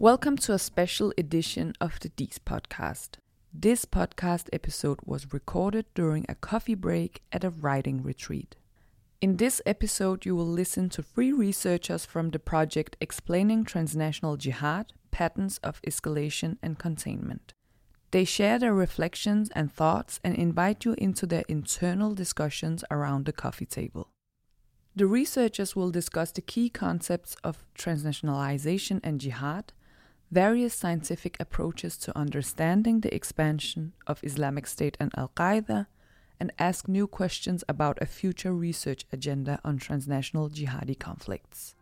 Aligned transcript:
Welcome 0.00 0.38
to 0.38 0.54
a 0.54 0.58
special 0.58 1.12
edition 1.18 1.74
of 1.78 2.00
the 2.00 2.08
DIIS 2.08 2.38
podcast. 2.38 3.18
This 3.52 3.84
podcast 3.84 4.48
episode 4.50 4.98
was 5.04 5.34
recorded 5.34 5.84
during 5.94 6.24
a 6.26 6.36
coffee 6.36 6.74
break 6.74 7.20
at 7.30 7.44
a 7.44 7.50
writing 7.50 8.02
retreat. 8.02 8.56
In 9.20 9.36
this 9.36 9.60
episode, 9.66 10.24
you 10.24 10.34
will 10.34 10.46
listen 10.46 10.88
to 10.88 11.02
three 11.02 11.34
researchers 11.34 12.06
from 12.06 12.30
the 12.30 12.38
project 12.38 12.96
Explaining 12.98 13.66
Transnational 13.66 14.38
Jihad 14.38 14.94
Patterns 15.10 15.58
of 15.58 15.82
Escalation 15.82 16.56
and 16.62 16.78
Containment. 16.78 17.52
They 18.10 18.24
share 18.24 18.58
their 18.58 18.72
reflections 18.72 19.50
and 19.54 19.70
thoughts 19.70 20.18
and 20.24 20.34
invite 20.34 20.86
you 20.86 20.94
into 20.96 21.26
their 21.26 21.44
internal 21.46 22.14
discussions 22.14 22.84
around 22.90 23.26
the 23.26 23.34
coffee 23.34 23.66
table. 23.66 24.08
The 24.96 25.06
researchers 25.06 25.76
will 25.76 25.90
discuss 25.90 26.32
the 26.32 26.40
key 26.40 26.70
concepts 26.70 27.36
of 27.44 27.66
transnationalization 27.74 29.00
and 29.04 29.20
jihad, 29.20 29.74
various 30.30 30.74
scientific 30.74 31.36
approaches 31.40 31.96
to 31.96 32.16
understanding 32.16 33.00
the 33.00 33.12
expansion 33.14 33.92
of 34.06 34.22
Islamic 34.22 34.66
State 34.66 34.96
and 35.00 35.12
Al 35.16 35.32
Qaeda, 35.36 35.86
and 36.38 36.52
ask 36.58 36.88
new 36.88 37.06
questions 37.06 37.64
about 37.68 38.00
a 38.00 38.06
future 38.06 38.52
research 38.52 39.04
agenda 39.12 39.60
on 39.64 39.76
transnational 39.76 40.48
jihadi 40.48 40.98
conflicts. 40.98 41.74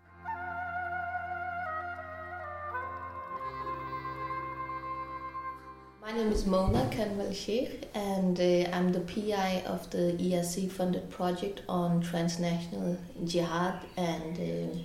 My 6.03 6.15
name 6.15 6.33
is 6.33 6.47
Mona 6.47 6.89
Kanwal 6.91 7.37
Sheikh, 7.37 7.87
and 7.95 8.41
uh, 8.41 8.71
I'm 8.75 8.93
the 8.93 9.01
PI 9.01 9.63
of 9.67 9.91
the 9.91 10.17
ERC 10.19 10.71
funded 10.71 11.11
project 11.11 11.61
on 11.69 12.01
transnational 12.01 12.97
jihad 13.27 13.85
and 13.99 14.39
uh, 14.39 14.79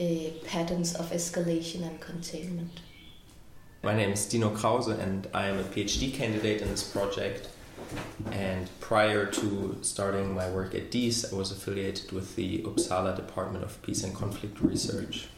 uh, 0.00 0.04
patterns 0.44 0.94
of 0.94 1.10
escalation 1.10 1.86
and 1.86 2.00
containment. 2.00 2.80
My 3.82 3.94
name 3.94 4.10
is 4.10 4.26
Dino 4.26 4.50
Krause, 4.50 4.88
and 4.88 5.28
I 5.34 5.46
am 5.46 5.58
a 5.58 5.62
PhD 5.62 6.12
candidate 6.12 6.62
in 6.62 6.68
this 6.68 6.82
project. 6.82 7.48
And 8.32 8.68
prior 8.80 9.26
to 9.26 9.78
starting 9.82 10.34
my 10.34 10.50
work 10.50 10.74
at 10.74 10.90
DIIS, 10.90 11.32
I 11.32 11.36
was 11.36 11.52
affiliated 11.52 12.12
with 12.12 12.34
the 12.34 12.60
Uppsala 12.62 13.14
Department 13.14 13.62
of 13.62 13.80
Peace 13.82 14.02
and 14.02 14.14
Conflict 14.14 14.60
Research. 14.60 15.28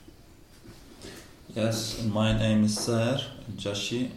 Yes, 1.55 2.03
my 2.05 2.37
name 2.39 2.65
is 2.65 2.79
Saer 2.79 3.21
Jaichi, 3.57 4.11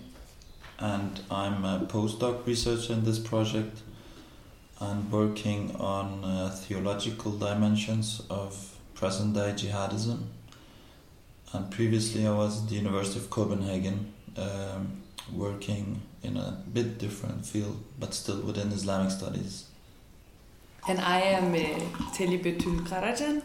and 0.78 1.22
I'm 1.32 1.66
a 1.66 1.88
postdoc 1.90 2.46
researcher 2.46 2.94
in 2.94 3.06
this 3.06 3.20
project 3.20 3.80
and 4.80 5.12
working 5.12 5.76
on 5.78 6.24
uh, 6.24 6.50
theological 6.50 7.32
dimensions 7.32 8.22
of 8.30 8.79
present 9.00 9.34
day 9.34 9.54
jihadism. 9.56 10.20
And 11.54 11.72
previously, 11.72 12.28
I 12.28 12.34
was 12.34 12.62
at 12.62 12.70
the 12.70 12.76
University 12.76 13.18
of 13.18 13.30
Copenhagen 13.30 14.14
um, 14.38 15.02
working 15.34 16.02
in 16.22 16.36
a 16.36 16.62
bit 16.74 16.98
different 17.00 17.46
field, 17.46 17.78
but 17.98 18.14
still 18.14 18.42
within 18.42 18.68
Islamic 18.72 19.12
studies. 19.12 19.66
And 20.88 21.00
I 21.00 21.20
am 21.22 21.54
uh, 21.54 22.12
Telly 22.14 22.38
Betul 22.38 22.82
Karajan, 22.90 23.42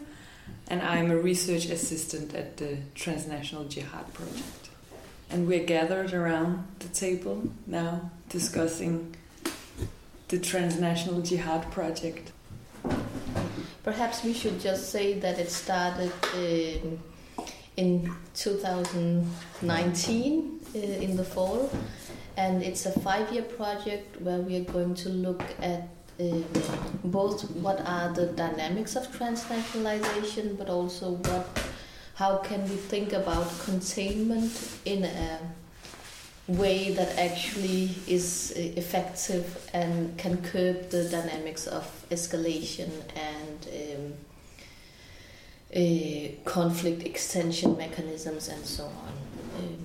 and 0.67 0.81
I'm 0.81 1.09
a 1.09 1.17
research 1.17 1.65
assistant 1.67 2.33
at 2.35 2.57
the 2.57 2.77
Transnational 2.93 3.65
Jihad 3.65 4.13
Project. 4.13 4.69
And 5.29 5.47
we're 5.47 5.65
gathered 5.65 6.13
around 6.13 6.67
the 6.79 6.89
table 6.89 7.49
now 7.65 8.11
discussing 8.29 9.15
the 10.27 10.37
Transnational 10.37 11.21
Jihad 11.21 11.71
Project. 11.71 12.31
Perhaps 13.85 14.23
we 14.23 14.33
should 14.33 14.59
just 14.59 14.89
say 14.89 15.13
that 15.19 15.37
it 15.37 15.51
started 15.51 16.11
in, 16.35 16.99
in 17.77 18.11
2019 18.33 20.59
uh, 20.75 20.79
in 20.79 21.15
the 21.15 21.23
fall, 21.23 21.69
and 22.35 22.63
it's 22.63 22.87
a 22.87 22.99
five 23.01 23.31
year 23.31 23.43
project 23.43 24.19
where 24.21 24.39
we 24.39 24.57
are 24.57 24.63
going 24.63 24.95
to 24.95 25.09
look 25.09 25.43
at 25.61 25.87
uh, 26.19 26.39
both 27.03 27.43
what 27.57 27.79
are 27.85 28.11
the 28.11 28.25
dynamics 28.33 28.95
of 28.95 29.05
transnationalization, 29.15 30.57
but 30.57 30.67
also 30.67 31.11
what 31.11 31.47
how 32.15 32.37
can 32.37 32.63
we 32.63 32.77
think 32.77 33.13
about 33.13 33.47
containment 33.65 34.79
in 34.85 35.03
a 35.03 35.39
way 36.47 36.91
that 36.93 37.17
actually 37.17 37.89
is 38.07 38.53
uh, 38.55 38.59
effective 38.77 39.67
and 39.73 40.15
can 40.17 40.41
curb 40.43 40.89
the 40.91 41.03
dynamics 41.09 41.65
of 41.67 41.83
escalation 42.11 42.89
and 43.15 43.67
um, 43.73 44.13
uh, 45.75 46.27
conflict 46.49 47.03
extension 47.03 47.75
mechanisms 47.77 48.47
and 48.47 48.63
so 48.65 48.83
on. 48.85 49.13
Um, 49.57 49.77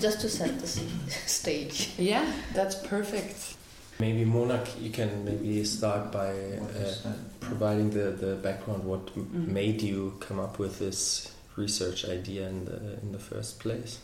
just 0.00 0.20
to 0.20 0.28
set 0.28 0.58
the 0.60 0.66
stage. 1.26 1.90
Yeah, 1.96 2.30
that's 2.54 2.74
perfect. 2.74 3.54
Maybe 3.98 4.24
Mona, 4.24 4.64
you 4.80 4.90
can 4.90 5.24
maybe 5.24 5.62
start 5.64 6.10
by 6.10 6.30
uh, 6.30 7.12
providing 7.40 7.90
the, 7.90 8.10
the 8.12 8.34
background. 8.36 8.84
What 8.84 9.06
Mhm. 9.14 9.48
made 9.48 9.82
you 9.82 10.16
come 10.20 10.40
up 10.40 10.58
with 10.58 10.78
this 10.78 11.32
research 11.56 12.04
idea 12.06 12.48
in 12.48 12.64
the 12.64 12.98
in 13.02 13.12
the 13.12 13.18
first 13.18 13.58
place? 13.60 13.98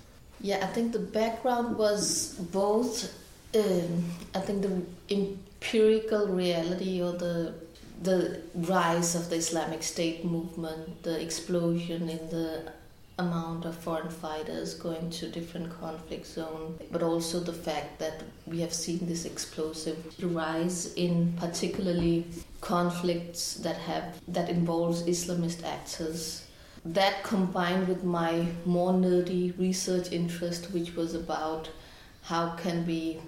Yeah, 0.47 0.61
I 0.63 0.69
think 0.69 0.93
the 0.93 1.01
background 1.01 1.77
was 1.77 2.35
both. 2.53 3.13
Um, 3.53 4.05
I 4.33 4.39
think 4.39 4.63
the 4.63 4.81
empirical 5.11 6.29
reality 6.29 7.03
or 7.03 7.11
the 7.11 7.55
the 8.01 8.43
rise 8.55 9.17
of 9.17 9.29
the 9.29 9.35
Islamic 9.35 9.83
State 9.83 10.25
movement, 10.25 11.03
the 11.03 11.21
explosion 11.21 12.09
in 12.09 12.31
the 12.31 12.71
amount 13.19 13.65
of 13.65 13.77
foreign 13.77 14.09
fighters 14.09 14.75
going 14.75 15.11
to 15.19 15.29
different 15.29 15.69
conflict 15.81 16.27
zones, 16.27 16.81
but 16.93 17.03
also 17.03 17.41
the 17.41 17.59
fact 17.69 17.99
that 17.99 18.23
we 18.47 18.61
have 18.61 18.73
seen 18.73 19.01
this 19.03 19.25
explosive 19.25 19.99
rise 20.23 20.95
in 20.95 21.33
particularly 21.39 22.25
conflicts 22.61 23.55
that 23.55 23.79
have 23.79 24.21
that 24.29 24.49
involves 24.49 25.03
Islamist 25.03 25.65
actors 25.65 26.46
that 26.95 27.23
combined 27.23 27.89
with 27.89 28.05
my 28.05 28.47
more 28.65 28.93
nerdy 28.93 29.59
research 29.59 30.13
interest, 30.13 30.73
which 30.73 30.95
was 30.95 31.15
about 31.15 31.69
how 32.23 32.51
can 32.51 32.87
we 32.87 33.19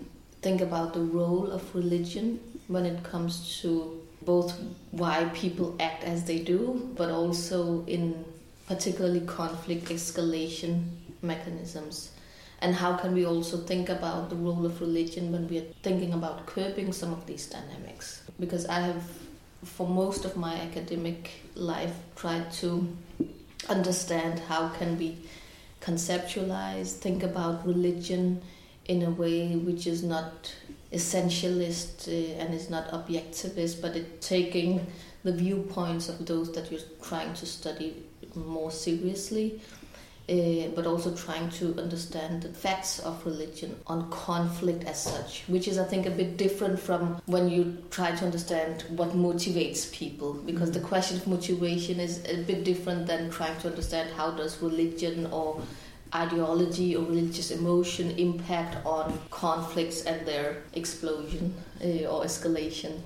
think 0.43 0.61
about 0.61 0.95
the 0.95 1.01
role 1.01 1.51
of 1.51 1.75
religion 1.75 2.41
when 2.69 2.87
it 2.87 3.03
comes 3.03 3.61
to 3.61 4.01
both 4.23 4.59
why 4.91 5.25
people 5.35 5.75
act 5.81 6.05
as 6.05 6.25
they 6.25 6.39
do, 6.39 6.93
but 6.97 7.11
also 7.11 7.85
in 7.87 8.25
particularly 8.67 9.21
conflict 9.21 9.87
escalation 9.87 10.85
mechanisms. 11.23 12.11
And 12.61 12.75
how 12.75 12.97
can 12.97 13.15
we 13.15 13.25
also 13.25 13.57
think 13.57 13.89
about 13.89 14.31
the 14.31 14.37
role 14.37 14.67
of 14.67 14.81
religion 14.81 15.33
when 15.33 15.49
we 15.49 15.59
are 15.59 15.67
thinking 15.83 16.13
about 16.13 16.47
curbing 16.47 16.93
some 16.93 17.13
of 17.13 17.27
these 17.27 17.47
dynamics? 17.47 18.23
Because 18.39 18.67
I 18.67 18.81
have, 18.81 19.03
for 19.65 19.87
most 19.87 20.25
of 20.25 20.37
my 20.37 20.55
academic 20.57 21.31
life, 21.55 21.95
tried 22.17 22.53
to 22.55 22.97
understand 23.69 24.41
how 24.41 24.69
can 24.71 24.99
we 24.99 25.19
conceptualize, 25.81 26.93
think 26.93 27.23
about 27.23 27.67
religion 27.67 28.43
in 28.87 29.03
a 29.03 29.11
way 29.11 29.55
which 29.57 29.87
is 29.87 30.03
not 30.03 30.55
essentialist 30.93 32.09
uh, 32.09 32.41
and 32.41 32.55
is 32.55 32.71
not 32.71 32.89
objectivist, 32.89 33.83
but 33.83 33.95
it 33.95 34.21
taking 34.21 34.87
the 35.25 35.33
viewpoints 35.33 36.09
of 36.09 36.25
those 36.27 36.53
that 36.53 36.71
you're 36.71 36.81
trying 37.03 37.35
to 37.35 37.45
study 37.45 38.03
more 38.35 38.71
seriously, 38.71 39.61
uh, 40.29 40.69
but 40.75 40.87
also 40.87 41.15
trying 41.15 41.49
to 41.51 41.75
understand 41.79 42.43
the 42.43 42.49
facts 42.51 42.99
of 42.99 43.25
religion 43.25 43.75
on 43.87 44.11
conflict 44.11 44.85
as 44.85 45.03
such, 45.03 45.45
which 45.49 45.67
is, 45.67 45.79
I 45.79 45.85
think, 45.85 46.07
a 46.07 46.11
bit 46.11 46.37
different 46.37 46.79
from 46.79 47.21
when 47.27 47.49
you 47.49 47.79
try 47.91 48.11
to 48.15 48.25
understand 48.25 48.85
what 48.89 49.11
motivates 49.11 49.91
people, 49.91 50.35
because 50.35 50.71
the 50.73 50.81
question 50.81 51.17
of 51.17 51.27
motivation 51.27 51.99
is 51.99 52.23
a 52.27 52.43
bit 52.43 52.65
different 52.65 53.07
than 53.07 53.31
trying 53.31 53.59
to 53.61 53.69
understand 53.69 54.11
how 54.17 54.31
does 54.33 54.61
religion 54.61 55.27
or 55.27 55.63
ideology 56.15 56.97
or 56.97 57.05
religious 57.05 57.51
emotion 57.51 58.11
impact 58.13 58.85
on 58.87 59.19
conflicts 59.31 60.03
and 60.03 60.27
their 60.27 60.63
explosion 60.75 61.55
uh, 61.83 62.07
or 62.07 62.25
escalation. 62.25 63.01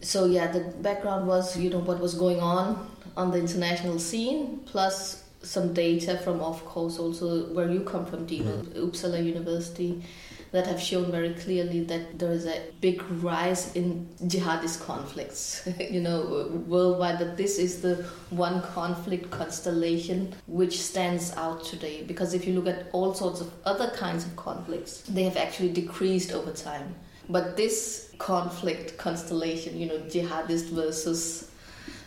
So 0.00 0.26
yeah, 0.26 0.50
the 0.50 0.60
background 0.60 1.26
was 1.26 1.56
you 1.56 1.70
know 1.70 1.78
what 1.78 2.00
was 2.00 2.14
going 2.14 2.40
on 2.40 2.88
on 3.16 3.30
the 3.32 3.38
international 3.38 3.98
scene, 3.98 4.60
plus 4.66 5.24
some 5.42 5.72
data 5.72 6.18
from, 6.18 6.40
of 6.40 6.64
course, 6.64 6.98
also 6.98 7.52
where 7.52 7.70
you 7.70 7.80
come 7.80 8.04
from, 8.06 8.26
Dino, 8.26 8.62
mm-hmm. 8.62 8.84
Uppsala 8.84 9.24
University, 9.24 10.02
that 10.50 10.66
have 10.66 10.80
shown 10.80 11.10
very 11.10 11.34
clearly 11.34 11.84
that 11.84 12.18
there 12.18 12.32
is 12.32 12.46
a 12.46 12.62
big 12.80 13.02
rise 13.22 13.74
in 13.76 14.08
jihadist 14.22 14.80
conflicts, 14.84 15.68
you 15.90 16.00
know, 16.00 16.50
worldwide, 16.66 17.18
that 17.18 17.36
this 17.36 17.58
is 17.58 17.82
the 17.82 17.96
one 18.30 18.62
conflict 18.62 19.30
constellation 19.30 20.34
which 20.46 20.80
stands 20.80 21.36
out 21.36 21.64
today. 21.64 22.02
Because 22.02 22.34
if 22.34 22.46
you 22.46 22.54
look 22.54 22.66
at 22.66 22.86
all 22.92 23.14
sorts 23.14 23.40
of 23.40 23.52
other 23.64 23.90
kinds 23.90 24.24
of 24.24 24.34
conflicts, 24.36 25.02
they 25.02 25.22
have 25.24 25.36
actually 25.36 25.70
decreased 25.70 26.32
over 26.32 26.52
time. 26.52 26.94
But 27.28 27.56
this 27.58 28.12
conflict 28.18 28.96
constellation, 28.96 29.78
you 29.78 29.86
know, 29.86 29.98
jihadist 29.98 30.70
versus 30.70 31.47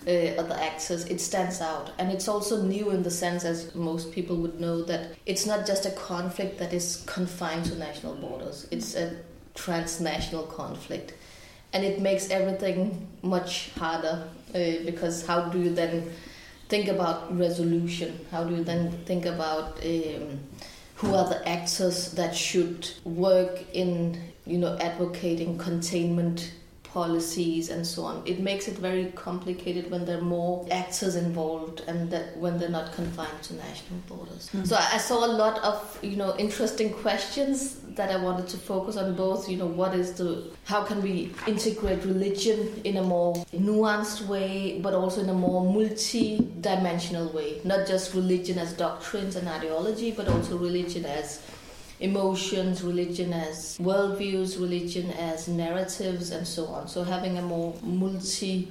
uh, 0.07 0.11
other 0.41 0.55
actors, 0.55 1.05
it 1.05 1.21
stands 1.21 1.61
out. 1.61 1.91
And 1.97 2.11
it's 2.11 2.27
also 2.27 2.63
new 2.63 2.89
in 2.91 3.03
the 3.03 3.11
sense, 3.11 3.43
as 3.43 3.73
most 3.75 4.11
people 4.11 4.37
would 4.37 4.59
know, 4.59 4.83
that 4.83 5.15
it's 5.25 5.45
not 5.45 5.65
just 5.67 5.85
a 5.85 5.91
conflict 5.91 6.57
that 6.59 6.73
is 6.73 7.03
confined 7.05 7.65
to 7.65 7.75
national 7.75 8.15
borders, 8.15 8.67
it's 8.71 8.95
a 8.95 9.17
transnational 9.53 10.43
conflict. 10.43 11.13
And 11.73 11.85
it 11.85 12.01
makes 12.01 12.29
everything 12.29 13.07
much 13.21 13.71
harder 13.71 14.27
uh, 14.53 14.59
because 14.85 15.25
how 15.25 15.49
do 15.49 15.59
you 15.59 15.73
then 15.73 16.11
think 16.67 16.87
about 16.87 17.37
resolution? 17.37 18.25
How 18.31 18.43
do 18.43 18.55
you 18.55 18.63
then 18.63 18.91
think 19.05 19.25
about 19.25 19.77
um, 19.85 20.39
who 20.95 21.15
are 21.15 21.27
the 21.29 21.47
actors 21.47 22.11
that 22.13 22.35
should 22.35 22.89
work 23.03 23.63
in, 23.73 24.21
you 24.45 24.57
know, 24.57 24.77
advocating 24.79 25.57
containment 25.57 26.51
policies 26.93 27.69
and 27.69 27.85
so 27.85 28.03
on. 28.03 28.21
It 28.25 28.39
makes 28.39 28.67
it 28.67 28.77
very 28.77 29.05
complicated 29.15 29.89
when 29.89 30.05
there 30.05 30.17
are 30.17 30.29
more 30.39 30.67
actors 30.71 31.15
involved 31.15 31.81
and 31.87 32.09
that 32.11 32.37
when 32.37 32.59
they're 32.59 32.69
not 32.69 32.93
confined 32.93 33.41
to 33.43 33.53
national 33.55 33.99
borders. 34.07 34.49
Mm. 34.53 34.67
So 34.67 34.75
I 34.75 34.97
saw 34.97 35.25
a 35.25 35.31
lot 35.43 35.59
of 35.63 35.99
you 36.01 36.17
know 36.17 36.35
interesting 36.37 36.91
questions 36.93 37.77
that 37.95 38.09
I 38.09 38.17
wanted 38.17 38.47
to 38.49 38.57
focus 38.57 38.97
on 38.97 39.15
both. 39.15 39.49
You 39.49 39.57
know 39.57 39.67
what 39.67 39.95
is 39.95 40.13
the 40.13 40.51
how 40.65 40.83
can 40.83 41.01
we 41.01 41.31
integrate 41.47 42.03
religion 42.03 42.81
in 42.83 42.97
a 42.97 43.03
more 43.03 43.35
nuanced 43.53 44.27
way, 44.27 44.79
but 44.81 44.93
also 44.93 45.21
in 45.21 45.29
a 45.29 45.33
more 45.33 45.63
multi-dimensional 45.73 47.29
way. 47.31 47.61
Not 47.63 47.87
just 47.87 48.13
religion 48.13 48.57
as 48.57 48.73
doctrines 48.73 49.35
and 49.35 49.47
ideology, 49.47 50.11
but 50.11 50.27
also 50.27 50.57
religion 50.57 51.05
as 51.05 51.41
emotions, 52.01 52.83
religion 52.83 53.31
as 53.31 53.77
worldviews, 53.79 54.59
religion 54.59 55.11
as 55.11 55.47
narratives, 55.47 56.31
and 56.31 56.47
so 56.47 56.65
on. 56.65 56.87
So 56.87 57.03
having 57.03 57.37
a 57.37 57.41
more 57.41 57.73
multi 57.83 58.67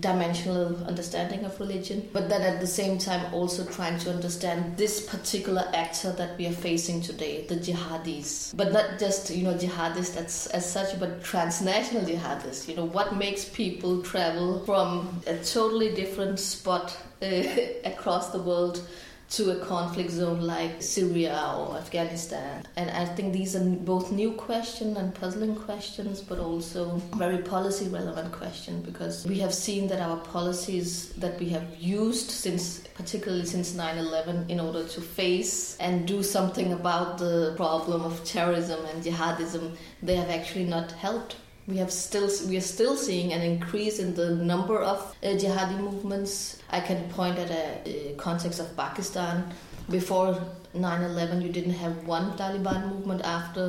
dimensional 0.00 0.76
understanding 0.86 1.44
of 1.44 1.58
religion, 1.60 2.08
but 2.12 2.28
then 2.28 2.42
at 2.42 2.60
the 2.60 2.66
same 2.66 2.98
time 2.98 3.32
also 3.32 3.64
trying 3.64 3.96
to 3.96 4.10
understand 4.10 4.76
this 4.76 5.06
particular 5.08 5.70
actor 5.72 6.10
that 6.12 6.36
we 6.36 6.46
are 6.46 6.52
facing 6.52 7.00
today, 7.00 7.46
the 7.48 7.54
jihadis. 7.54 8.56
But 8.56 8.72
not 8.72 8.98
just, 8.98 9.30
you 9.30 9.44
know, 9.44 9.54
jihadists 9.54 10.16
as, 10.16 10.48
as 10.48 10.70
such, 10.70 10.98
but 10.98 11.22
transnational 11.22 12.04
jihadists. 12.04 12.68
You 12.68 12.74
know, 12.74 12.86
what 12.86 13.16
makes 13.16 13.44
people 13.44 14.02
travel 14.02 14.64
from 14.64 15.20
a 15.28 15.36
totally 15.36 15.94
different 15.94 16.40
spot 16.40 16.96
uh, 17.22 17.26
across 17.84 18.30
the 18.30 18.42
world 18.42 18.86
to 19.34 19.50
a 19.50 19.56
conflict 19.64 20.10
zone 20.10 20.40
like 20.40 20.80
Syria 20.80 21.54
or 21.58 21.76
Afghanistan. 21.76 22.64
And 22.76 22.88
I 22.90 23.04
think 23.04 23.32
these 23.32 23.56
are 23.56 23.64
both 23.64 24.12
new 24.12 24.32
questions 24.32 24.96
and 24.96 25.12
puzzling 25.12 25.56
questions, 25.56 26.20
but 26.20 26.38
also 26.38 26.98
very 27.16 27.38
policy 27.38 27.88
relevant 27.88 28.30
questions 28.30 28.86
because 28.86 29.26
we 29.26 29.40
have 29.40 29.52
seen 29.52 29.88
that 29.88 30.00
our 30.00 30.18
policies 30.18 31.08
that 31.14 31.40
we 31.40 31.48
have 31.48 31.66
used 31.78 32.30
since, 32.30 32.80
particularly 32.94 33.44
since 33.44 33.74
9 33.74 33.98
11, 33.98 34.46
in 34.48 34.60
order 34.60 34.84
to 34.84 35.00
face 35.00 35.76
and 35.78 36.06
do 36.06 36.22
something 36.22 36.72
about 36.72 37.18
the 37.18 37.54
problem 37.56 38.02
of 38.02 38.24
terrorism 38.24 38.84
and 38.86 39.02
jihadism, 39.02 39.76
they 40.00 40.14
have 40.14 40.30
actually 40.30 40.64
not 40.64 40.92
helped 40.92 41.36
we 41.66 41.78
have 41.78 41.90
still 41.90 42.30
we 42.48 42.56
are 42.56 42.68
still 42.74 42.96
seeing 42.96 43.32
an 43.32 43.40
increase 43.40 43.98
in 43.98 44.14
the 44.14 44.34
number 44.34 44.80
of 44.80 44.98
uh, 45.22 45.28
jihadi 45.28 45.78
movements. 45.78 46.58
I 46.76 46.80
can 46.80 47.08
point 47.10 47.38
at 47.38 47.50
a, 47.50 47.64
a 48.12 48.14
context 48.16 48.58
of 48.60 48.76
Pakistan. 48.76 49.52
Before 49.90 50.30
9/11, 50.74 51.42
you 51.42 51.50
didn't 51.58 51.78
have 51.84 52.06
one 52.06 52.32
Taliban 52.38 52.88
movement. 52.92 53.22
After 53.22 53.66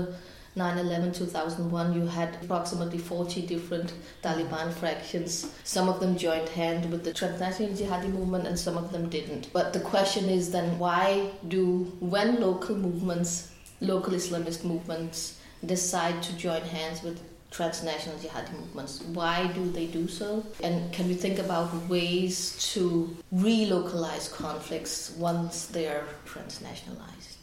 9/11 0.57 1.13
2001 1.13 1.93
you 1.93 2.07
had 2.07 2.37
approximately 2.41 2.97
40 2.97 3.41
different 3.41 3.93
Taliban 4.23 4.71
fractions 4.73 5.51
some 5.65 5.89
of 5.89 5.99
them 5.99 6.17
joined 6.17 6.47
hand 6.49 6.89
with 6.91 7.03
the 7.03 7.13
transnational 7.13 7.73
jihadi 7.79 8.11
movement 8.13 8.47
and 8.47 8.57
some 8.57 8.77
of 8.83 8.89
them 8.93 9.09
didn't 9.09 9.51
but 9.51 9.73
the 9.73 9.81
question 9.81 10.29
is 10.37 10.51
then 10.51 10.79
why 10.79 11.29
do 11.49 11.65
when 11.99 12.39
local 12.39 12.77
movements 12.87 13.51
local 13.81 14.13
Islamist 14.13 14.63
movements 14.63 15.39
decide 15.73 16.23
to 16.23 16.37
join 16.47 16.61
hands 16.61 17.03
with 17.03 17.19
transnational 17.55 18.17
jihadi 18.19 18.51
movements. 18.59 19.01
Why 19.19 19.47
do 19.47 19.71
they 19.71 19.87
do 19.87 20.07
so? 20.07 20.43
And 20.61 20.91
can 20.91 21.07
we 21.07 21.13
think 21.13 21.39
about 21.39 21.73
ways 21.87 22.57
to 22.73 23.15
relocalize 23.33 24.31
conflicts 24.31 25.15
once 25.17 25.67
they're 25.67 26.05
transnationalized? 26.25 27.35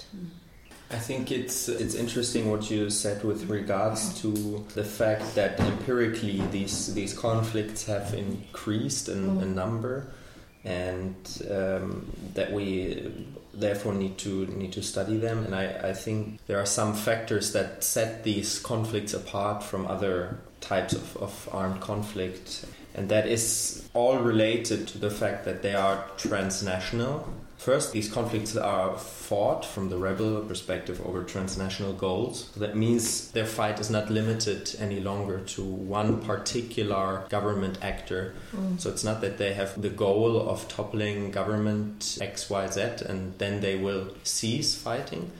I 0.90 0.98
think 0.98 1.32
it's 1.32 1.70
it's 1.70 1.94
interesting 1.94 2.50
what 2.50 2.70
you 2.70 2.90
said 2.90 3.24
with 3.24 3.48
regards 3.48 4.20
to 4.20 4.30
the 4.74 4.84
fact 4.84 5.34
that 5.34 5.58
empirically 5.58 6.42
these 6.50 6.92
these 6.92 7.14
conflicts 7.14 7.86
have 7.86 8.12
increased 8.12 9.08
in, 9.08 9.38
mm. 9.38 9.42
in 9.42 9.54
number 9.54 10.12
and 10.64 11.16
um, 11.50 12.12
that 12.34 12.52
we 12.52 13.10
therefore 13.54 13.94
need 13.94 14.18
to 14.18 14.46
need 14.46 14.72
to 14.72 14.82
study 14.82 15.16
them. 15.16 15.44
And 15.44 15.54
I, 15.54 15.90
I 15.90 15.92
think 15.92 16.38
there 16.46 16.58
are 16.58 16.66
some 16.66 16.94
factors 16.94 17.52
that 17.52 17.84
set 17.84 18.24
these 18.24 18.58
conflicts 18.58 19.14
apart 19.14 19.62
from 19.62 19.86
other 19.86 20.38
types 20.62 20.92
of, 20.94 21.16
of 21.18 21.48
armed 21.52 21.80
conflict 21.80 22.64
and 22.94 23.08
that 23.08 23.26
is 23.26 23.88
all 23.94 24.18
related 24.18 24.86
to 24.86 24.98
the 24.98 25.10
fact 25.10 25.44
that 25.44 25.62
they 25.62 25.74
are 25.74 26.04
transnational 26.16 27.28
First, 27.62 27.92
these 27.92 28.10
conflicts 28.10 28.56
are 28.56 28.98
fought 28.98 29.64
from 29.64 29.88
the 29.88 29.96
rebel 29.96 30.40
perspective 30.40 31.00
over 31.06 31.22
transnational 31.22 31.92
goals. 31.92 32.50
That 32.56 32.76
means 32.76 33.30
their 33.30 33.46
fight 33.46 33.78
is 33.78 33.88
not 33.88 34.10
limited 34.10 34.74
any 34.80 34.98
longer 34.98 35.38
to 35.54 35.62
one 35.62 36.20
particular 36.22 37.24
government 37.28 37.78
actor. 37.80 38.34
Mm. 38.52 38.80
So 38.80 38.90
it's 38.90 39.04
not 39.04 39.20
that 39.20 39.38
they 39.38 39.54
have 39.54 39.80
the 39.80 39.90
goal 39.90 40.40
of 40.40 40.66
toppling 40.66 41.30
government 41.30 42.00
XYZ 42.20 43.02
and 43.02 43.38
then 43.38 43.60
they 43.60 43.76
will 43.76 44.08
cease 44.24 44.74
fighting, 44.74 45.30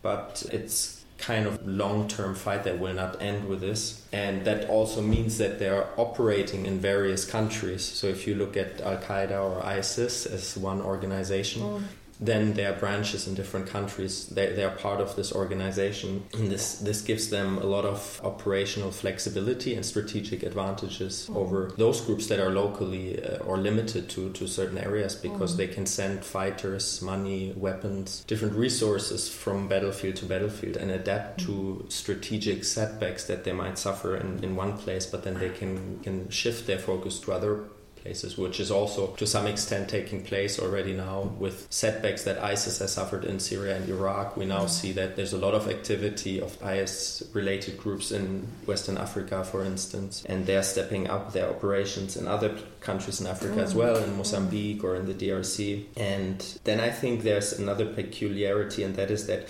but 0.00 0.44
it's 0.52 1.03
kind 1.24 1.46
of 1.46 1.66
long 1.66 2.06
term 2.06 2.34
fight 2.34 2.64
that 2.64 2.78
will 2.78 2.94
not 2.94 3.20
end 3.22 3.48
with 3.48 3.60
this. 3.60 4.06
And 4.12 4.44
that 4.44 4.68
also 4.68 5.00
means 5.00 5.38
that 5.38 5.58
they 5.58 5.68
are 5.68 5.88
operating 5.96 6.66
in 6.66 6.78
various 6.78 7.24
countries. 7.24 7.82
So 7.82 8.06
if 8.08 8.26
you 8.26 8.34
look 8.34 8.56
at 8.56 8.80
Al 8.82 8.98
Qaeda 8.98 9.42
or 9.42 9.64
ISIS 9.64 10.26
as 10.26 10.56
one 10.56 10.80
organization, 10.82 11.62
mm 11.62 11.82
then 12.20 12.54
there 12.54 12.72
are 12.72 12.78
branches 12.78 13.26
in 13.26 13.34
different 13.34 13.66
countries. 13.66 14.26
They, 14.26 14.52
they 14.52 14.64
are 14.64 14.74
part 14.76 15.00
of 15.00 15.16
this 15.16 15.32
organization. 15.32 16.24
And 16.34 16.50
this, 16.50 16.78
this 16.78 17.02
gives 17.02 17.30
them 17.30 17.58
a 17.58 17.64
lot 17.64 17.84
of 17.84 18.20
operational 18.22 18.90
flexibility 18.90 19.74
and 19.74 19.84
strategic 19.84 20.42
advantages 20.42 21.28
mm. 21.30 21.36
over 21.36 21.72
those 21.76 22.00
groups 22.00 22.28
that 22.28 22.38
are 22.38 22.50
locally 22.50 23.22
uh, 23.22 23.38
or 23.38 23.58
limited 23.58 24.08
to, 24.10 24.30
to 24.32 24.46
certain 24.46 24.78
areas 24.78 25.14
because 25.14 25.54
mm. 25.54 25.56
they 25.58 25.66
can 25.66 25.86
send 25.86 26.24
fighters, 26.24 27.02
money, 27.02 27.52
weapons, 27.56 28.24
different 28.26 28.54
resources 28.54 29.28
from 29.28 29.68
battlefield 29.68 30.16
to 30.16 30.26
battlefield 30.26 30.76
and 30.76 30.90
adapt 30.90 31.40
mm. 31.40 31.46
to 31.46 31.86
strategic 31.88 32.64
setbacks 32.64 33.24
that 33.24 33.44
they 33.44 33.52
might 33.52 33.78
suffer 33.78 34.16
in, 34.16 34.42
in 34.44 34.56
one 34.56 34.76
place, 34.78 35.06
but 35.06 35.24
then 35.24 35.34
they 35.34 35.50
can, 35.50 35.98
can 36.00 36.28
shift 36.30 36.66
their 36.66 36.78
focus 36.78 37.18
to 37.18 37.32
other 37.32 37.64
places, 38.04 38.36
which 38.36 38.60
is 38.60 38.70
also 38.70 39.06
to 39.16 39.26
some 39.26 39.46
extent 39.46 39.88
taking 39.88 40.22
place 40.22 40.60
already 40.60 40.92
now 40.92 41.22
with 41.38 41.66
setbacks 41.70 42.24
that 42.24 42.38
ISIS 42.38 42.78
has 42.78 42.92
suffered 42.92 43.24
in 43.24 43.40
Syria 43.40 43.76
and 43.76 43.88
Iraq. 43.88 44.36
We 44.36 44.44
now 44.44 44.58
mm-hmm. 44.58 44.68
see 44.68 44.92
that 44.92 45.16
there's 45.16 45.32
a 45.32 45.38
lot 45.38 45.54
of 45.54 45.68
activity 45.68 46.40
of 46.40 46.56
IS 46.62 47.26
related 47.32 47.78
groups 47.78 48.12
in 48.12 48.46
Western 48.66 48.98
Africa, 48.98 49.42
for 49.42 49.64
instance, 49.64 50.22
and 50.26 50.44
they're 50.44 50.62
stepping 50.62 51.08
up 51.08 51.32
their 51.32 51.48
operations 51.48 52.16
in 52.16 52.28
other 52.28 52.54
countries 52.80 53.20
in 53.20 53.26
Africa 53.26 53.60
as 53.60 53.70
mm-hmm. 53.70 53.78
well, 53.78 53.96
in 53.96 54.16
Mozambique 54.16 54.84
or 54.84 54.96
in 54.96 55.06
the 55.06 55.14
DRC. 55.14 55.86
And 55.96 56.58
then 56.64 56.80
I 56.80 56.90
think 56.90 57.22
there's 57.22 57.58
another 57.58 57.86
peculiarity, 57.86 58.82
and 58.82 58.94
that 58.96 59.10
is 59.10 59.26
that 59.28 59.48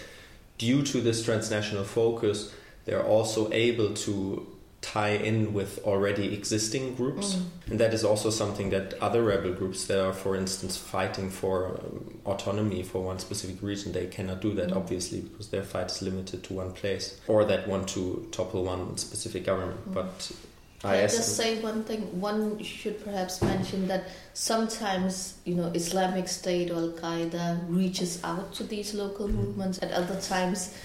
due 0.59 0.83
to 0.85 1.01
this 1.01 1.25
transnational 1.25 1.85
focus, 1.85 2.55
they're 2.85 3.03
also 3.05 3.51
able 3.53 3.95
to 3.95 4.47
tie 4.85 5.17
in 5.29 5.55
with 5.55 5.83
already 5.85 6.35
existing 6.35 6.95
groups. 6.95 7.35
Mm. 7.35 7.71
And 7.71 7.81
that 7.81 7.95
is 7.95 8.05
also 8.05 8.29
something 8.29 8.69
that 8.71 8.93
other 9.01 9.23
rebel 9.23 9.55
groups 9.55 9.87
that 9.87 9.99
are, 9.99 10.13
for 10.13 10.37
instance, 10.37 10.77
fighting 10.77 11.31
for 11.31 11.69
um, 11.69 12.21
autonomy 12.27 12.83
for 12.83 13.03
one 13.03 13.19
specific 13.19 13.63
region, 13.63 13.93
they 13.93 14.07
cannot 14.07 14.43
do 14.43 14.53
that, 14.55 14.69
mm. 14.69 14.77
obviously, 14.77 15.21
because 15.23 15.49
their 15.49 15.63
fight 15.63 15.91
is 15.91 16.03
limited 16.03 16.45
to 16.45 16.53
one 16.53 16.73
place 16.73 17.19
or 17.29 17.47
that 17.47 17.67
want 17.67 17.89
to 17.89 18.29
topple 18.31 18.65
one 18.65 18.99
specific 18.99 19.47
government. 19.47 19.81
Mm. 19.89 19.95
But 19.95 20.33
I 20.85 21.01
just 21.01 21.37
say 21.37 21.63
one 21.63 21.83
thing? 21.85 22.03
One 22.21 22.63
should 22.63 23.03
perhaps 23.03 23.41
mention 23.41 23.89
that 23.89 24.05
sometimes, 24.35 25.39
you 25.47 25.55
know, 25.55 25.69
Islamic 25.73 26.29
State 26.29 26.71
or 26.71 26.75
Al 26.75 26.91
Qaeda 26.91 27.65
reaches 27.69 28.23
out 28.23 28.53
to 28.57 28.65
these 28.65 28.93
local 28.93 29.29
mm. 29.29 29.35
movements. 29.35 29.83
At 29.83 29.93
other 29.93 30.21
times, 30.21 30.77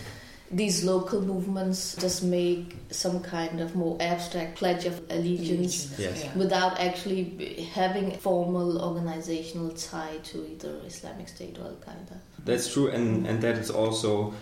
these 0.51 0.83
local 0.83 1.21
movements 1.21 1.95
just 1.99 2.23
make 2.23 2.75
some 2.89 3.19
kind 3.21 3.61
of 3.61 3.75
more 3.75 3.97
abstract 3.99 4.57
pledge 4.57 4.85
of 4.85 4.99
allegiance 5.11 5.93
yes. 5.99 6.23
yeah. 6.23 6.37
without 6.37 6.79
actually 6.79 7.67
having 7.73 8.11
formal 8.17 8.81
organizational 8.81 9.69
tie 9.71 10.17
to 10.23 10.49
either 10.49 10.79
Islamic 10.85 11.27
State 11.27 11.57
or 11.59 11.65
Al 11.65 11.77
Qaeda. 11.85 12.17
That's 12.45 12.71
true, 12.73 12.89
and, 12.89 13.27
and 13.27 13.41
that 13.41 13.57
is 13.57 13.69
also 13.69 14.33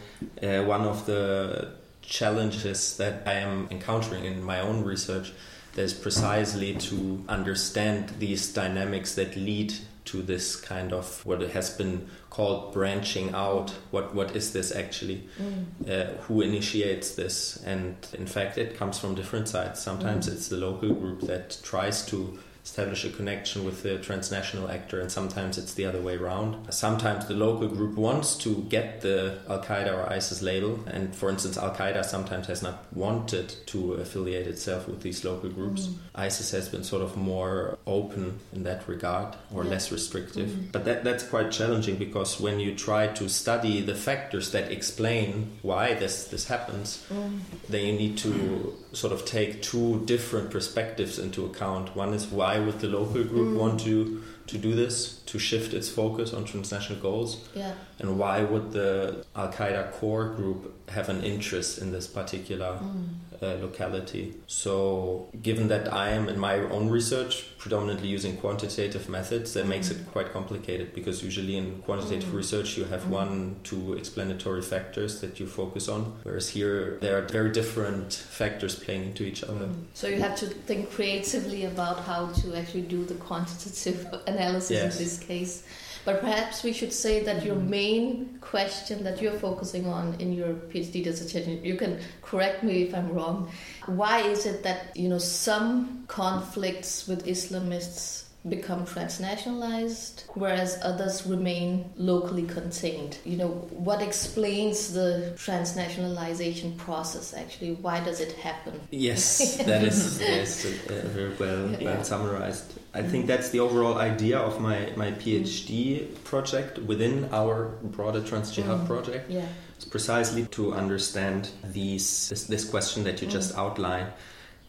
uh, 0.41 0.63
one 0.63 0.81
of 0.81 1.05
the 1.05 1.73
challenges 2.01 2.95
that 2.97 3.23
I 3.25 3.33
am 3.33 3.67
encountering 3.69 4.23
in 4.23 4.41
my 4.43 4.61
own 4.61 4.83
research 4.83 5.33
That 5.77 5.83
is 5.83 5.93
precisely 5.93 6.73
to 6.73 7.23
understand 7.29 8.09
these 8.17 8.51
dynamics 8.51 9.13
that 9.13 9.35
lead 9.35 9.75
to 10.07 10.21
this 10.21 10.55
kind 10.55 10.93
of 10.93 11.25
what 11.25 11.41
has 11.41 11.69
been 11.69 12.07
called 12.29 12.73
branching 12.73 13.33
out. 13.33 13.71
What 13.91 14.13
what 14.15 14.35
is 14.35 14.53
this 14.53 14.75
actually? 14.75 15.27
Mm. 15.39 15.89
Uh, 15.89 16.21
who 16.23 16.41
initiates 16.41 17.15
this? 17.15 17.61
And 17.65 17.95
in 18.13 18.27
fact, 18.27 18.57
it 18.57 18.77
comes 18.77 18.99
from 18.99 19.15
different 19.15 19.47
sides. 19.47 19.81
Sometimes 19.81 20.27
mm. 20.27 20.33
it's 20.33 20.47
the 20.47 20.57
local 20.57 20.93
group 20.93 21.21
that 21.21 21.59
tries 21.63 22.05
to 22.07 22.39
establish 22.67 23.05
a 23.05 23.09
connection 23.09 23.63
with 23.63 23.81
the 23.81 23.97
transnational 23.99 24.69
actor, 24.69 24.99
and 24.99 25.09
sometimes 25.09 25.57
it's 25.57 25.73
the 25.75 25.85
other 25.85 26.01
way 26.01 26.17
around. 26.17 26.49
Sometimes 26.69 27.25
the 27.25 27.33
local 27.33 27.69
group 27.69 27.95
wants 27.95 28.35
to 28.35 28.49
get 28.75 28.99
the 28.99 29.39
Al 29.49 29.63
Qaeda 29.63 29.93
or 29.97 30.11
ISIS 30.11 30.41
label, 30.41 30.77
and 30.85 31.15
for 31.15 31.29
instance, 31.29 31.57
Al 31.57 31.73
Qaeda 31.73 32.03
sometimes 32.03 32.47
has 32.47 32.61
not 32.61 32.85
wanted 32.93 33.55
to 33.67 33.93
affiliate 33.93 34.47
itself 34.47 34.85
with 34.89 35.01
these 35.01 35.23
local 35.23 35.49
groups. 35.49 35.87
Mm. 35.87 35.95
ISIS 36.15 36.51
has 36.51 36.67
been 36.67 36.83
sort 36.83 37.01
of 37.01 37.15
more 37.15 37.77
open 37.87 38.39
in 38.51 38.63
that 38.63 38.85
regard 38.87 39.29
or 39.53 39.63
yeah. 39.63 39.69
less 39.69 39.89
restrictive. 39.89 40.49
Mm. 40.49 40.71
But 40.73 40.83
that, 40.83 41.05
that's 41.05 41.23
quite 41.23 41.51
challenging 41.51 41.95
because 41.95 42.37
when 42.37 42.59
you 42.59 42.75
try 42.75 43.07
to 43.07 43.29
study 43.29 43.79
the 43.79 43.95
factors 43.95 44.51
that 44.51 44.71
explain 44.71 45.57
why 45.61 45.93
this, 45.93 46.27
this 46.27 46.47
happens, 46.47 47.05
mm. 47.09 47.39
then 47.69 47.85
you 47.85 47.93
need 47.93 48.17
to 48.17 48.75
sort 48.93 49.13
of 49.13 49.25
take 49.25 49.61
two 49.61 50.01
different 50.05 50.49
perspectives 50.49 51.19
into 51.19 51.45
account. 51.45 51.95
One 51.95 52.13
is 52.13 52.27
why 52.27 52.59
would 52.59 52.79
the 52.79 52.87
local 52.87 53.23
group 53.23 53.49
mm. 53.49 53.57
want 53.57 53.79
to 53.81 54.23
to 54.47 54.57
do 54.57 54.73
this 54.73 55.19
to 55.25 55.37
shift 55.37 55.73
its 55.73 55.89
focus 55.89 56.33
on 56.33 56.45
transnational 56.45 57.01
goals? 57.01 57.47
Yeah. 57.53 57.73
And 57.99 58.17
why 58.17 58.43
would 58.43 58.71
the 58.71 59.25
Al 59.35 59.51
Qaeda 59.51 59.91
core 59.91 60.29
group 60.29 60.89
have 60.89 61.09
an 61.09 61.21
interest 61.23 61.79
in 61.79 61.91
this 61.91 62.07
particular 62.07 62.79
mm. 62.81 63.09
Uh, 63.41 63.55
locality? 63.61 64.35
So, 64.47 65.29
given 65.41 65.67
that 65.69 65.91
I 65.93 66.09
am 66.09 66.29
in 66.29 66.39
my 66.39 66.55
own 66.55 66.89
research 66.89 67.45
predominantly 67.57 68.07
using 68.07 68.37
quantitative 68.37 69.09
methods, 69.09 69.53
that 69.53 69.65
mm. 69.65 69.69
makes 69.69 69.89
it 69.89 69.97
quite 70.11 70.31
complicated 70.31 70.93
because 70.93 71.23
usually 71.23 71.57
in 71.57 71.81
quantitative 71.83 72.29
mm. 72.29 72.35
research 72.35 72.77
you 72.77 72.85
have 72.85 73.03
mm. 73.03 73.09
one, 73.09 73.55
two 73.63 73.93
explanatory 73.93 74.61
factors 74.61 75.21
that 75.21 75.39
you 75.39 75.47
focus 75.47 75.87
on, 75.87 76.17
whereas 76.23 76.49
here 76.49 76.97
there 77.01 77.17
are 77.17 77.27
very 77.27 77.51
different 77.51 78.13
factors 78.13 78.75
playing 78.75 79.03
into 79.03 79.23
each 79.23 79.43
other. 79.43 79.67
Mm. 79.67 79.85
So, 79.93 80.07
you 80.07 80.21
have 80.21 80.35
to 80.37 80.47
think 80.47 80.91
creatively 80.91 81.65
about 81.65 81.99
how 82.01 82.27
to 82.27 82.55
actually 82.55 82.83
do 82.83 83.03
the 83.05 83.15
quantitative 83.15 84.07
analysis 84.27 84.71
yes. 84.71 84.97
in 84.97 85.03
this 85.03 85.19
case. 85.19 85.63
But 86.07 86.21
perhaps 86.21 86.63
we 86.63 86.71
should 86.71 86.93
say 86.93 87.21
that 87.25 87.43
your 87.43 87.55
main 87.55 88.37
question 88.39 89.03
that 89.03 89.21
you're 89.21 89.37
focusing 89.37 89.87
on 89.87 90.15
in 90.21 90.31
your 90.31 90.53
PhD 90.53 91.03
dissertation, 91.03 91.61
you 91.65 91.75
can 91.75 91.99
correct 92.21 92.63
me 92.63 92.83
if 92.83 92.95
I'm 92.95 93.11
wrong. 93.11 93.51
Why 93.87 94.21
is 94.21 94.45
it 94.45 94.63
that 94.63 94.95
you 94.95 95.09
know 95.09 95.17
some 95.17 96.05
conflicts 96.07 97.09
with 97.09 97.25
Islamists 97.25 98.26
become 98.47 98.85
transnationalized, 98.85 100.23
whereas 100.35 100.79
others 100.81 101.25
remain 101.25 101.91
locally 101.97 102.43
contained. 102.43 103.17
You 103.25 103.37
know, 103.37 103.49
what 103.71 104.01
explains 104.01 104.93
the 104.93 105.33
transnationalization 105.35 106.77
process 106.77 107.33
actually? 107.33 107.73
Why 107.73 107.99
does 107.99 108.19
it 108.19 108.33
happen? 108.33 108.79
Yes, 108.91 109.57
that 109.65 109.83
is, 109.83 110.19
yes, 110.19 110.65
uh, 110.65 111.07
very 111.07 111.35
well, 111.35 111.71
yeah. 111.71 111.83
well 111.83 112.03
summarized. 112.03 112.73
I 112.93 113.03
think 113.03 113.27
that's 113.27 113.49
the 113.49 113.59
overall 113.59 113.97
idea 113.97 114.39
of 114.39 114.59
my, 114.61 114.91
my 114.95 115.11
PhD 115.11 116.07
project 116.23 116.79
within 116.79 117.29
our 117.31 117.77
broader 117.83 118.21
Trans 118.21 118.51
Jihad 118.51 118.79
mm. 118.81 118.87
project. 118.87 119.29
Yeah. 119.29 119.45
It's 119.75 119.85
precisely 119.85 120.45
to 120.47 120.73
understand 120.73 121.49
these 121.63 122.29
this, 122.29 122.45
this 122.45 122.67
question 122.67 123.03
that 123.03 123.21
you 123.21 123.27
mm. 123.27 123.31
just 123.31 123.55
outlined 123.55 124.07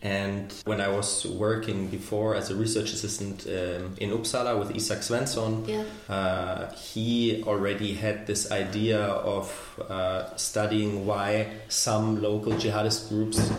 and 0.01 0.55
when 0.65 0.81
I 0.81 0.89
was 0.89 1.27
working 1.27 1.89
before 1.89 2.37
as 2.37 2.51
a 2.51 2.55
research 2.55 2.93
assistant 2.93 3.47
um, 3.49 3.97
in 3.99 4.11
Uppsala 4.11 4.57
with 4.57 4.77
Isak 4.77 4.99
Svensson, 4.99 5.67
yeah. 5.67 5.85
uh, 6.15 6.73
he 6.73 7.43
already 7.45 7.95
had 7.95 8.27
this 8.27 8.53
idea 8.53 9.01
of 9.01 9.51
uh, 9.89 10.37
studying 10.37 11.05
why 11.05 11.53
some 11.69 12.23
local 12.23 12.53
jihadist 12.53 13.09
groups 13.09 13.51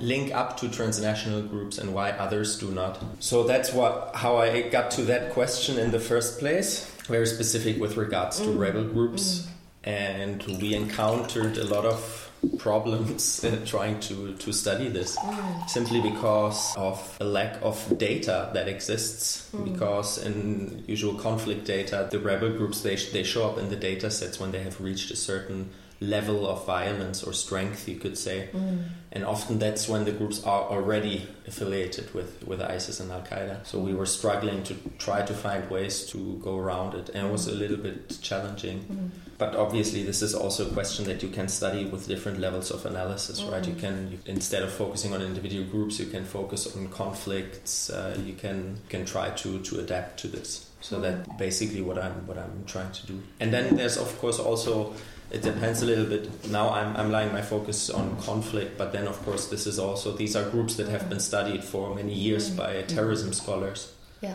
link 0.00 0.32
up 0.32 0.56
to 0.58 0.68
transnational 0.68 1.42
groups 1.42 1.78
and 1.78 1.92
why 1.92 2.12
others 2.12 2.60
do 2.60 2.70
not. 2.70 3.02
So 3.18 3.42
that's 3.42 3.72
what 3.72 4.12
how 4.14 4.36
I 4.36 4.68
got 4.68 4.92
to 4.92 5.02
that 5.02 5.32
question 5.32 5.80
in 5.80 5.90
the 5.90 6.00
first 6.00 6.38
place, 6.38 6.88
very 7.08 7.26
specific 7.26 7.80
with 7.80 7.96
regards 7.96 8.38
to 8.38 8.46
mm. 8.46 8.58
rebel 8.58 8.84
groups. 8.84 9.40
Mm. 9.40 9.48
And 9.84 10.42
we 10.60 10.74
encountered 10.74 11.56
a 11.56 11.64
lot 11.64 11.86
of 11.86 12.27
problems 12.58 13.44
trying 13.64 13.98
to, 14.00 14.34
to 14.34 14.52
study 14.52 14.88
this 14.88 15.16
mm. 15.16 15.68
simply 15.68 16.00
because 16.00 16.74
of 16.76 17.16
a 17.20 17.24
lack 17.24 17.58
of 17.62 17.98
data 17.98 18.50
that 18.54 18.68
exists 18.68 19.50
mm. 19.52 19.72
because 19.72 20.18
in 20.24 20.84
usual 20.86 21.14
conflict 21.14 21.64
data 21.64 22.08
the 22.10 22.18
rebel 22.18 22.50
groups 22.50 22.82
they, 22.82 22.96
they 22.96 23.22
show 23.22 23.48
up 23.48 23.58
in 23.58 23.68
the 23.68 23.76
data 23.76 24.10
sets 24.10 24.38
when 24.38 24.52
they 24.52 24.62
have 24.62 24.80
reached 24.80 25.10
a 25.10 25.16
certain 25.16 25.70
level 26.00 26.46
of 26.46 26.64
violence 26.64 27.24
or 27.24 27.32
strength, 27.32 27.88
you 27.88 27.96
could 27.96 28.16
say. 28.16 28.48
Mm. 28.52 28.84
And 29.12 29.24
often 29.24 29.58
that's 29.58 29.88
when 29.88 30.04
the 30.04 30.12
groups 30.12 30.44
are 30.44 30.62
already 30.62 31.26
affiliated 31.46 32.12
with, 32.14 32.46
with 32.46 32.60
ISIS 32.60 33.00
and 33.00 33.10
Al 33.10 33.22
Qaeda. 33.22 33.66
So 33.66 33.80
we 33.80 33.94
were 33.94 34.06
struggling 34.06 34.62
to 34.64 34.76
try 34.98 35.22
to 35.22 35.34
find 35.34 35.68
ways 35.70 36.06
to 36.10 36.38
go 36.42 36.56
around 36.56 36.94
it, 36.94 37.08
and 37.10 37.26
it 37.26 37.32
was 37.32 37.48
a 37.48 37.52
little 37.52 37.76
bit 37.76 38.18
challenging. 38.22 39.10
Mm. 39.38 39.52
But 39.52 39.56
obviously, 39.56 40.02
this 40.02 40.22
is 40.22 40.34
also 40.34 40.68
a 40.68 40.72
question 40.72 41.04
that 41.06 41.22
you 41.22 41.28
can 41.28 41.48
study 41.48 41.84
with 41.84 42.08
different 42.08 42.40
levels 42.40 42.70
of 42.70 42.84
analysis, 42.86 43.40
mm. 43.40 43.52
right? 43.52 43.66
You 43.66 43.74
can 43.74 44.10
you, 44.10 44.18
instead 44.26 44.62
of 44.62 44.72
focusing 44.72 45.14
on 45.14 45.22
individual 45.22 45.64
groups, 45.64 45.98
you 45.98 46.06
can 46.06 46.24
focus 46.24 46.76
on 46.76 46.88
conflicts. 46.88 47.90
Uh, 47.90 48.18
you 48.24 48.34
can 48.34 48.78
can 48.88 49.04
try 49.04 49.30
to 49.30 49.58
to 49.60 49.80
adapt 49.80 50.20
to 50.20 50.28
this. 50.28 50.66
So 50.80 51.00
that 51.00 51.38
basically 51.38 51.82
what 51.82 51.98
I'm 51.98 52.26
what 52.26 52.38
I'm 52.38 52.64
trying 52.66 52.92
to 52.92 53.06
do. 53.06 53.20
And 53.40 53.52
then 53.52 53.76
there's 53.76 53.96
of 53.96 54.18
course 54.20 54.38
also 54.38 54.94
it 55.30 55.42
depends 55.42 55.82
a 55.82 55.86
little 55.86 56.06
bit. 56.06 56.50
Now 56.50 56.70
I'm, 56.70 56.96
I'm 56.96 57.12
laying 57.12 57.32
my 57.32 57.42
focus 57.42 57.90
on 57.90 58.16
conflict, 58.22 58.78
but 58.78 58.92
then 58.92 59.06
of 59.06 59.22
course 59.24 59.48
this 59.48 59.66
is 59.66 59.78
also 59.78 60.12
these 60.12 60.36
are 60.36 60.48
groups 60.50 60.76
that 60.76 60.88
have 60.88 61.08
been 61.08 61.20
studied 61.20 61.64
for 61.64 61.94
many 61.94 62.14
years 62.14 62.48
by 62.48 62.74
mm-hmm. 62.74 62.86
terrorism 62.86 63.32
scholars. 63.32 63.92
Yeah. 64.20 64.34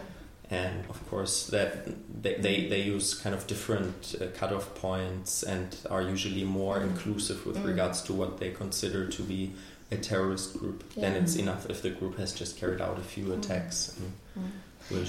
And 0.54 0.86
of 0.90 1.10
course 1.10 1.48
that 1.48 1.72
they, 2.22 2.36
they, 2.36 2.68
they 2.68 2.82
use 2.82 3.16
kind 3.16 3.36
of 3.36 3.48
different 3.48 4.16
uh, 4.22 4.26
cutoff 4.38 4.76
points 4.76 5.44
and 5.44 5.76
are 5.90 6.02
usually 6.02 6.44
more 6.44 6.78
mm. 6.78 6.84
inclusive 6.84 7.46
with 7.46 7.58
mm. 7.58 7.66
regards 7.66 8.02
to 8.04 8.14
what 8.14 8.40
they 8.40 8.52
consider 8.52 9.08
to 9.08 9.22
be 9.24 9.54
a 9.92 9.98
terrorist 9.98 10.58
group. 10.60 10.84
Yeah. 10.96 11.10
Then 11.10 11.24
it's 11.24 11.36
enough 11.36 11.70
if 11.70 11.82
the 11.82 11.90
group 11.90 12.18
has 12.18 12.34
just 12.34 12.58
carried 12.58 12.82
out 12.82 12.98
a 13.00 13.02
few 13.02 13.26
mm. 13.26 13.38
attacks. 13.38 14.00
Mm. 14.00 14.52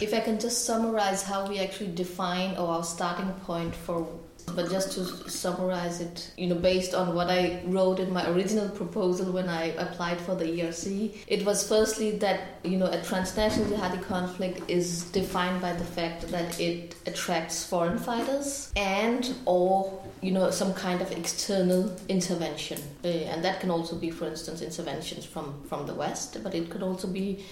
If 0.01 0.15
I 0.15 0.21
can 0.21 0.39
just 0.39 0.65
summarize 0.65 1.23
how 1.23 1.49
we 1.49 1.59
actually 1.59 1.93
define 1.93 2.57
or 2.57 2.69
our 2.69 2.85
starting 2.85 3.33
point 3.45 3.75
for 3.75 4.07
but 4.55 4.71
just 4.71 4.93
to 4.93 5.29
summarize 5.29 6.01
it, 6.01 6.31
you 6.37 6.47
know, 6.47 6.55
based 6.55 6.95
on 6.95 7.15
what 7.15 7.29
I 7.31 7.63
wrote 7.67 7.99
in 7.99 8.13
my 8.13 8.29
original 8.31 8.69
proposal 8.69 9.33
when 9.33 9.49
I 9.49 9.67
applied 9.87 10.21
for 10.21 10.35
the 10.35 10.45
ERC, 10.45 11.15
it 11.27 11.45
was 11.45 11.67
firstly 11.67 12.13
that, 12.19 12.41
you 12.63 12.77
know, 12.77 12.87
a 12.87 13.03
transnational 13.03 13.71
jihadi 13.71 14.03
conflict 14.03 14.69
is 14.69 15.05
defined 15.11 15.61
by 15.61 15.73
the 15.73 15.85
fact 15.85 16.29
that 16.31 16.61
it 16.61 16.95
attracts 17.07 17.65
foreign 17.65 17.99
fighters 17.99 18.73
and 18.77 19.35
or 19.47 20.01
you 20.21 20.31
know 20.31 20.51
some 20.51 20.73
kind 20.75 21.03
of 21.03 21.13
external 21.13 21.95
intervention. 22.09 22.81
Uh, 23.05 23.09
and 23.09 23.45
that 23.45 23.61
can 23.61 23.71
also 23.71 23.97
be 23.97 24.11
for 24.11 24.27
instance 24.27 24.63
interventions 24.63 25.25
from 25.25 25.63
from 25.69 25.87
the 25.87 25.95
west 25.95 26.43
but 26.43 26.55
it 26.55 26.71
could 26.71 26.83
also 26.83 27.07
be 27.07 27.45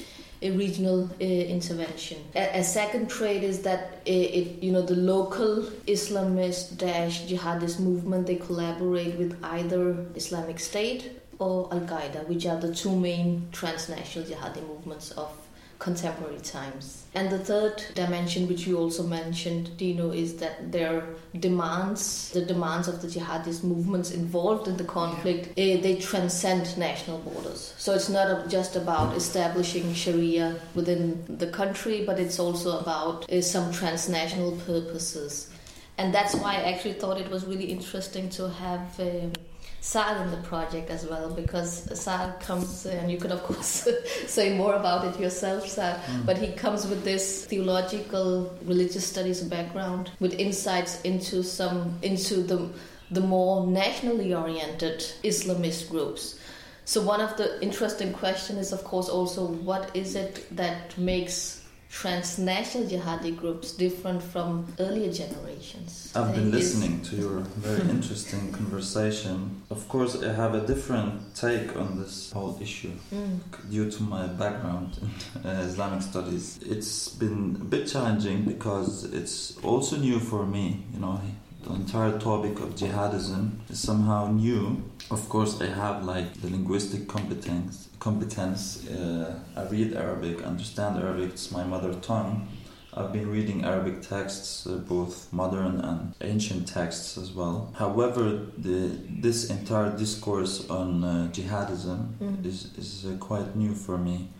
regional 0.50 1.08
uh, 1.20 1.24
intervention. 1.24 2.18
A, 2.34 2.58
a, 2.58 2.64
second 2.64 3.08
trait 3.08 3.42
is 3.42 3.62
that 3.62 4.00
it, 4.04 4.10
it, 4.10 4.62
you 4.62 4.72
know 4.72 4.82
the 4.82 4.96
local 4.96 5.62
Islamist 5.86 6.78
dash 6.78 7.22
jihadist 7.26 7.78
movement 7.78 8.26
they 8.26 8.36
collaborate 8.36 9.16
with 9.16 9.38
either 9.42 10.06
Islamic 10.14 10.58
State 10.58 11.20
or 11.38 11.72
Al 11.72 11.80
Qaeda, 11.80 12.26
which 12.28 12.46
are 12.46 12.60
the 12.60 12.74
two 12.74 12.94
main 12.94 13.48
transnational 13.52 14.28
jihadi 14.28 14.66
movements 14.66 15.10
of 15.12 15.41
contemporary 15.82 16.38
times. 16.38 17.04
And 17.14 17.28
the 17.28 17.40
third 17.40 17.82
dimension, 17.94 18.46
which 18.48 18.66
you 18.66 18.78
also 18.78 19.02
mentioned, 19.02 19.76
Dino, 19.76 20.12
is 20.12 20.36
that 20.36 20.70
their 20.70 21.04
demands, 21.38 22.30
the 22.30 22.44
demands 22.44 22.86
of 22.86 23.02
the 23.02 23.08
jihadist 23.08 23.64
movements 23.64 24.12
involved 24.12 24.68
in 24.68 24.76
the 24.76 24.84
conflict, 24.84 25.58
yeah. 25.58 25.80
they 25.80 25.96
transcend 25.96 26.78
national 26.78 27.18
borders. 27.18 27.74
So 27.78 27.94
it's 27.94 28.08
not 28.08 28.48
just 28.48 28.76
about 28.76 29.16
establishing 29.16 29.92
Sharia 29.92 30.56
within 30.76 31.24
the 31.26 31.48
country, 31.48 32.04
but 32.06 32.20
it's 32.20 32.38
also 32.38 32.78
about 32.78 33.28
uh, 33.28 33.42
some 33.42 33.72
transnational 33.72 34.52
purposes. 34.64 35.50
And 35.98 36.14
that's 36.14 36.34
why 36.36 36.54
I 36.54 36.72
actually 36.72 36.94
thought 36.94 37.20
it 37.20 37.28
was 37.28 37.44
really 37.44 37.66
interesting 37.66 38.30
to 38.30 38.48
have. 38.48 39.00
Uh, 39.00 39.28
Saer 39.82 40.22
in 40.22 40.30
the 40.30 40.36
project 40.48 40.90
as 40.90 41.04
well 41.04 41.28
because 41.34 41.88
Saer 41.92 42.38
comes 42.40 42.86
and 42.86 43.10
you 43.10 43.18
could 43.18 43.32
of 43.32 43.42
course 43.42 43.88
say 44.26 44.56
more 44.56 44.74
about 44.74 45.04
it 45.04 45.20
yourself 45.20 45.68
Saer 45.68 46.00
mm. 46.06 46.24
but 46.24 46.38
he 46.38 46.52
comes 46.52 46.86
with 46.86 47.02
this 47.04 47.44
theological 47.46 48.56
religious 48.64 49.06
studies 49.06 49.42
background 49.42 50.12
with 50.20 50.34
insights 50.34 51.00
into 51.02 51.42
some 51.42 51.98
into 52.02 52.42
the 52.42 52.70
the 53.10 53.20
more 53.20 53.66
nationally 53.66 54.32
oriented 54.32 55.00
Islamist 55.22 55.90
groups 55.90 56.38
So 56.84 57.00
one 57.00 57.20
of 57.20 57.36
the 57.36 57.62
interesting 57.62 58.12
question 58.12 58.58
is, 58.58 58.72
of 58.72 58.82
course, 58.84 59.08
also 59.08 59.46
what 59.46 59.94
is 59.94 60.16
it 60.16 60.44
that 60.56 60.96
makes 60.98 61.61
transnational 61.92 62.88
jihadi 62.88 63.36
groups 63.36 63.72
different 63.72 64.22
from 64.22 64.66
earlier 64.80 65.12
generations? 65.12 66.10
I've 66.16 66.34
been 66.34 66.48
Is- 66.48 66.54
listening 66.54 67.02
to 67.02 67.16
your 67.16 67.40
very 67.68 67.88
interesting 67.96 68.50
conversation. 68.50 69.62
Of 69.70 69.86
course, 69.88 70.22
I 70.22 70.32
have 70.32 70.54
a 70.54 70.66
different 70.66 71.34
take 71.36 71.76
on 71.76 71.98
this 72.00 72.32
whole 72.32 72.58
issue 72.60 72.92
Mm. 73.12 73.38
due 73.70 73.90
to 73.90 74.02
my 74.02 74.26
background 74.26 74.98
in 75.02 75.50
uh, 75.50 75.66
Islamic 75.68 76.02
studies. 76.02 76.58
It's 76.74 77.10
been 77.10 77.58
a 77.60 77.64
bit 77.64 77.86
challenging 77.92 78.44
because 78.44 79.04
it's 79.12 79.36
also 79.62 79.96
new 79.96 80.18
for 80.18 80.46
me. 80.46 80.66
You 80.94 81.00
know, 81.00 81.20
the 81.64 81.74
entire 81.74 82.18
topic 82.18 82.58
of 82.64 82.74
jihadism 82.74 83.50
is 83.70 83.78
somehow 83.78 84.28
new. 84.32 84.82
Of 85.10 85.28
course, 85.28 85.60
I 85.60 85.66
have 85.66 86.04
like 86.04 86.40
the 86.40 86.48
linguistic 86.48 87.06
competence. 87.06 87.88
Competence. 88.12 88.88
Uh, 88.88 89.38
I 89.56 89.62
read 89.70 89.94
Arabic, 89.94 90.42
understand 90.42 90.98
Arabic. 90.98 91.30
It's 91.30 91.52
my 91.52 91.62
mother 91.62 91.94
tongue. 91.94 92.48
I've 92.94 93.12
been 93.12 93.30
reading 93.30 93.64
Arabic 93.64 94.02
texts, 94.02 94.66
uh, 94.66 94.78
both 94.88 95.32
modern 95.32 95.80
and 95.80 96.12
ancient 96.20 96.66
texts 96.66 97.16
as 97.16 97.30
well. 97.30 97.72
However, 97.78 98.24
the, 98.58 98.90
this 99.08 99.50
entire 99.50 99.96
discourse 99.96 100.68
on 100.68 101.04
uh, 101.04 101.30
jihadism 101.32 102.00
Mm. 102.20 102.44
is, 102.44 102.72
is 102.76 103.06
uh, 103.06 103.16
quite 103.18 103.54
new 103.54 103.72
for 103.72 103.96
me. 103.96 104.30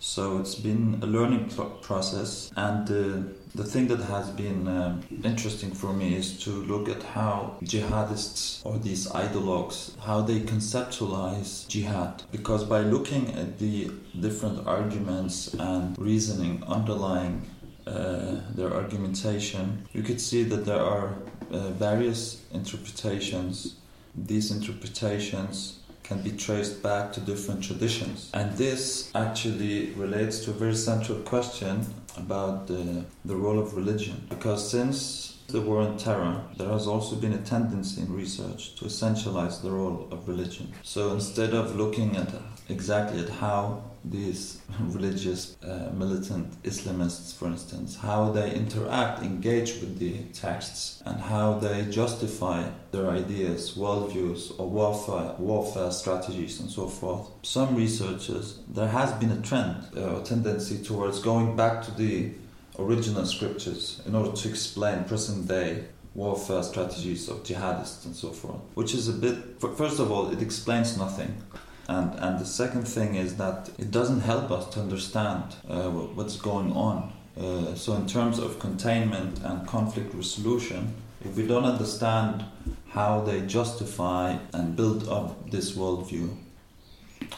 So 0.00 0.38
it's 0.38 0.54
been 0.54 1.00
a 1.02 1.06
learning 1.06 1.50
process, 1.82 2.52
and 2.56 2.88
uh, 2.88 3.32
the 3.54 3.64
thing 3.64 3.88
that 3.88 4.00
has 4.00 4.30
been 4.30 4.68
um 4.68 5.02
interesting 5.24 5.72
for 5.72 5.92
me 5.92 6.14
is 6.14 6.38
to 6.44 6.50
look 6.50 6.88
at 6.88 7.02
how 7.02 7.56
jihadists 7.64 8.64
or 8.64 8.78
these 8.78 9.08
ideologues 9.08 9.98
how 9.98 10.20
they 10.20 10.40
conceptualize 10.40 11.66
jihad. 11.68 12.22
Because 12.30 12.64
by 12.64 12.80
looking 12.80 13.34
at 13.34 13.58
the 13.58 13.90
different 14.20 14.66
arguments 14.66 15.54
and 15.54 15.98
reasoning 15.98 16.62
underlying 16.66 17.42
uh, 17.86 18.36
their 18.54 18.72
argumentation, 18.72 19.86
you 19.92 20.02
could 20.02 20.20
see 20.20 20.44
that 20.44 20.64
there 20.64 20.80
are 20.80 21.14
uh, 21.50 21.70
various 21.70 22.42
interpretations. 22.52 23.76
These 24.14 24.50
interpretations 24.50 25.77
can 26.08 26.22
be 26.22 26.32
traced 26.32 26.82
back 26.82 27.12
to 27.12 27.20
different 27.20 27.62
traditions. 27.62 28.30
And 28.32 28.56
this 28.56 29.10
actually 29.14 29.90
relates 29.92 30.40
to 30.44 30.50
a 30.50 30.54
very 30.54 30.74
central 30.74 31.18
question 31.18 31.84
about 32.16 32.66
the, 32.66 33.04
the 33.26 33.36
role 33.36 33.58
of 33.58 33.76
religion. 33.76 34.26
Because 34.30 34.70
since 34.70 35.38
the 35.48 35.60
war 35.60 35.82
on 35.82 35.98
terror, 35.98 36.40
there 36.56 36.68
has 36.68 36.86
also 36.86 37.14
been 37.16 37.34
a 37.34 37.38
tendency 37.38 38.00
in 38.00 38.12
research 38.12 38.74
to 38.76 38.86
essentialize 38.86 39.60
the 39.60 39.70
role 39.70 40.08
of 40.10 40.26
religion. 40.26 40.72
So 40.82 41.12
instead 41.12 41.52
of 41.52 41.76
looking 41.76 42.16
at 42.16 42.32
exactly 42.70 43.20
at 43.20 43.28
how 43.28 43.82
these 44.04 44.60
religious 44.80 45.56
uh, 45.62 45.90
militant 45.92 46.62
Islamists, 46.62 47.34
for 47.34 47.46
instance, 47.46 47.96
how 47.96 48.30
they 48.30 48.54
interact, 48.54 49.22
engage 49.22 49.80
with 49.80 49.98
the 49.98 50.20
texts, 50.32 51.02
and 51.04 51.20
how 51.20 51.54
they 51.54 51.84
justify 51.90 52.68
their 52.90 53.08
ideas, 53.10 53.74
worldviews, 53.76 54.58
or 54.58 54.68
warfare, 54.68 55.34
warfare 55.38 55.90
strategies, 55.90 56.60
and 56.60 56.70
so 56.70 56.86
forth. 56.86 57.28
Some 57.42 57.76
researchers, 57.76 58.60
there 58.68 58.88
has 58.88 59.12
been 59.12 59.32
a 59.32 59.42
trend, 59.42 59.88
uh, 59.96 60.20
a 60.20 60.24
tendency 60.24 60.82
towards 60.82 61.20
going 61.20 61.56
back 61.56 61.82
to 61.84 61.90
the 61.92 62.32
original 62.78 63.26
scriptures 63.26 64.00
in 64.06 64.14
order 64.14 64.32
to 64.32 64.48
explain 64.48 65.04
present 65.04 65.48
day 65.48 65.84
warfare 66.14 66.62
strategies 66.62 67.28
of 67.28 67.44
jihadists 67.44 68.04
and 68.04 68.14
so 68.14 68.30
forth, 68.30 68.60
which 68.74 68.94
is 68.94 69.08
a 69.08 69.12
bit, 69.12 69.36
first 69.76 70.00
of 70.00 70.10
all, 70.10 70.30
it 70.30 70.42
explains 70.42 70.96
nothing. 70.98 71.42
And, 71.88 72.14
and 72.20 72.38
the 72.38 72.44
second 72.44 72.86
thing 72.86 73.14
is 73.14 73.36
that 73.36 73.70
it 73.78 73.90
doesn't 73.90 74.20
help 74.20 74.50
us 74.50 74.66
to 74.74 74.80
understand 74.80 75.56
uh, 75.68 75.88
what's 75.88 76.36
going 76.36 76.72
on. 76.72 77.12
Uh, 77.36 77.74
so, 77.74 77.94
in 77.94 78.06
terms 78.06 78.38
of 78.38 78.58
containment 78.58 79.38
and 79.42 79.66
conflict 79.66 80.12
resolution, 80.12 80.94
if 81.24 81.34
we 81.36 81.46
don't 81.46 81.64
understand 81.64 82.44
how 82.90 83.22
they 83.22 83.40
justify 83.42 84.36
and 84.52 84.76
build 84.76 85.08
up 85.08 85.50
this 85.50 85.76
worldview 85.76 86.36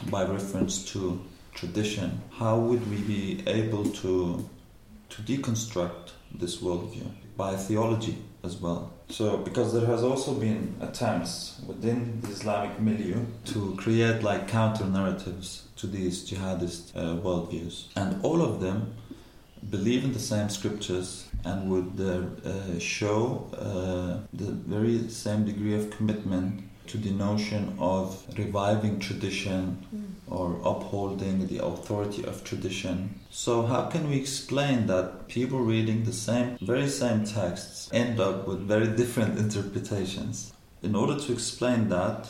by 0.09 0.25
reference 0.25 0.83
to 0.91 1.21
tradition, 1.53 2.21
how 2.31 2.57
would 2.57 2.89
we 2.89 2.97
be 2.97 3.43
able 3.47 3.85
to, 3.85 4.49
to 5.09 5.21
deconstruct 5.21 6.11
this 6.33 6.57
worldview 6.57 7.09
by 7.37 7.55
theology 7.55 8.17
as 8.43 8.57
well? 8.57 8.91
So, 9.09 9.37
because 9.37 9.73
there 9.73 9.85
has 9.85 10.03
also 10.03 10.33
been 10.33 10.75
attempts 10.81 11.59
within 11.67 12.21
the 12.21 12.29
Islamic 12.29 12.79
milieu 12.79 13.25
to 13.45 13.75
create 13.75 14.23
like 14.23 14.47
counter 14.47 14.85
narratives 14.85 15.67
to 15.77 15.87
these 15.87 16.29
jihadist 16.29 16.95
uh, 16.95 17.21
worldviews, 17.21 17.87
and 17.95 18.23
all 18.23 18.41
of 18.41 18.61
them 18.61 18.95
believe 19.69 20.03
in 20.03 20.13
the 20.13 20.19
same 20.19 20.49
scriptures 20.49 21.27
and 21.43 21.69
would 21.69 21.93
uh, 21.99 22.49
uh, 22.49 22.79
show 22.79 23.49
uh, 23.57 24.19
the 24.33 24.51
very 24.51 25.07
same 25.09 25.45
degree 25.45 25.75
of 25.75 25.89
commitment 25.91 26.63
to 26.87 26.97
the 26.97 27.11
notion 27.11 27.75
of 27.79 28.23
reviving 28.37 28.99
tradition 28.99 29.85
hmm. 29.89 30.33
or 30.33 30.55
upholding 30.65 31.47
the 31.47 31.63
authority 31.63 32.23
of 32.23 32.43
tradition. 32.43 33.19
So 33.29 33.65
how 33.65 33.85
can 33.85 34.09
we 34.09 34.17
explain 34.17 34.87
that 34.87 35.27
people 35.27 35.59
reading 35.59 36.03
the 36.03 36.13
same 36.13 36.57
very 36.61 36.89
same 36.89 37.23
texts 37.23 37.89
end 37.93 38.19
up 38.19 38.47
with 38.47 38.67
very 38.67 38.87
different 38.87 39.37
interpretations? 39.45 40.53
In 40.81 40.95
order 40.95 41.17
to 41.19 41.31
explain 41.31 41.89
that, 41.89 42.27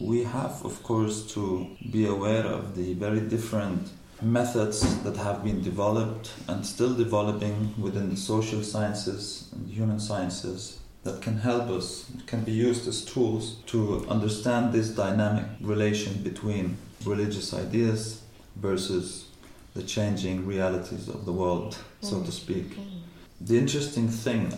we 0.00 0.24
have 0.24 0.64
of 0.64 0.82
course 0.82 1.32
to 1.34 1.76
be 1.92 2.06
aware 2.06 2.44
of 2.44 2.74
the 2.74 2.94
very 2.94 3.20
different 3.20 3.90
methods 4.22 5.02
that 5.02 5.16
have 5.16 5.42
been 5.44 5.62
developed 5.62 6.32
and 6.48 6.66
still 6.66 6.94
developing 6.94 7.74
within 7.78 8.10
the 8.10 8.16
social 8.16 8.62
sciences 8.62 9.48
and 9.52 9.70
human 9.70 9.98
sciences 9.98 10.79
that 11.02 11.22
can 11.22 11.38
help 11.38 11.68
us, 11.70 12.10
can 12.26 12.44
be 12.44 12.52
used 12.52 12.86
as 12.86 13.04
tools 13.04 13.56
to 13.66 14.06
understand 14.08 14.72
this 14.72 14.90
dynamic 14.90 15.46
relation 15.60 16.22
between 16.22 16.76
religious 17.04 17.54
ideas 17.54 18.22
versus 18.56 19.26
the 19.74 19.82
changing 19.82 20.46
realities 20.46 21.08
of 21.08 21.24
the 21.24 21.32
world, 21.32 21.78
so 22.02 22.22
to 22.22 22.32
speak. 22.32 22.70
Mm-hmm. 22.70 22.98
The 23.40 23.58
interesting 23.58 24.08
thing 24.08 24.52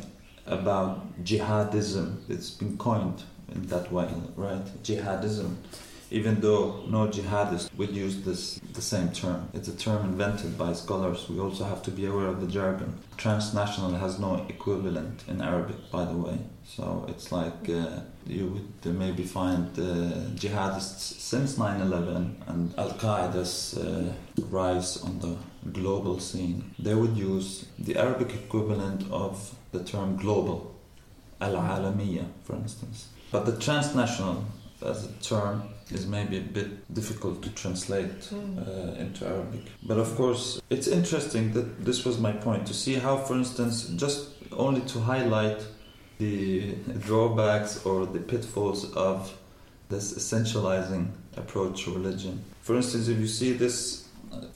about 0.47 1.23
jihadism, 1.25 2.29
it's 2.29 2.51
been 2.51 2.77
coined 2.77 3.23
in 3.55 3.67
that 3.69 3.93
way, 3.93 4.09
right? 4.37 4.65
Jihadism, 4.83 5.55
even 6.13 6.41
though 6.41 6.85
no 6.89 7.09
jihadist 7.09 7.73
would 7.79 7.91
use 7.91 8.21
this 8.23 8.61
the 8.75 8.83
same 8.83 9.11
term. 9.13 9.49
It's 9.55 9.69
a 9.69 9.77
term 9.77 10.05
invented 10.05 10.59
by 10.59 10.75
scholars. 10.75 11.29
We 11.29 11.41
also 11.41 11.65
have 11.65 11.83
to 11.85 11.91
be 11.91 12.05
aware 12.07 12.27
of 12.27 12.41
the 12.43 12.47
jargon. 12.47 12.99
Transnational 13.17 13.95
has 13.95 14.19
no 14.19 14.45
equivalent 14.49 15.25
in 15.27 15.41
Arabic, 15.41 15.91
by 15.91 16.05
the 16.05 16.17
way. 16.17 16.39
So 16.65 17.07
it's 17.09 17.33
like 17.33 17.69
uh, 17.69 18.01
you 18.27 18.45
would 18.53 18.95
maybe 18.95 19.25
find 19.25 19.67
uh, 19.79 19.83
jihadists 20.43 21.05
since 21.31 21.57
9/11 21.57 22.49
and 22.51 22.75
Al 22.79 22.93
Qaeda's 23.03 23.79
uh, 23.79 24.13
rise 24.51 24.91
on 25.07 25.19
the 25.25 25.35
global 25.81 26.21
scene. 26.21 26.59
They 26.79 26.95
would 26.95 27.17
use 27.17 27.49
the 27.79 27.97
Arabic 27.97 28.31
equivalent 28.35 29.01
of 29.11 29.55
the 29.73 29.83
term 29.93 30.17
global, 30.17 30.59
al-alamiyya, 31.41 32.27
for 32.45 32.55
instance. 32.57 33.09
But 33.31 33.47
the 33.47 33.57
transnational 33.67 34.45
as 34.85 35.05
a 35.05 35.13
term 35.23 35.63
is 35.95 36.07
maybe 36.07 36.39
a 36.39 36.41
bit 36.41 36.93
difficult 36.93 37.43
to 37.43 37.51
translate 37.51 38.31
uh, 38.33 38.95
into 38.99 39.27
Arabic. 39.27 39.61
But 39.83 39.99
of 39.99 40.15
course, 40.17 40.61
it's 40.71 40.89
interesting 40.89 41.53
that 41.53 41.85
this 41.85 42.05
was 42.05 42.19
my 42.19 42.33
point 42.33 42.67
to 42.67 42.75
see 42.75 42.95
how, 42.95 43.17
for 43.17 43.35
instance, 43.35 43.89
just 43.97 44.31
only 44.53 44.83
to 44.83 45.01
highlight 45.01 45.61
the 46.19 46.75
drawbacks 47.07 47.85
or 47.85 48.07
the 48.07 48.21
pitfalls 48.21 48.93
of 48.95 49.33
this 49.89 50.15
essentializing 50.15 51.09
approach 51.37 51.85
to 51.85 51.93
religion. 51.93 52.45
For 52.63 52.77
instance, 52.77 53.09
if 53.09 53.19
you 53.19 53.27
see 53.27 53.53
this 53.53 54.09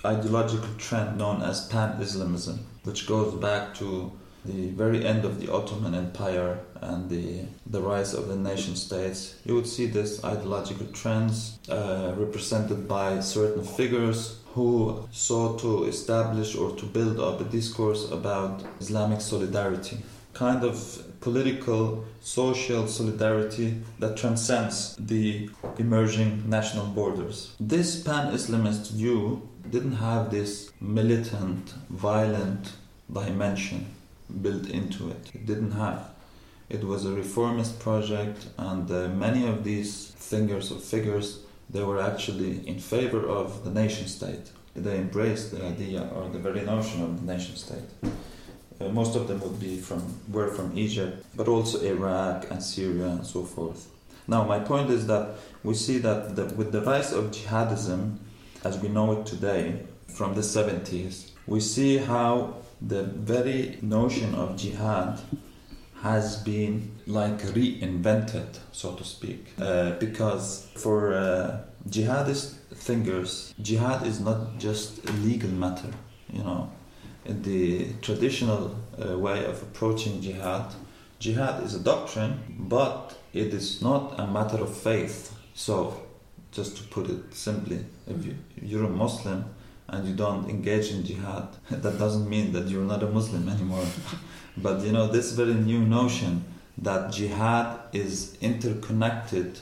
ideological 0.04 0.68
trend 0.78 1.18
known 1.18 1.42
as 1.42 1.66
pan 1.68 2.00
Islamism, 2.00 2.64
which 2.84 3.06
goes 3.06 3.34
back 3.34 3.74
to 3.74 4.12
the 4.46 4.70
very 4.70 5.04
end 5.04 5.24
of 5.24 5.40
the 5.40 5.52
Ottoman 5.52 5.94
Empire 5.94 6.58
and 6.80 7.08
the, 7.10 7.42
the 7.66 7.80
rise 7.80 8.14
of 8.14 8.28
the 8.28 8.36
nation 8.36 8.76
states, 8.76 9.36
you 9.44 9.54
would 9.54 9.66
see 9.66 9.86
this 9.86 10.24
ideological 10.24 10.86
trends 10.88 11.58
uh, 11.68 12.14
represented 12.16 12.86
by 12.88 13.20
certain 13.20 13.64
figures 13.64 14.38
who 14.54 15.06
sought 15.10 15.58
to 15.60 15.84
establish 15.84 16.56
or 16.56 16.74
to 16.76 16.86
build 16.86 17.20
up 17.20 17.40
a 17.40 17.44
discourse 17.44 18.10
about 18.10 18.62
Islamic 18.80 19.20
solidarity, 19.20 19.98
kind 20.32 20.64
of 20.64 21.02
political, 21.20 22.04
social 22.20 22.86
solidarity 22.86 23.76
that 23.98 24.16
transcends 24.16 24.96
the 24.96 25.50
emerging 25.78 26.48
national 26.48 26.86
borders. 26.86 27.54
This 27.60 28.02
pan 28.02 28.32
Islamist 28.32 28.92
view 28.92 29.46
didn't 29.70 29.96
have 29.96 30.30
this 30.30 30.70
militant, 30.80 31.74
violent 31.90 32.72
dimension 33.12 33.86
built 34.42 34.68
into 34.68 35.10
it. 35.10 35.30
It 35.34 35.46
didn't 35.46 35.72
have. 35.72 36.10
It 36.68 36.82
was 36.82 37.04
a 37.04 37.12
reformist 37.12 37.78
project, 37.78 38.46
and 38.58 38.90
uh, 38.90 39.08
many 39.08 39.46
of 39.46 39.62
these 39.62 40.08
thinkers 40.08 40.72
or 40.72 40.78
figures 40.78 41.40
they 41.68 41.82
were 41.82 42.00
actually 42.00 42.66
in 42.66 42.78
favor 42.78 43.26
of 43.26 43.64
the 43.64 43.70
nation 43.70 44.06
state. 44.06 44.50
They 44.74 44.96
embraced 44.96 45.50
the 45.50 45.64
idea 45.64 46.08
or 46.14 46.28
the 46.28 46.38
very 46.38 46.60
notion 46.60 47.02
of 47.02 47.20
the 47.20 47.32
nation 47.32 47.56
state. 47.56 47.88
Uh, 48.80 48.88
most 48.88 49.16
of 49.16 49.26
them 49.26 49.40
would 49.40 49.58
be 49.58 49.78
from 49.78 50.20
were 50.30 50.48
from 50.48 50.76
Egypt, 50.76 51.24
but 51.34 51.48
also 51.48 51.80
Iraq 51.80 52.50
and 52.50 52.62
Syria 52.62 53.06
and 53.06 53.26
so 53.26 53.42
forth. 53.42 53.88
Now, 54.28 54.44
my 54.44 54.58
point 54.58 54.90
is 54.90 55.06
that 55.06 55.36
we 55.62 55.74
see 55.74 55.98
that 55.98 56.36
the, 56.36 56.44
with 56.44 56.72
the 56.72 56.82
rise 56.82 57.12
of 57.12 57.30
jihadism, 57.30 58.18
as 58.64 58.78
we 58.78 58.88
know 58.88 59.20
it 59.20 59.26
today, 59.26 59.82
from 60.08 60.34
the 60.34 60.40
70s, 60.40 61.30
we 61.46 61.60
see 61.60 61.98
how 61.98 62.56
the 62.80 63.02
very 63.02 63.78
notion 63.82 64.34
of 64.34 64.56
jihad 64.56 65.20
has 66.02 66.36
been 66.42 66.92
like 67.06 67.38
reinvented, 67.54 68.58
so 68.72 68.94
to 68.94 69.04
speak. 69.04 69.52
Uh, 69.58 69.92
because 69.92 70.68
for 70.76 71.14
uh, 71.14 71.60
jihadist 71.88 72.54
thinkers, 72.74 73.54
jihad 73.60 74.06
is 74.06 74.20
not 74.20 74.58
just 74.58 75.08
a 75.08 75.12
legal 75.12 75.50
matter, 75.50 75.90
you 76.32 76.42
know. 76.42 76.70
In 77.24 77.42
the 77.42 77.92
traditional 78.02 78.76
uh, 79.02 79.18
way 79.18 79.44
of 79.44 79.62
approaching 79.62 80.20
jihad, 80.20 80.72
jihad 81.18 81.62
is 81.64 81.74
a 81.74 81.80
doctrine, 81.80 82.38
but 82.58 83.18
it 83.32 83.52
is 83.52 83.82
not 83.82 84.20
a 84.20 84.26
matter 84.26 84.58
of 84.58 84.76
faith. 84.76 85.34
So, 85.54 86.02
just 86.52 86.76
to 86.76 86.82
put 86.84 87.08
it 87.10 87.34
simply, 87.34 87.84
if 88.06 88.24
you, 88.24 88.36
you're 88.62 88.84
a 88.84 88.88
Muslim 88.88 89.44
and 89.88 90.06
you 90.08 90.14
don't 90.14 90.48
engage 90.48 90.90
in 90.90 91.04
jihad, 91.04 91.48
that 91.70 91.98
doesn't 91.98 92.28
mean 92.28 92.52
that 92.52 92.68
you're 92.68 92.84
not 92.84 93.02
a 93.02 93.06
Muslim 93.06 93.48
anymore. 93.56 93.86
but 94.56 94.82
you 94.82 94.92
know, 94.92 95.06
this 95.06 95.32
very 95.32 95.54
new 95.54 95.80
notion 95.80 96.44
that 96.78 97.12
jihad 97.12 97.78
is 97.92 98.36
interconnected 98.40 99.58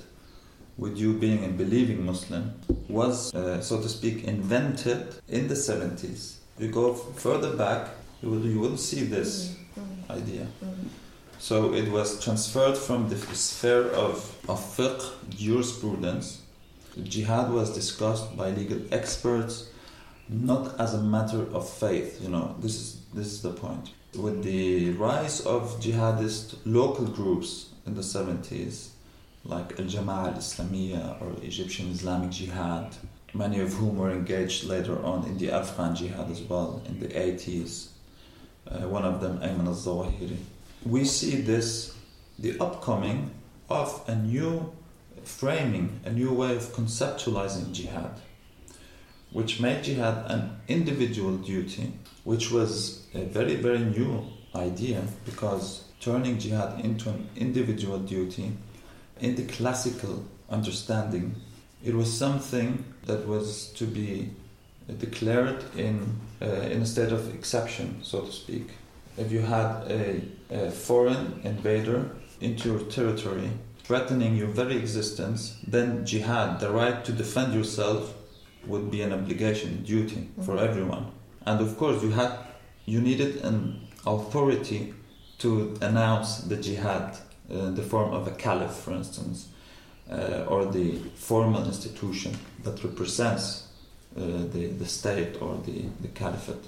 with 0.77 0.97
you 0.97 1.13
being 1.15 1.45
a 1.45 1.49
believing 1.49 2.05
Muslim 2.05 2.53
was, 2.89 3.33
uh, 3.35 3.61
so 3.61 3.81
to 3.81 3.89
speak, 3.89 4.25
invented 4.25 5.15
in 5.29 5.47
the 5.49 5.55
70s. 5.55 6.37
You 6.59 6.69
go 6.69 6.95
further 6.95 7.57
back, 7.57 7.91
you 8.23 8.31
will, 8.31 8.45
you 8.45 8.59
will 8.59 8.77
see 8.77 9.05
this 9.05 9.57
mm-hmm. 9.79 10.13
idea. 10.13 10.47
Mm-hmm. 10.65 10.89
So 11.39 11.75
it 11.75 11.91
was 11.91 12.23
transferred 12.25 12.77
from 12.77 13.09
the 13.09 13.17
sphere 13.17 13.89
of, 13.91 14.35
of 14.49 14.59
fiqh, 14.59 15.13
jurisprudence. 15.31 16.41
Jihad 17.03 17.53
was 17.53 17.75
discussed 17.75 18.37
by 18.37 18.51
legal 18.51 18.81
experts, 18.91 19.69
not 20.29 20.79
as 20.81 20.95
a 20.95 21.03
matter 21.03 21.47
of 21.53 21.69
faith. 21.69 22.21
You 22.23 22.31
know, 22.31 22.57
this 22.61 22.75
is 22.75 23.01
this 23.15 23.27
is 23.27 23.43
the 23.43 23.53
point. 23.53 23.91
With 24.15 24.43
the 24.43 24.91
rise 24.93 25.41
of 25.41 25.81
jihadist 25.81 26.57
local 26.65 27.07
groups 27.07 27.71
in 27.87 27.95
the 27.95 28.03
70s, 28.03 28.89
like 29.45 29.79
Al 29.79 29.87
Jama'ah 29.87 30.33
al 30.33 30.39
Islamiyah 30.45 31.21
or 31.21 31.33
Egyptian 31.43 31.91
Islamic 31.91 32.31
Jihad, 32.31 32.97
many 33.35 33.61
of 33.61 33.73
whom 33.75 33.99
were 33.99 34.11
engaged 34.11 34.65
later 34.65 35.05
on 35.05 35.27
in 35.27 35.37
the 35.39 35.51
Afghan 35.51 35.95
Jihad 35.97 36.31
as 36.31 36.43
well 36.43 36.81
in 36.87 37.01
the 37.01 37.09
80s. 37.09 37.89
Uh, 38.67 38.89
one 38.89 39.05
of 39.05 39.21
them, 39.21 39.39
Ayman 39.41 39.67
al 39.67 39.75
Zawahiri 39.75 40.39
we 40.85 41.05
see 41.05 41.37
this, 41.41 41.95
the 42.39 42.59
upcoming 42.61 43.31
of 43.71 44.05
a 44.07 44.15
new 44.15 44.73
framing, 45.25 46.01
a 46.05 46.11
new 46.11 46.33
way 46.33 46.55
of 46.55 46.63
conceptualizing 46.75 47.73
jihad, 47.73 48.21
which 49.35 49.61
made 49.61 49.83
jihad 49.83 50.31
an 50.31 50.43
individual 50.69 51.37
duty, 51.37 51.93
which 52.23 52.53
was 52.53 53.05
a 53.15 53.25
very, 53.25 53.57
very 53.57 53.81
new 53.81 54.25
idea 54.55 55.03
because 55.27 55.85
turning 56.01 56.39
jihad 56.39 56.81
into 56.85 57.09
an 57.11 57.29
individual 57.37 57.99
duty 57.99 58.53
in 59.21 59.35
the 59.35 59.43
classical 59.45 60.25
understanding, 60.49 61.35
it 61.85 61.95
was 61.95 62.17
something 62.17 62.85
that 63.07 63.27
was 63.27 63.73
to 63.73 63.85
be 63.85 64.31
declared 65.01 65.65
in, 65.77 66.21
uh, 66.41 66.47
in 66.47 66.83
a 66.83 66.87
state 66.87 67.11
of 67.11 67.35
exception, 67.35 67.99
so 68.03 68.21
to 68.21 68.31
speak. 68.33 68.69
If 69.19 69.33
you 69.33 69.41
had 69.41 69.91
a, 69.91 70.23
a 70.51 70.71
foreign 70.71 71.41
invader 71.43 72.11
into 72.41 72.69
your 72.69 72.81
territory, 72.91 73.51
threatening 73.83 74.37
your 74.37 74.49
very 74.49 74.77
existence, 74.77 75.59
then 75.67 76.07
jihad, 76.07 76.61
the 76.61 76.71
right 76.71 77.05
to 77.05 77.13
defend 77.13 77.53
yourself, 77.53 78.15
would 78.67 78.91
be 78.91 79.03
an 79.03 79.13
obligation, 79.13 79.83
duty 79.83 80.17
mm-hmm. 80.17 80.43
for 80.43 80.59
everyone. 80.59 81.07
And 81.47 81.61
of 81.61 81.77
course, 81.77 82.03
you 82.03 82.11
had, 82.11 82.33
you 82.87 83.01
needed 83.01 83.45
an 83.45 83.89
authority 84.07 84.95
to 85.39 85.77
announce 85.81 86.39
the 86.39 86.57
jihad 86.57 87.17
uh, 87.51 87.55
in 87.55 87.75
the 87.75 87.83
form 87.83 88.13
of 88.13 88.27
a 88.27 88.31
caliph, 88.33 88.73
for 88.73 88.93
instance, 88.93 89.49
uh, 90.11 90.45
or 90.49 90.67
the 90.67 90.97
formal 91.15 91.65
institution 91.67 92.37
that 92.63 92.83
represents 92.85 93.69
uh, 94.17 94.21
the, 94.53 94.69
the 94.79 94.87
state 94.87 95.41
or 95.43 95.57
the, 95.67 95.85
the 96.01 96.09
caliphate. 96.09 96.65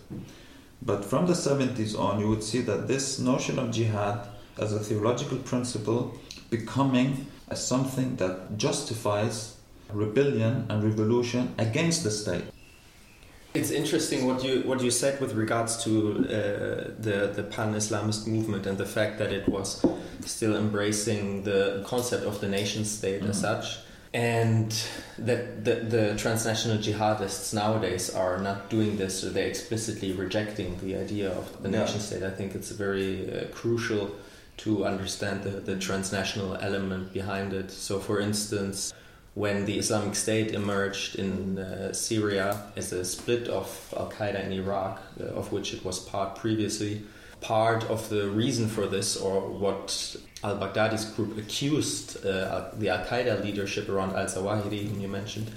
But 0.83 1.05
from 1.05 1.27
the 1.27 1.33
70s 1.33 1.99
on, 1.99 2.21
you 2.21 2.29
would 2.29 2.43
see 2.43 2.61
that 2.63 2.89
this 2.89 3.19
notion 3.19 3.59
of 3.59 3.71
jihad 3.71 4.29
as 4.59 4.73
a 4.73 4.81
theological 4.81 5.39
principle 5.39 6.15
becoming 6.51 7.27
as 7.49 7.67
something 7.67 8.17
that 8.17 8.57
justifies 8.59 9.56
rebellion 9.93 10.67
and 10.69 10.83
revolution 10.83 11.55
against 11.59 12.05
the 12.05 12.11
state. 12.11 12.45
It's 13.55 13.71
interesting 13.71 14.27
what 14.27 14.45
you 14.45 14.63
what 14.63 14.83
you 14.83 14.91
said 14.91 15.19
with 15.21 15.33
regards 15.33 15.83
to 15.85 15.91
uh, 15.91 16.33
the 16.99 17.33
the 17.35 17.45
pan-Islamist 17.55 18.27
movement 18.27 18.67
and 18.67 18.77
the 18.77 18.85
fact 18.85 19.19
that 19.19 19.33
it 19.33 19.49
was 19.49 19.85
still 20.21 20.55
embracing 20.57 21.45
the 21.45 21.83
concept 21.87 22.25
of 22.25 22.41
the 22.41 22.49
nation 22.49 22.85
state 22.85 23.21
mm-hmm. 23.21 23.31
as 23.31 23.41
such 23.41 23.79
and 24.17 24.83
that 25.19 25.65
the, 25.65 25.75
the, 25.75 26.15
transnational 26.17 26.79
jihadists 26.79 27.53
nowadays 27.53 28.09
are 28.15 28.39
not 28.39 28.71
doing 28.71 28.97
this 28.97 29.23
or 29.23 29.29
they're 29.29 29.47
explicitly 29.47 30.13
rejecting 30.13 30.79
the 30.79 30.97
idea 30.97 31.31
of 31.31 31.63
the 31.63 31.69
yeah. 31.69 31.81
nation 31.81 32.01
state 32.01 32.23
i 32.23 32.31
think 32.31 32.55
it's 32.55 32.71
very 32.71 33.13
uh, 33.31 33.45
crucial 33.53 34.11
to 34.57 34.87
understand 34.87 35.43
the, 35.43 35.51
the 35.51 35.77
transnational 35.79 36.57
element 36.57 37.13
behind 37.13 37.53
it 37.53 37.71
so 37.71 37.99
for 37.99 38.21
instance 38.21 38.95
when 39.43 39.57
the 39.67 39.77
islamic 39.79 40.15
state 40.15 40.49
emerged 40.61 41.11
in 41.17 41.59
uh, 41.59 41.93
syria 41.93 42.49
as 42.77 42.93
a 42.93 43.05
split 43.05 43.45
of 43.49 43.69
al-qaeda 43.97 44.41
in 44.47 44.53
iraq 44.53 44.95
uh, 45.21 45.41
of 45.41 45.53
which 45.53 45.69
it 45.75 45.85
was 45.85 45.99
part 46.13 46.31
previously 46.37 46.95
part 47.41 47.85
of 47.85 48.09
the 48.09 48.29
reason 48.31 48.69
for 48.69 48.87
this, 48.87 49.17
or 49.17 49.41
what 49.41 50.17
al 50.43 50.57
Baghdadi's 50.59 51.05
group 51.05 51.39
accused 51.39 52.25
uh, 52.25 52.71
the 52.79 52.89
Al 52.89 53.05
Qaeda 53.05 53.43
leadership 53.43 53.89
around 53.89 54.15
al 54.15 54.27
Zawahiri, 54.27 54.89
whom 54.89 55.01
you 55.01 55.09
mentioned, 55.09 55.51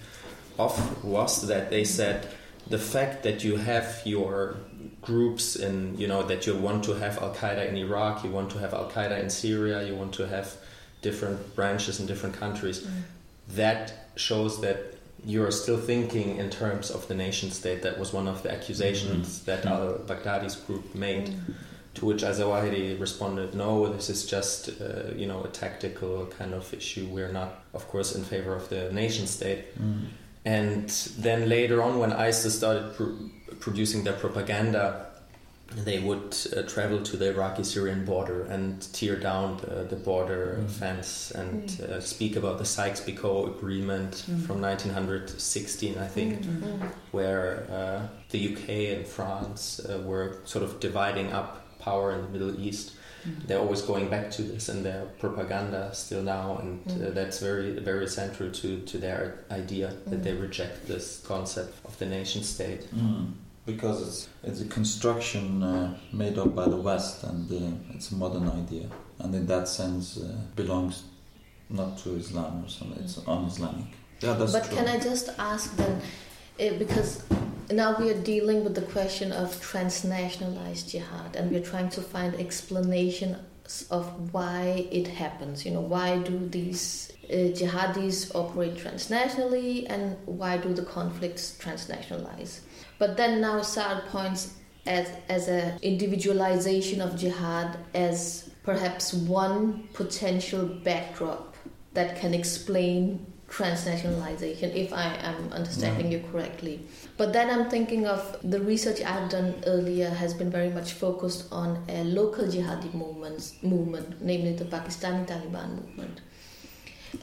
of, 0.57 1.03
was 1.03 1.47
that 1.47 1.69
they 1.69 1.83
said 1.83 2.27
the 2.67 2.77
fact 2.77 3.23
that 3.23 3.43
you 3.43 3.55
have 3.57 4.01
your 4.05 4.57
groups 5.01 5.55
in, 5.55 5.97
you 5.97 6.07
know, 6.07 6.21
that 6.23 6.45
you 6.45 6.55
want 6.55 6.83
to 6.83 6.93
have 6.93 7.17
Al 7.19 7.33
Qaeda 7.33 7.67
in 7.69 7.77
Iraq, 7.77 8.23
you 8.23 8.29
want 8.29 8.49
to 8.51 8.59
have 8.59 8.73
Al 8.73 8.89
Qaeda 8.89 9.19
in 9.19 9.29
Syria, 9.29 9.83
you 9.83 9.95
want 9.95 10.13
to 10.13 10.27
have 10.27 10.57
different 11.01 11.55
branches 11.55 11.99
in 11.99 12.05
different 12.05 12.35
countries, 12.35 12.81
mm. 12.81 13.01
That 13.49 14.09
shows 14.15 14.61
that 14.61 14.95
you're 15.25 15.51
still 15.51 15.77
thinking 15.77 16.37
in 16.37 16.49
terms 16.49 16.91
of 16.91 17.07
the 17.07 17.15
nation 17.15 17.51
state. 17.51 17.81
That 17.81 17.99
was 17.99 18.13
one 18.13 18.27
of 18.27 18.43
the 18.43 18.51
accusations 18.51 19.39
mm. 19.39 19.45
that 19.45 19.65
Al 19.65 19.99
Baghdadi's 20.05 20.55
group 20.55 20.95
made. 20.95 21.27
Mm. 21.27 21.53
To 21.95 22.05
which 22.05 22.21
Azawahiri 22.21 22.99
responded, 22.99 23.55
"No, 23.55 23.91
this 23.91 24.09
is 24.09 24.25
just 24.25 24.69
uh, 24.79 25.11
you 25.15 25.25
know 25.25 25.43
a 25.43 25.47
tactical 25.47 26.27
kind 26.27 26.53
of 26.53 26.73
issue. 26.73 27.07
We're 27.07 27.31
not, 27.31 27.63
of 27.73 27.87
course, 27.87 28.15
in 28.15 28.23
favor 28.23 28.55
of 28.55 28.69
the 28.69 28.91
nation 28.93 29.27
state." 29.27 29.77
Mm. 29.77 30.05
And 30.45 30.89
then 31.17 31.49
later 31.49 31.81
on, 31.81 31.99
when 31.99 32.13
ISIS 32.13 32.55
started 32.55 32.95
pr- 32.95 33.55
producing 33.59 34.03
their 34.03 34.13
propaganda, 34.13 35.07
they 35.75 35.99
would 35.99 36.35
uh, 36.55 36.63
travel 36.63 37.01
to 37.03 37.17
the 37.17 37.29
Iraqi-Syrian 37.29 38.05
border 38.05 38.43
and 38.45 38.81
tear 38.93 39.15
down 39.15 39.57
the, 39.57 39.83
the 39.83 39.95
border 39.95 40.59
mm. 40.61 40.69
fence 40.69 41.31
and 41.31 41.69
mm. 41.69 41.89
uh, 41.89 42.01
speak 42.01 42.35
about 42.35 42.57
the 42.57 42.65
Sykes-Picot 42.65 43.49
Agreement 43.49 44.25
mm. 44.29 44.45
from 44.45 44.61
1916, 44.61 45.97
I 45.97 46.07
think, 46.07 46.41
mm. 46.41 46.61
Mm. 46.61 46.91
where 47.11 47.67
uh, 47.69 48.07
the 48.31 48.53
UK 48.53 48.97
and 48.97 49.07
France 49.07 49.79
uh, 49.79 49.99
were 49.99 50.39
sort 50.45 50.63
of 50.63 50.79
dividing 50.79 51.31
up 51.31 51.79
power 51.79 52.13
in 52.13 52.21
the 52.23 52.29
Middle 52.29 52.59
East. 52.59 52.93
Mm. 53.27 53.47
They're 53.47 53.59
always 53.59 53.81
going 53.83 54.09
back 54.09 54.31
to 54.31 54.41
this 54.41 54.69
in 54.69 54.81
their 54.81 55.05
propaganda 55.19 55.93
still 55.93 56.23
now, 56.23 56.57
and 56.57 57.03
uh, 57.03 57.09
that's 57.11 57.39
very 57.39 57.77
very 57.79 58.07
central 58.07 58.49
to, 58.49 58.79
to 58.79 58.97
their 58.97 59.43
idea 59.51 59.93
that 60.07 60.23
they 60.23 60.33
reject 60.33 60.87
this 60.87 61.21
concept 61.27 61.85
of 61.85 61.97
the 61.99 62.05
nation 62.05 62.43
state. 62.43 62.87
Because 63.71 63.97
it's 64.07 64.19
it's 64.47 64.61
a 64.61 64.69
construction 64.79 65.45
uh, 65.63 65.97
made 66.11 66.37
up 66.43 66.51
by 66.59 66.67
the 66.73 66.81
West, 66.89 67.23
and 67.29 67.51
uh, 67.51 67.93
it's 67.95 68.11
a 68.11 68.15
modern 68.15 68.47
idea, 68.61 68.85
and 69.19 69.29
in 69.39 69.45
that 69.53 69.67
sense 69.67 70.05
uh, 70.17 70.23
belongs 70.55 70.95
not 71.69 71.97
to 71.99 72.15
Islam 72.15 72.63
or 72.65 72.69
something. 72.69 73.03
It's 73.03 73.17
un-Islamic. 73.27 73.89
Yeah, 74.21 74.33
that's 74.33 74.53
but 74.53 74.65
true. 74.65 74.77
can 74.77 74.87
I 74.87 74.97
just 74.99 75.29
ask 75.37 75.75
then, 75.77 76.01
eh, 76.59 76.77
because 76.77 77.23
now 77.71 77.95
we 77.99 78.09
are 78.09 78.21
dealing 78.21 78.63
with 78.63 78.75
the 78.75 78.81
question 78.81 79.31
of 79.31 79.49
transnationalized 79.61 80.89
jihad 80.89 81.35
and 81.35 81.51
we're 81.51 81.67
trying 81.73 81.89
to 81.89 82.01
find 82.01 82.33
explanation 82.35 83.37
of 83.91 84.33
why 84.33 84.87
it 84.91 85.07
happens. 85.07 85.65
You 85.65 85.71
know, 85.71 85.81
why 85.81 86.17
do 86.17 86.49
these 86.49 87.11
uh, 87.29 87.53
jihadis 87.59 88.33
operate 88.33 88.75
transnationally 88.75 89.85
and 89.87 90.17
why 90.25 90.57
do 90.57 90.73
the 90.73 90.81
conflicts 90.81 91.55
transnationalize? 91.61 92.61
But 92.99 93.17
then 93.17 93.41
now 93.41 93.61
Saer 93.61 94.03
points 94.09 94.53
as, 94.85 95.07
as 95.29 95.47
an 95.47 95.79
individualization 95.81 97.01
of 97.01 97.17
jihad 97.17 97.77
as 97.95 98.51
perhaps 98.63 99.13
one 99.13 99.87
potential 99.93 100.65
backdrop 100.83 101.55
that 101.93 102.19
can 102.19 102.33
explain 102.33 103.25
transnationalization, 103.49 104.75
if 104.75 104.93
I 104.93 105.15
am 105.21 105.51
understanding 105.51 106.11
you 106.11 106.23
correctly. 106.31 106.81
But 107.17 107.33
then 107.33 107.49
I'm 107.49 107.69
thinking 107.69 108.05
of 108.05 108.37
the 108.43 108.61
research 108.61 109.01
I've 109.01 109.29
done 109.29 109.55
earlier 109.65 110.09
has 110.09 110.33
been 110.35 110.51
very 110.51 110.69
much 110.69 110.93
focused 110.93 111.47
on 111.51 111.83
a 111.89 112.03
local 112.03 112.45
jihadi 112.45 112.93
movements, 112.93 113.55
movement, 113.63 114.21
namely 114.21 114.53
the 114.53 114.65
Pakistani 114.65 115.25
Taliban 115.27 115.77
movement. 115.77 116.21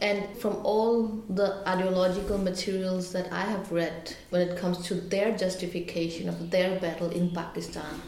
And 0.03 0.37
from 0.39 0.57
all 0.65 1.07
the 1.31 1.63
ideological 1.67 2.37
materials 2.39 3.13
that 3.13 3.33
I 3.33 3.41
have 3.43 3.73
read 3.73 4.15
when 4.31 4.43
it 4.47 4.59
comes 4.59 4.85
to 4.89 4.95
their 4.95 5.37
justification 5.37 6.29
of 6.29 6.51
their 6.51 6.79
battle 6.81 7.09
in 7.11 7.31
Pakistan, 7.31 8.01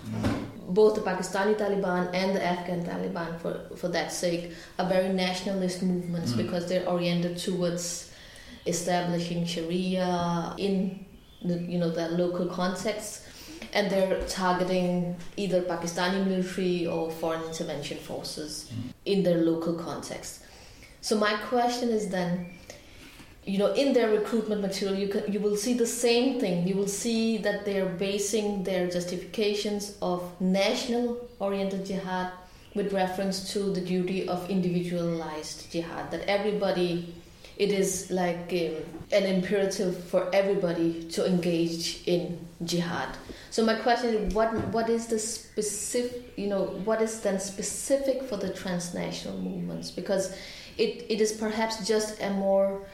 both 0.68 0.96
the 0.96 1.00
Pakistani 1.00 1.56
Taliban 1.56 2.10
and 2.12 2.36
the 2.36 2.44
Afghan 2.44 2.84
Taliban, 2.84 3.40
for, 3.40 3.70
for 3.76 3.88
that 3.88 4.12
sake, 4.12 4.52
are 4.78 4.86
very 4.86 5.08
nationalist 5.08 5.82
movements 5.82 6.32
Mm. 6.32 6.36
because 6.36 6.68
they're 6.68 6.86
oriented 6.86 7.38
towards 7.38 8.10
establishing 8.66 9.46
Sharia 9.46 10.54
in 10.58 11.06
the, 11.42 11.58
you 11.60 11.78
know 11.78 11.90
the 11.90 12.08
local 12.10 12.46
context, 12.46 13.22
and 13.72 13.90
they're 13.90 14.20
targeting 14.26 15.16
either 15.38 15.62
Pakistani 15.62 16.26
military 16.26 16.86
or 16.86 17.10
foreign 17.10 17.42
intervention 17.44 17.96
forces 17.98 18.68
Mm. 18.70 18.92
in 19.06 19.22
their 19.22 19.38
local 19.38 19.72
context. 19.74 20.40
So 21.00 21.16
my 21.16 21.34
question 21.48 21.90
is 21.90 22.08
then, 22.08 22.46
you 23.44 23.58
know, 23.58 23.72
in 23.72 23.94
their 23.94 24.10
recruitment 24.10 24.60
material, 24.60 24.98
you 24.98 25.08
can, 25.08 25.32
you 25.32 25.40
will 25.40 25.56
see 25.56 25.72
the 25.72 25.86
same 25.86 26.38
thing. 26.38 26.68
You 26.68 26.74
will 26.74 26.88
see 26.88 27.38
that 27.38 27.64
they 27.64 27.80
are 27.80 27.88
basing 27.88 28.62
their 28.62 28.88
justifications 28.90 29.96
of 30.02 30.38
national-oriented 30.40 31.86
jihad 31.86 32.32
with 32.74 32.92
reference 32.92 33.52
to 33.52 33.72
the 33.72 33.80
duty 33.80 34.28
of 34.28 34.50
individualized 34.50 35.72
jihad. 35.72 36.10
That 36.10 36.28
everybody, 36.28 37.14
it 37.56 37.72
is 37.72 38.10
like 38.10 38.52
um, 38.52 38.84
an 39.12 39.24
imperative 39.24 40.04
for 40.04 40.28
everybody 40.34 41.04
to 41.04 41.26
engage 41.26 42.02
in 42.06 42.46
jihad. 42.64 43.16
So 43.50 43.64
my 43.64 43.76
question 43.76 44.14
is, 44.14 44.34
what 44.34 44.52
what 44.68 44.90
is 44.90 45.06
the 45.06 45.18
specific, 45.18 46.34
you 46.36 46.48
know, 46.48 46.64
what 46.84 47.00
is 47.00 47.20
then 47.20 47.40
specific 47.40 48.22
for 48.24 48.36
the 48.36 48.52
transnational 48.52 49.38
movements? 49.38 49.90
Because 49.90 50.36
it, 50.78 51.04
it 51.08 51.20
is 51.20 51.32
perhaps 51.32 51.86
just 51.86 52.20
a 52.22 52.30
more 52.30 52.86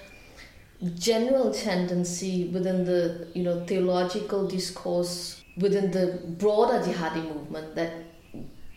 general 0.97 1.53
tendency 1.53 2.49
within 2.53 2.85
the 2.85 3.29
you 3.35 3.43
know 3.43 3.65
theological 3.67 4.47
discourse 4.47 5.43
within 5.57 5.91
the 5.91 6.07
broader 6.39 6.79
jihadi 6.87 7.23
movement 7.35 7.75
that 7.75 7.93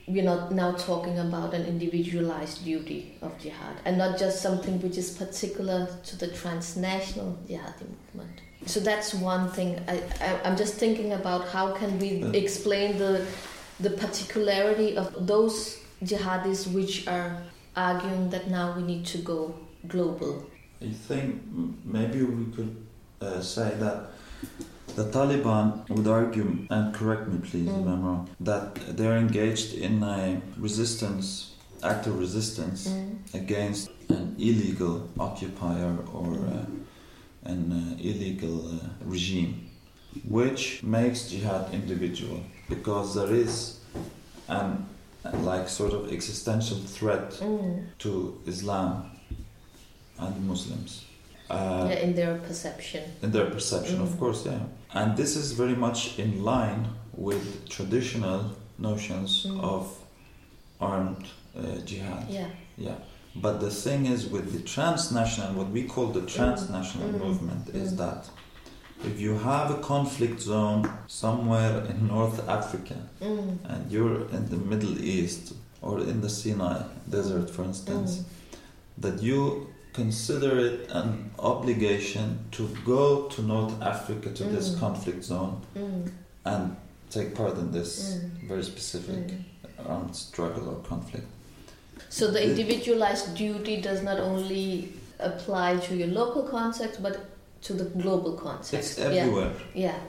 we're 0.07 0.23
not 0.23 0.53
now 0.53 0.71
talking 0.71 1.19
about 1.19 1.53
an 1.53 1.65
individualized 1.65 2.63
duty 2.63 3.17
of 3.21 3.37
jihad 3.39 3.75
and 3.85 3.97
not 3.97 4.17
just 4.17 4.41
something 4.41 4.79
which 4.81 4.97
is 4.97 5.09
particular 5.17 5.79
to 6.05 6.15
the 6.17 6.27
transnational 6.41 7.37
jihadi 7.49 7.85
movement 7.95 8.41
so 8.65 8.79
that's 8.79 9.13
one 9.13 9.49
thing 9.51 9.69
I, 9.87 9.95
I 10.21 10.39
i'm 10.45 10.55
just 10.55 10.75
thinking 10.75 11.11
about 11.13 11.47
how 11.49 11.73
can 11.73 11.99
we 11.99 12.23
Uh. 12.23 12.31
explain 12.43 12.97
the 13.03 13.25
the 13.79 13.89
particularity 14.05 14.95
of 14.97 15.27
those 15.27 15.77
jihadis 16.03 16.71
which 16.77 16.95
are 17.07 17.31
arguing 17.77 18.29
that 18.29 18.49
now 18.49 18.73
we 18.75 18.83
need 18.83 19.05
to 19.05 19.19
go 19.19 19.53
global 19.87 20.33
I 20.81 20.91
think 21.07 21.41
maybe 21.83 22.21
we 22.21 22.45
could 22.55 22.75
uh, 23.21 23.41
say 23.41 23.69
that 23.79 23.97
the 24.95 25.05
Taliban 25.05 25.87
would 25.89 26.07
argue, 26.07 26.67
and 26.69 26.93
correct 26.93 27.27
me 27.27 27.37
please 27.39 27.67
if 27.69 27.83
Mm. 27.85 27.91
I'm 27.93 28.03
wrong, 28.05 28.29
that 28.39 28.75
they're 28.97 29.17
engaged 29.17 29.73
in 29.87 30.03
a 30.03 30.41
resistance, 30.67 31.27
active 31.83 32.15
resistance 32.19 32.87
Mm. 32.89 33.17
against 33.41 33.89
an 34.09 34.35
illegal 34.37 34.95
occupier 35.19 35.93
or 36.13 36.29
uh, 36.35 36.65
an 37.53 37.61
uh, 37.71 38.09
illegal 38.09 38.57
uh, 38.75 38.79
regime, 39.05 39.53
which 40.37 40.83
makes 40.83 41.29
jihad 41.31 41.73
individual 41.73 42.39
because 42.69 43.07
there 43.17 43.33
is 43.45 43.53
an 44.47 44.85
like 45.33 45.67
sort 45.69 45.93
of 45.93 46.11
existential 46.11 46.77
threat 46.77 47.31
Mm. 47.41 47.85
to 47.99 48.39
Islam 48.45 49.11
and 50.19 50.47
Muslims. 50.47 51.03
Uh, 51.49 51.87
yeah, 51.89 51.99
in 52.03 52.13
their 52.15 52.37
perception. 52.39 53.03
in 53.21 53.31
their 53.31 53.49
perception, 53.49 54.01
of 54.01 54.09
Mm. 54.09 54.19
course, 54.19 54.45
yeah. 54.45 54.59
And 54.93 55.15
this 55.15 55.35
is 55.35 55.53
very 55.53 55.75
much 55.75 56.19
in 56.19 56.43
line 56.43 56.87
with 57.15 57.67
traditional 57.69 58.41
notions 58.77 59.45
Mm. 59.45 59.59
of 59.63 59.87
armed 60.79 61.25
uh, 61.57 61.61
jihad. 61.85 62.29
Yeah. 62.29 62.49
Yeah. 62.77 62.95
But 63.35 63.59
the 63.59 63.69
thing 63.71 64.05
is, 64.05 64.27
with 64.27 64.51
the 64.53 64.59
transnational, 64.75 65.53
what 65.53 65.69
we 65.71 65.83
call 65.83 66.07
the 66.07 66.21
transnational 66.21 67.09
Mm. 67.09 67.19
movement, 67.25 67.69
is 67.69 67.93
Mm. 67.93 67.97
that 67.97 68.29
if 69.05 69.19
you 69.19 69.37
have 69.37 69.71
a 69.71 69.77
conflict 69.81 70.39
zone 70.41 70.89
somewhere 71.07 71.85
in 71.89 72.07
North 72.07 72.47
Africa 72.49 72.95
Mm. 73.21 73.57
and 73.69 73.91
you're 73.91 74.21
in 74.31 74.49
the 74.49 74.57
Middle 74.57 74.97
East 75.03 75.53
or 75.81 75.99
in 76.01 76.21
the 76.21 76.29
Sinai 76.29 76.81
desert, 77.09 77.49
for 77.49 77.63
instance, 77.63 78.17
Mm. 78.17 78.23
that 79.03 79.21
you 79.21 79.67
consider 79.93 80.59
it 80.59 80.89
an 80.91 81.31
obligation 81.39 82.39
to 82.51 82.67
go 82.85 83.27
to 83.29 83.41
North 83.41 83.73
Africa 83.81 84.29
to 84.31 84.43
this 84.43 84.69
Mm. 84.69 84.79
conflict 84.79 85.23
zone 85.23 85.61
Mm. 85.75 86.11
and 86.45 86.75
take 87.09 87.35
part 87.35 87.57
in 87.57 87.71
this 87.71 87.91
Mm. 88.13 88.47
very 88.47 88.63
specific 88.63 89.27
Mm. 89.27 89.43
armed 89.89 90.15
struggle 90.15 90.69
or 90.69 90.75
conflict. 90.89 91.27
So 92.09 92.31
the 92.31 92.43
individualized 92.43 93.35
duty 93.35 93.81
does 93.81 94.01
not 94.01 94.19
only 94.19 94.93
apply 95.19 95.77
to 95.77 95.95
your 95.95 96.07
local 96.09 96.43
context, 96.43 97.01
but 97.01 97.15
to 97.67 97.73
the 97.73 97.85
global 98.01 98.33
context. 98.33 98.73
It's 98.73 98.97
Yeah. 98.97 99.05
everywhere. 99.05 99.51
Yeah. 99.73 99.99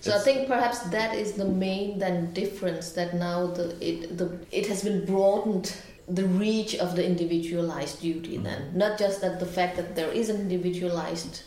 So 0.00 0.12
I 0.14 0.20
think 0.20 0.46
perhaps 0.46 0.78
that 0.96 1.14
is 1.16 1.32
the 1.32 1.44
main 1.66 1.98
then 1.98 2.32
difference 2.32 2.92
that 2.92 3.14
now 3.14 3.38
the 3.58 3.66
it 3.88 4.16
the 4.20 4.28
it 4.52 4.66
has 4.72 4.80
been 4.88 5.04
broadened 5.04 5.72
the 6.08 6.26
reach 6.44 6.72
of 6.84 6.94
the 6.94 7.04
individualized 7.04 8.00
duty 8.00 8.36
then 8.36 8.60
not 8.82 8.92
just 9.04 9.20
that 9.22 9.40
the 9.40 9.50
fact 9.56 9.76
that 9.78 9.96
there 9.96 10.12
is 10.20 10.28
an 10.28 10.38
individualized 10.46 11.42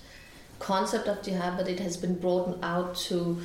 concept 0.60 1.08
of 1.08 1.18
jihad 1.26 1.56
but 1.58 1.70
it 1.70 1.80
has 1.80 1.96
been 1.96 2.16
broadened 2.24 2.60
out 2.62 2.94
to 3.08 3.40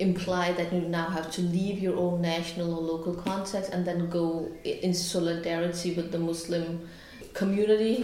imply 0.00 0.52
that 0.52 0.72
you 0.72 0.80
now 0.80 1.08
have 1.08 1.30
to 1.30 1.40
leave 1.40 1.78
your 1.78 1.96
own 1.96 2.20
national 2.20 2.74
or 2.74 2.82
local 2.92 3.14
context 3.14 3.70
and 3.72 3.86
then 3.86 4.08
go 4.10 4.50
in 4.64 4.92
solidarity 4.92 5.94
with 5.94 6.10
the 6.12 6.18
Muslim 6.18 6.88
community 7.34 7.94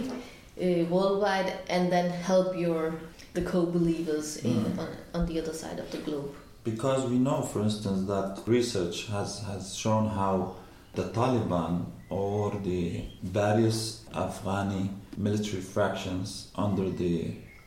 uh, 0.61 0.85
worldwide 0.89 1.53
and 1.69 1.91
then 1.91 2.09
help 2.09 2.55
your 2.55 2.93
the 3.37 3.43
co-believers 3.51 4.37
in, 4.37 4.53
Mm. 4.65 4.79
on, 4.83 4.89
on 5.13 5.25
the 5.27 5.39
other 5.41 5.53
side 5.53 5.79
of 5.79 5.89
the 5.91 5.99
globe. 5.99 6.31
Because 6.63 7.01
we 7.11 7.17
know, 7.27 7.41
for 7.51 7.61
instance, 7.61 8.07
that 8.07 8.31
research 8.47 8.97
has, 9.07 9.39
has 9.51 9.75
shown 9.75 10.07
how 10.21 10.55
the 10.95 11.03
Taliban 11.17 11.85
or 12.09 12.51
the 12.63 13.03
various 13.23 14.03
Afghani 14.13 14.89
military 15.17 15.61
fractions 15.61 16.47
under 16.55 16.89
the 16.89 17.15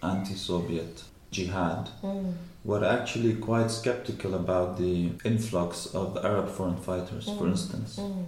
anti 0.02 0.34
Soviet 0.34 0.94
jihad 1.30 1.88
Mm. 2.02 2.32
were 2.64 2.84
actually 2.84 3.34
quite 3.48 3.70
skeptical 3.70 4.34
about 4.34 4.76
the 4.76 4.94
influx 5.24 5.86
of 5.94 6.16
Arab 6.30 6.48
foreign 6.56 6.76
fighters, 6.88 7.24
for 7.38 7.44
Mm. 7.46 7.50
instance, 7.54 7.90
Mm. 7.98 8.24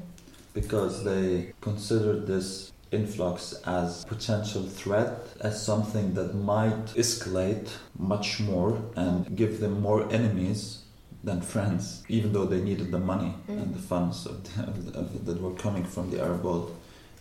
because 0.54 0.94
they 1.04 1.52
considered 1.60 2.26
this 2.26 2.71
influx 2.92 3.54
as 3.66 4.04
potential 4.04 4.62
threat, 4.62 5.10
as 5.40 5.64
something 5.64 6.14
that 6.14 6.34
might 6.34 6.86
escalate 6.94 7.68
much 7.98 8.38
more 8.40 8.78
and 8.96 9.36
give 9.36 9.60
them 9.60 9.80
more 9.80 10.02
enemies 10.12 10.78
than 11.24 11.40
friends, 11.40 12.02
even 12.08 12.32
though 12.32 12.44
they 12.44 12.60
needed 12.60 12.90
the 12.90 12.98
money 12.98 13.32
and 13.48 13.66
Mm. 13.68 13.72
the 13.74 13.82
funds 13.92 14.26
of 14.26 14.36
the, 14.44 14.62
of 14.98 15.12
the, 15.24 15.32
that 15.32 15.40
were 15.40 15.54
coming 15.54 15.84
from 15.84 16.10
the 16.10 16.20
Arab 16.20 16.42
world. 16.44 16.70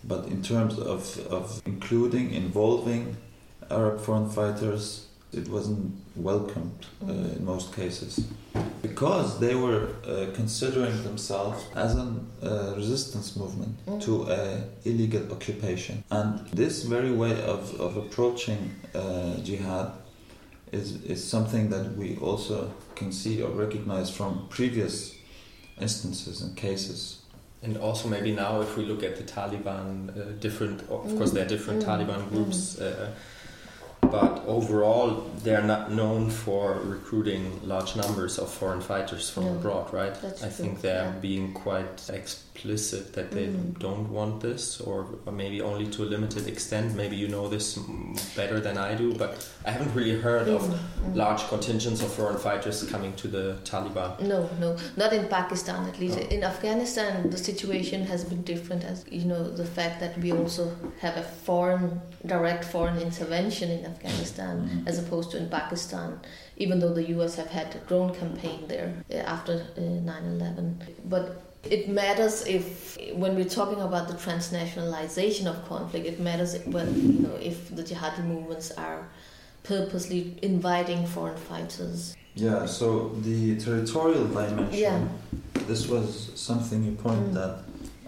But 0.03 0.25
in 0.27 0.41
terms 0.41 0.77
of, 0.79 1.01
of 1.29 1.62
including, 1.65 2.31
involving 2.34 3.15
Arab 3.69 3.99
foreign 4.01 4.29
fighters, 4.29 5.05
it 5.31 5.47
wasn't 5.47 5.93
welcomed 6.15 6.86
uh, 7.01 7.05
Mm. 7.05 7.38
in 7.38 7.45
most 7.45 7.73
cases 7.75 8.13
because 8.82 9.39
they 9.39 9.56
were 9.56 9.89
uh, 10.08 10.26
considering 10.34 11.04
themselves 11.04 11.63
as 11.76 11.96
a 11.96 12.02
uh, 12.44 12.74
resistance 12.76 13.36
movement 13.36 13.76
Mm. 13.88 14.00
to 14.02 14.13
a 14.32 14.63
illegal 14.86 15.24
occupation 15.32 16.04
and 16.10 16.39
this 16.54 16.84
very 16.84 17.12
way 17.12 17.34
of, 17.44 17.62
of 17.80 17.98
approaching 17.98 18.72
uh, 18.96 19.00
jihad 19.44 19.91
is, 20.72 21.04
is 21.04 21.20
something 21.24 21.70
that 21.70 21.86
we 21.98 22.17
also 22.17 22.72
can 22.96 23.12
see 23.12 23.41
or 23.41 23.50
recognize 23.52 24.10
from 24.10 24.48
previous 24.50 25.13
instances 25.80 26.41
and 26.41 26.56
cases 26.56 27.17
And 27.63 27.78
also 27.78 28.10
maybe 28.10 28.32
now, 28.32 28.62
if 28.62 28.76
we 28.78 28.84
look 28.86 29.04
at 29.04 29.15
the 29.17 29.24
Taliban, 29.24 30.10
uh, 30.10 30.13
different. 30.46 30.82
Of 30.89 31.06
Mm. 31.06 31.17
course, 31.17 31.32
there 31.36 31.46
are 31.46 31.50
different 31.56 31.80
Mm. 31.84 31.88
Taliban 31.89 32.22
groups, 32.32 32.60
uh, 32.80 33.10
but 34.02 34.44
overall, 34.46 35.30
they're 35.44 35.62
not 35.62 35.92
known 35.92 36.30
for 36.30 36.80
recruiting 36.84 37.60
large 37.64 37.96
numbers 37.96 38.38
of 38.40 38.50
foreign 38.52 38.82
fighters 38.82 39.30
from 39.30 39.46
No, 39.46 39.56
abroad, 39.56 39.94
right? 39.94 40.16
I 40.42 40.50
true, 40.50 40.50
think 40.50 40.82
they're 40.82 41.06
yeah. 41.06 41.20
being 41.20 41.54
quite 41.54 42.10
explicit 42.65 43.13
that 43.13 43.32
they 43.32 43.47
Mm. 43.47 43.80
don't 43.80 44.08
want 44.12 44.41
this, 44.41 44.80
or, 44.82 45.06
or 45.26 45.32
maybe 45.34 45.62
only 45.62 45.88
to 45.95 46.04
a 46.04 46.08
limited 46.15 46.47
extent. 46.47 46.95
Maybe 46.95 47.15
you 47.15 47.28
know 47.28 47.47
this 47.47 47.76
mm, 47.78 48.15
better 48.36 48.60
than 48.60 48.78
I 48.78 48.93
do, 48.95 49.13
but 49.15 49.32
I 49.65 49.71
haven't 49.71 49.93
really 49.95 50.17
heard 50.28 50.47
of 50.47 50.62
Mm, 50.62 50.74
mm. 50.74 51.15
large 51.15 51.41
contingents 51.54 52.02
of 52.06 52.10
foreign 52.13 52.38
fighters 52.38 52.84
coming 52.93 53.13
to 53.21 53.28
the 53.28 53.45
Taliban. 53.63 54.10
No, 54.34 54.39
no, 54.60 54.69
not 54.95 55.12
in 55.13 55.26
Pakistan 55.28 55.88
at 55.89 56.00
least. 56.00 56.17
No. 56.19 56.36
In 56.36 56.43
Afghanistan, 56.43 57.30
the 57.30 57.38
situation 57.38 58.00
has 58.12 58.21
been 58.32 58.43
different. 58.54 58.84
As 58.84 58.97
you 59.17 59.26
know, 59.32 59.41
the 59.62 59.65
fact 59.78 59.95
that 60.04 60.13
we 60.24 60.30
also 60.32 60.63
have 61.06 61.15
a 61.17 61.26
foreign, 61.47 62.02
direct 62.26 62.63
foreign 62.74 62.97
intervention 63.08 63.67
in 63.78 63.82
Afghanistan, 63.93 64.56
Mm. 64.62 64.88
as 64.89 64.95
opposed 65.04 65.28
to 65.32 65.38
in 65.38 65.47
Pakistan. 65.60 66.10
Even 66.63 66.80
though 66.82 66.93
the 67.00 67.08
U.S. 67.15 67.34
have 67.41 67.50
had 67.60 67.67
a 67.76 67.80
drone 67.89 68.12
campaign 68.21 68.60
there 68.74 68.89
uh, 69.10 69.34
after 69.36 69.54
uh, 69.54 69.82
9/11, 70.12 70.65
but 71.13 71.26
it 71.63 71.88
matters 71.89 72.45
if 72.47 72.97
when 73.13 73.36
we're 73.36 73.45
talking 73.45 73.82
about 73.82 74.08
the 74.08 74.13
transnationalization 74.15 75.45
of 75.45 75.67
conflict, 75.67 76.06
it 76.06 76.19
matters 76.19 76.58
when 76.65 76.88
you 76.95 77.19
know 77.28 77.36
if 77.36 77.74
the 77.76 77.84
jihadi 77.84 78.24
movements 78.26 78.71
are 78.71 79.08
purposely 79.63 80.38
inviting 80.41 81.06
foreign 81.06 81.38
fighters. 81.38 82.15
Yeah, 82.36 82.65
so 82.65 83.10
the 83.21 83.60
territorial 83.60 84.26
dimension, 84.28 84.74
Yeah. 84.74 85.08
this 85.67 85.88
was 85.88 86.32
something 86.36 86.84
you 86.84 86.93
pointed 86.93 87.34
Mm. 87.36 87.43
at 87.43 87.60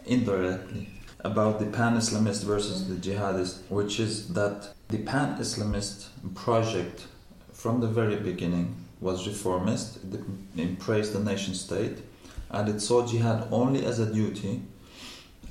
indirectly 0.05 0.89
about 1.23 1.59
the 1.59 1.65
pan 1.65 1.95
Islamist 1.97 2.43
versus 2.43 2.81
Mm. 2.83 2.87
the 2.89 2.95
jihadist, 3.09 3.55
which 3.69 3.99
is 3.99 4.29
that 4.29 4.73
the 4.89 4.97
pan 4.99 5.37
Islamist 5.39 6.07
project 6.33 7.05
from 7.51 7.81
the 7.81 7.87
very 7.87 8.15
beginning 8.15 8.75
was 9.01 9.27
reformist, 9.27 9.97
it, 10.13 10.21
embraced 10.57 11.13
the 11.13 11.19
nation 11.19 11.53
state, 11.53 11.97
and 12.53 12.69
it 12.69 12.79
saw 12.81 13.05
jihad 13.05 13.47
only 13.51 13.85
as 13.85 13.99
a 13.99 14.05
duty 14.13 14.61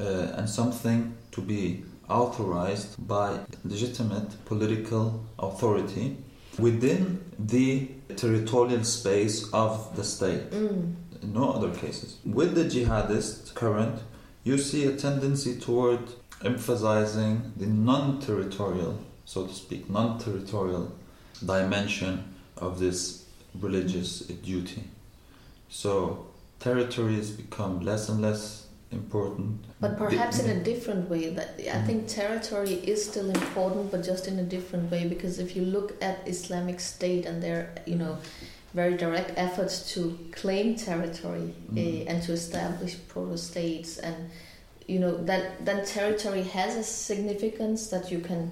uh, 0.00 0.04
and 0.36 0.48
something 0.48 1.14
to 1.32 1.40
be 1.40 1.84
authorized 2.08 2.96
by 3.06 3.38
legitimate 3.64 4.44
political 4.44 5.24
authority 5.38 6.16
within 6.58 7.20
the 7.38 7.88
territorial 8.16 8.84
space 8.84 9.48
of 9.52 9.94
the 9.96 10.04
state 10.04 10.50
Mm. 10.50 10.94
no 11.22 11.52
other 11.52 11.70
cases. 11.70 12.16
With 12.24 12.54
the 12.54 12.64
jihadist 12.64 13.54
current, 13.54 14.02
you 14.44 14.58
see 14.58 14.84
a 14.86 14.96
tendency 14.96 15.58
toward 15.58 16.00
emphasizing 16.44 17.52
the 17.56 17.66
non 17.66 18.20
territorial, 18.20 18.98
so 19.24 19.46
to 19.46 19.54
speak, 19.54 19.88
non 19.88 20.18
territorial 20.18 20.92
dimension 21.44 22.34
of 22.56 22.78
this 22.80 23.24
religious 23.60 24.18
duty. 24.20 24.84
So 25.68 26.26
territories 26.62 27.30
become 27.30 27.80
less 27.80 28.08
and 28.08 28.22
less 28.22 28.66
important. 28.92 29.64
But 29.80 29.96
perhaps 29.96 30.38
in 30.38 30.48
a 30.58 30.62
different 30.62 31.08
way. 31.10 31.30
That 31.30 31.50
I 31.58 31.78
Mm. 31.78 31.86
think 31.86 32.08
territory 32.08 32.74
is 32.92 32.98
still 33.10 33.28
important, 33.30 33.90
but 33.90 34.00
just 34.04 34.28
in 34.28 34.38
a 34.38 34.46
different 34.56 34.90
way. 34.92 35.02
Because 35.14 35.38
if 35.38 35.56
you 35.56 35.64
look 35.76 35.88
at 36.08 36.16
Islamic 36.26 36.78
State 36.80 37.24
and 37.28 37.42
their, 37.42 37.60
you 37.86 37.96
know, 37.96 38.14
very 38.74 38.96
direct 38.96 39.30
efforts 39.36 39.74
to 39.92 40.00
claim 40.40 40.66
territory 40.76 41.48
Mm. 41.54 41.78
eh, 41.84 42.10
and 42.10 42.22
to 42.26 42.32
establish 42.32 42.92
proto 43.08 43.36
states, 43.50 43.98
and 43.98 44.16
you 44.92 44.98
know 44.98 45.14
that 45.30 45.42
that 45.68 45.80
territory 45.86 46.42
has 46.58 46.72
a 46.76 46.82
significance 46.82 47.80
that 47.94 48.04
you 48.12 48.20
can, 48.28 48.42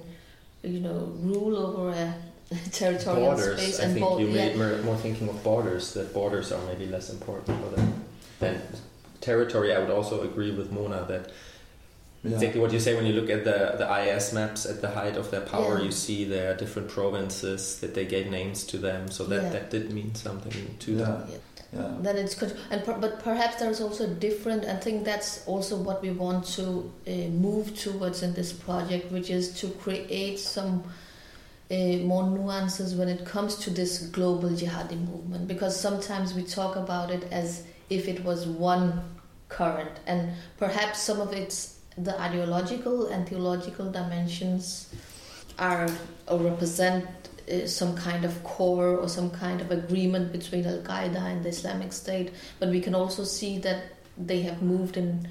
you 0.63 0.79
know, 0.87 0.99
rule 1.29 1.55
over 1.65 1.89
a 1.89 2.13
territorial 2.71 3.31
borders. 3.35 3.59
space 3.61 3.79
I 3.79 3.83
and 3.83 3.93
think 3.93 4.05
bor- 4.05 4.19
you 4.21 4.27
yeah. 4.27 4.41
made 4.45 4.55
more, 4.57 4.77
more 4.89 4.97
thinking 5.05 5.27
of 5.29 5.37
borders. 5.43 5.93
That 5.93 6.07
borders 6.13 6.51
are 6.51 6.63
maybe 6.71 6.85
less 6.95 7.09
important 7.09 7.57
for 7.61 7.69
them 7.75 7.90
than 8.41 8.61
territory. 9.21 9.73
I 9.73 9.79
would 9.79 9.89
also 9.91 10.21
agree 10.29 10.51
with 10.51 10.71
Mona 10.71 11.05
that 11.07 11.31
Yeah. 12.23 12.33
exactly 12.35 12.59
what 12.61 12.71
you 12.75 12.79
say 12.79 12.93
when 12.95 13.05
you 13.09 13.13
look 13.19 13.29
at 13.37 13.43
the 13.49 13.59
the 13.81 13.87
IS 14.01 14.33
maps 14.33 14.61
at 14.71 14.77
the 14.81 14.89
height 14.99 15.15
of 15.21 15.25
their 15.31 15.45
power. 15.55 15.73
Yeah. 15.77 15.85
You 15.85 15.91
see 15.91 16.19
there 16.35 16.47
are 16.51 16.57
different 16.63 16.87
provinces 16.97 17.61
that 17.81 17.91
they 17.95 18.05
gave 18.15 18.25
names 18.39 18.59
to 18.71 18.77
them, 18.87 19.01
so 19.17 19.21
that 19.31 19.43
Yeah. 19.43 19.53
that 19.55 19.65
did 19.75 19.85
mean 19.97 20.11
something 20.25 20.57
to 20.85 20.91
Yeah. 20.91 21.05
them. 21.05 21.23
Yeah. 21.73 21.93
then 22.05 22.17
it's 22.23 22.35
good 22.41 22.51
and 22.71 22.83
per, 22.85 22.93
but 23.05 23.13
perhaps 23.23 23.55
there's 23.61 23.79
also 23.85 24.05
different 24.27 24.65
i 24.65 24.75
think 24.85 25.05
that's 25.11 25.31
also 25.53 25.73
what 25.87 26.01
we 26.05 26.11
want 26.23 26.41
to 26.57 26.65
uh, 27.07 27.11
move 27.47 27.65
towards 27.85 28.17
in 28.23 28.31
this 28.39 28.51
project 28.51 29.09
which 29.15 29.29
is 29.29 29.45
to 29.61 29.67
create 29.83 30.37
some 30.37 30.73
uh, 31.71 31.75
more 32.11 32.25
nuances 32.37 32.89
when 32.99 33.07
it 33.15 33.21
comes 33.33 33.55
to 33.63 33.69
this 33.79 33.93
global 34.17 34.49
jihadi 34.61 34.97
movement 35.11 35.43
because 35.53 35.73
sometimes 35.87 36.27
we 36.37 36.43
talk 36.59 36.73
about 36.85 37.07
it 37.17 37.23
as 37.41 37.49
if 37.91 38.07
it 38.07 38.23
was 38.23 38.47
one 38.47 39.03
current. 39.49 39.99
And 40.07 40.31
perhaps 40.57 40.99
some 40.99 41.19
of 41.21 41.33
its 41.33 41.77
the 41.97 42.19
ideological 42.19 43.07
and 43.07 43.27
theological 43.27 43.91
dimensions 43.91 44.93
are 45.59 45.89
or 46.27 46.37
represent 46.39 47.05
uh, 47.51 47.67
some 47.67 47.95
kind 47.95 48.23
of 48.23 48.43
core 48.43 48.95
or 48.97 49.09
some 49.09 49.29
kind 49.29 49.59
of 49.59 49.71
agreement 49.71 50.31
between 50.31 50.65
Al 50.65 50.79
Qaeda 50.79 51.21
and 51.31 51.43
the 51.43 51.49
Islamic 51.49 51.91
State, 51.91 52.31
but 52.59 52.69
we 52.69 52.79
can 52.79 52.95
also 52.95 53.25
see 53.25 53.57
that 53.59 53.83
they 54.17 54.41
have 54.41 54.61
moved 54.61 54.95
in 54.95 55.27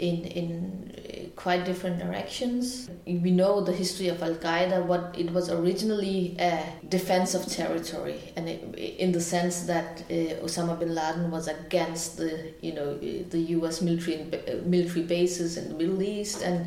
in 0.00 0.24
in 0.24 0.50
uh, 0.96 1.28
quite 1.36 1.64
different 1.64 1.98
directions. 1.98 2.88
We 3.06 3.30
know 3.30 3.60
the 3.60 3.72
history 3.72 4.08
of 4.08 4.22
Al 4.22 4.34
Qaeda. 4.34 4.86
What 4.86 5.14
it 5.18 5.30
was 5.30 5.50
originally 5.50 6.36
a 6.38 6.64
defense 6.88 7.34
of 7.34 7.46
territory, 7.46 8.20
and 8.34 8.48
it, 8.48 8.60
in 9.04 9.12
the 9.12 9.20
sense 9.20 9.62
that 9.72 10.02
uh, 10.10 10.44
Osama 10.46 10.78
bin 10.78 10.94
Laden 10.94 11.30
was 11.30 11.48
against 11.48 12.16
the 12.16 12.54
you 12.62 12.72
know 12.72 12.96
the 12.96 13.40
U.S. 13.58 13.82
military 13.82 14.16
uh, 14.22 14.64
military 14.64 15.04
bases 15.04 15.58
in 15.58 15.68
the 15.68 15.74
Middle 15.74 16.02
East, 16.02 16.42
and 16.42 16.66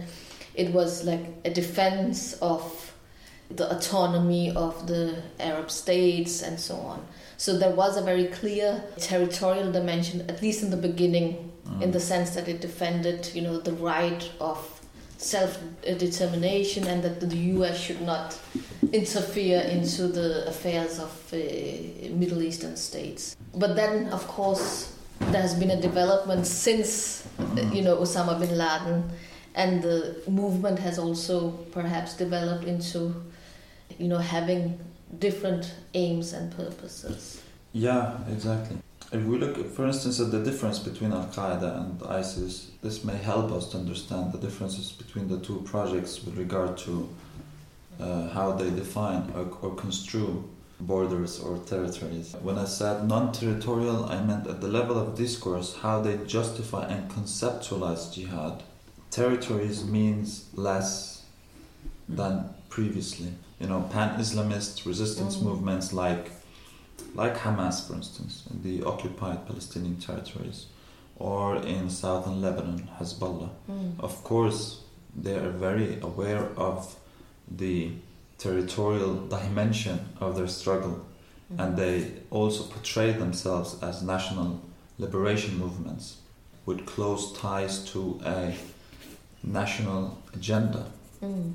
it 0.54 0.72
was 0.72 1.04
like 1.04 1.26
a 1.44 1.50
defense 1.50 2.34
of 2.34 2.62
the 3.50 3.70
autonomy 3.76 4.52
of 4.56 4.88
the 4.88 5.16
Arab 5.40 5.70
states 5.70 6.42
and 6.42 6.60
so 6.60 6.76
on. 6.76 7.06
So 7.38 7.58
there 7.58 7.76
was 7.76 7.98
a 7.98 8.02
very 8.02 8.26
clear 8.26 8.84
territorial 8.98 9.72
dimension, 9.72 10.22
at 10.30 10.42
least 10.42 10.64
in 10.64 10.70
the 10.70 10.78
beginning, 10.78 11.53
in 11.82 11.92
the 11.92 12.00
sense 12.00 12.32
that 12.36 12.48
it 12.48 12.62
defended, 12.62 13.30
you 13.34 13.42
know, 13.42 13.60
the 13.60 13.74
right 13.74 14.30
of 14.40 14.58
self-determination 15.18 16.86
and 16.88 17.02
that 17.04 17.20
the 17.20 17.36
U.S. 17.36 17.80
should 17.80 18.02
not 18.02 18.38
interfere 18.92 19.62
into 19.62 20.08
the 20.08 20.48
affairs 20.48 21.00
of 21.00 21.12
uh, 21.34 21.38
Middle 22.10 22.42
Eastern 22.42 22.76
states. 22.76 23.36
But 23.56 23.76
then, 23.76 24.08
of 24.10 24.28
course, 24.28 24.98
there 25.20 25.42
has 25.42 25.56
been 25.56 25.72
a 25.72 25.82
development 25.82 26.46
since, 26.46 27.26
uh, 27.40 27.62
you 27.72 27.82
know, 27.82 27.98
Osama 27.98 28.40
bin 28.40 28.58
Laden, 28.58 29.10
and 29.56 29.82
the 29.82 30.22
movement 30.28 30.80
has 30.80 31.00
also 31.00 31.52
perhaps 31.72 32.16
developed 32.16 32.66
into 32.66 33.14
you 34.00 34.08
know 34.08 34.18
having 34.18 34.80
different 35.20 35.74
aims 35.94 36.34
and 36.34 36.56
purposes 36.56 37.42
Yeah, 37.74 38.18
exactly. 38.32 38.78
If 39.14 39.24
we 39.26 39.38
look, 39.38 39.56
for 39.76 39.86
instance, 39.86 40.20
at 40.20 40.32
the 40.32 40.44
difference 40.44 40.80
between 40.80 41.12
Al 41.14 41.28
Qaeda 41.28 41.70
and 41.82 42.02
ISIS, 42.04 42.72
this 42.82 43.04
may 43.04 43.16
help 43.16 43.52
us 43.52 43.70
to 43.70 43.78
understand 43.78 44.34
the 44.34 44.40
differences 44.40 44.92
between 44.92 45.28
the 45.28 45.40
two 45.40 45.62
projects 45.66 46.24
with 46.24 46.36
regard 46.36 46.78
to 46.80 47.08
uh, 48.00 48.30
how 48.30 48.54
they 48.54 48.72
define 48.72 49.32
or, 49.36 49.46
or 49.62 49.76
construe 49.76 50.44
borders 50.80 51.40
or 51.40 51.60
territories. 51.60 52.36
When 52.42 52.58
I 52.58 52.66
said 52.66 53.08
non 53.08 53.32
territorial, 53.32 54.06
I 54.06 54.20
meant 54.24 54.48
at 54.48 54.62
the 54.62 54.68
level 54.68 54.98
of 54.98 55.16
discourse 55.16 55.76
how 55.84 56.02
they 56.02 56.18
justify 56.26 56.88
and 56.88 57.08
conceptualize 57.12 58.12
jihad. 58.12 58.64
Territories 59.12 59.86
means 59.86 60.46
less 60.56 61.24
than 62.10 62.50
previously. 62.70 63.32
You 63.60 63.68
know, 63.68 63.82
pan 63.92 64.20
Islamist 64.20 64.88
resistance 64.88 65.36
Mhm. 65.38 65.44
movements 65.44 65.94
like 65.94 66.32
like 67.14 67.38
Hamas, 67.38 67.88
for 67.88 67.94
instance, 67.94 68.44
in 68.52 68.62
the 68.64 68.86
occupied 68.86 69.46
Palestinian 69.48 69.98
territories, 69.98 70.68
or 71.18 71.58
in 71.58 71.90
southern 71.90 72.42
Lebanon, 72.42 72.90
Hezbollah. 73.00 73.50
Mm. 73.70 74.00
Of 74.00 74.24
course, 74.24 74.82
they 75.16 75.36
are 75.36 75.52
very 75.52 76.00
aware 76.02 76.50
of 76.58 76.96
the 77.50 77.92
territorial 78.38 79.28
dimension 79.28 80.00
of 80.20 80.36
their 80.36 80.48
struggle, 80.48 81.06
and 81.58 81.78
they 81.78 82.12
also 82.32 82.64
portray 82.64 83.12
themselves 83.12 83.82
as 83.84 84.02
national 84.02 84.62
liberation 84.98 85.58
movements 85.58 86.18
with 86.66 86.86
close 86.86 87.38
ties 87.38 87.84
to 87.92 88.20
a 88.26 88.56
national 89.44 90.18
agenda. 90.34 90.86
Mm. 91.22 91.54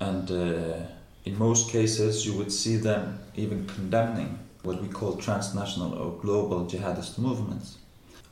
And 0.00 0.30
uh, 0.30 0.86
in 1.24 1.38
most 1.38 1.70
cases, 1.70 2.26
you 2.26 2.34
would 2.34 2.52
see 2.52 2.76
them 2.76 3.18
even 3.34 3.66
condemning 3.66 4.38
what 4.62 4.80
we 4.82 4.88
call 4.88 5.16
transnational 5.16 5.94
or 5.94 6.18
global 6.20 6.66
jihadist 6.66 7.18
movements. 7.18 7.78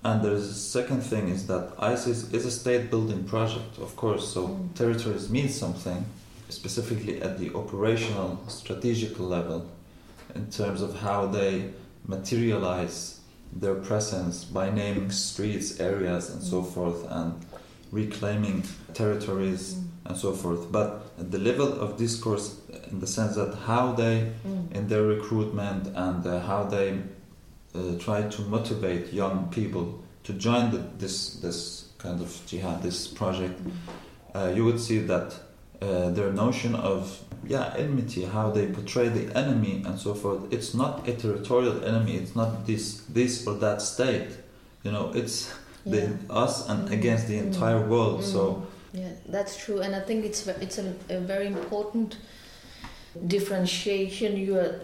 And 0.04 0.22
there's 0.22 0.48
a 0.48 0.54
second 0.54 1.00
thing 1.02 1.28
is 1.28 1.46
that 1.46 1.72
ISIS 1.78 2.32
is 2.32 2.44
a 2.44 2.50
state 2.50 2.90
building 2.90 3.24
project, 3.24 3.78
of 3.78 3.94
course, 3.96 4.28
so 4.34 4.48
Mm. 4.48 4.74
territories 4.74 5.30
mean 5.30 5.48
something, 5.48 6.04
specifically 6.48 7.22
at 7.22 7.38
the 7.38 7.54
operational, 7.54 8.38
strategical 8.48 9.26
level, 9.26 9.66
in 10.34 10.46
terms 10.50 10.82
of 10.82 10.96
how 11.00 11.26
they 11.26 11.70
materialize 12.06 13.20
their 13.52 13.74
presence 13.74 14.44
by 14.44 14.70
naming 14.70 15.10
streets, 15.10 15.78
areas, 15.78 16.30
and 16.30 16.42
so 16.42 16.62
Mm. 16.62 16.72
forth, 16.74 17.04
and 17.10 17.32
reclaiming 17.92 18.64
territories 18.94 19.76
and 20.12 20.20
so 20.20 20.32
forth. 20.32 20.70
But 20.70 20.88
at 21.18 21.30
the 21.30 21.38
level 21.38 21.80
of 21.80 21.96
discourse, 21.96 22.56
in 22.90 23.00
the 23.00 23.06
sense 23.06 23.34
that 23.36 23.54
how 23.66 23.92
they 23.92 24.16
Mm. 24.46 24.76
in 24.76 24.88
their 24.88 25.02
recruitment 25.02 25.86
and 25.96 26.26
uh, 26.26 26.40
how 26.40 26.64
they 26.64 26.88
uh, 27.74 27.98
try 27.98 28.22
to 28.28 28.42
motivate 28.42 29.12
young 29.12 29.48
people 29.50 29.84
to 30.24 30.32
join 30.34 30.70
the, 30.70 30.80
this 30.98 31.36
this 31.40 31.88
kind 31.98 32.20
of 32.20 32.28
jihad, 32.46 32.82
this 32.82 33.06
project, 33.08 33.58
uh, 34.34 34.52
you 34.56 34.64
would 34.64 34.78
see 34.80 34.98
that 35.12 35.28
uh, 35.80 36.10
their 36.10 36.30
notion 36.32 36.74
of 36.74 37.18
yeah 37.48 37.74
enmity, 37.78 38.24
how 38.24 38.50
they 38.52 38.66
portray 38.66 39.08
the 39.08 39.24
enemy 39.36 39.82
and 39.86 39.98
so 39.98 40.14
forth. 40.14 40.40
It's 40.52 40.74
not 40.74 41.08
a 41.08 41.12
territorial 41.12 41.82
enemy. 41.84 42.12
It's 42.22 42.34
not 42.36 42.66
this 42.66 43.02
this 43.14 43.46
or 43.46 43.54
that 43.60 43.80
state. 43.82 44.28
You 44.84 44.92
know, 44.92 45.10
it's 45.14 45.36
the 45.92 46.02
us 46.30 46.68
and 46.68 46.88
Mm. 46.88 46.92
against 46.98 47.26
the 47.28 47.38
Mm. 47.38 47.46
entire 47.46 47.82
world. 47.88 48.20
Mm. 48.20 48.32
So 48.34 48.42
Yeah, 48.92 49.08
that's 49.26 49.56
true, 49.64 49.80
and 49.80 49.94
I 49.94 50.00
think 50.00 50.24
it's 50.24 50.46
it's 50.46 50.78
a, 50.78 50.94
a 51.08 51.18
very 51.20 51.46
important 51.46 52.16
differentiation 53.26 54.36
you 54.36 54.58
are 54.58 54.80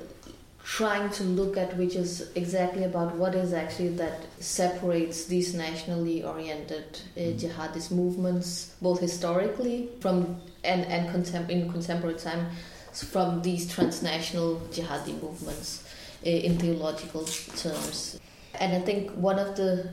trying 0.65 1.09
to 1.11 1.23
look 1.25 1.57
at, 1.57 1.77
which 1.79 1.95
is 1.95 2.31
exactly 2.35 2.85
about 2.85 3.15
what 3.17 3.35
is 3.35 3.53
actually 3.55 3.89
that 3.97 4.21
separates 4.39 5.25
these 5.27 5.55
nationally 5.55 6.23
oriented 6.23 6.85
uh, 7.17 7.21
Mm. 7.21 7.41
jihadist 7.41 7.91
movements, 7.91 8.75
both 8.83 9.01
historically 9.01 9.89
from 10.01 10.41
and 10.65 10.85
and 10.87 11.09
contem- 11.09 11.49
in 11.51 11.71
contemporary 11.73 12.19
time, 12.19 12.49
from 12.93 13.43
these 13.43 13.67
transnational 13.75 14.61
jihadi 14.73 15.15
movements 15.23 15.85
uh, 16.27 16.29
in 16.47 16.59
theological 16.59 17.25
terms. 17.57 18.19
And 18.61 18.73
I 18.75 18.81
think 18.81 19.11
one 19.13 19.39
of 19.39 19.57
the 19.57 19.91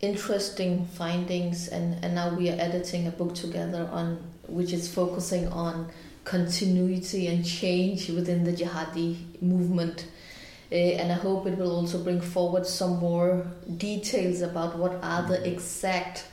interesting 0.00 0.86
findings 0.86 1.68
and, 1.68 2.04
and 2.04 2.14
now 2.14 2.34
we 2.34 2.50
are 2.50 2.58
editing 2.58 3.06
a 3.06 3.10
book 3.10 3.34
together 3.34 3.88
on 3.90 4.22
which 4.46 4.72
is 4.72 4.92
focusing 4.92 5.48
on 5.48 5.90
continuity 6.24 7.26
and 7.28 7.44
change 7.44 8.08
within 8.10 8.44
the 8.44 8.52
jihadi 8.52 9.42
movement. 9.42 10.06
Uh, 10.72 10.74
and 10.74 11.12
I 11.12 11.16
hope 11.16 11.46
it 11.46 11.56
will 11.58 11.70
also 11.70 12.02
bring 12.02 12.20
forward 12.20 12.66
some 12.66 12.98
more 12.98 13.46
details 13.76 14.40
about 14.40 14.76
what 14.76 14.98
are 15.02 15.22
the 15.22 15.46
exact 15.46 16.26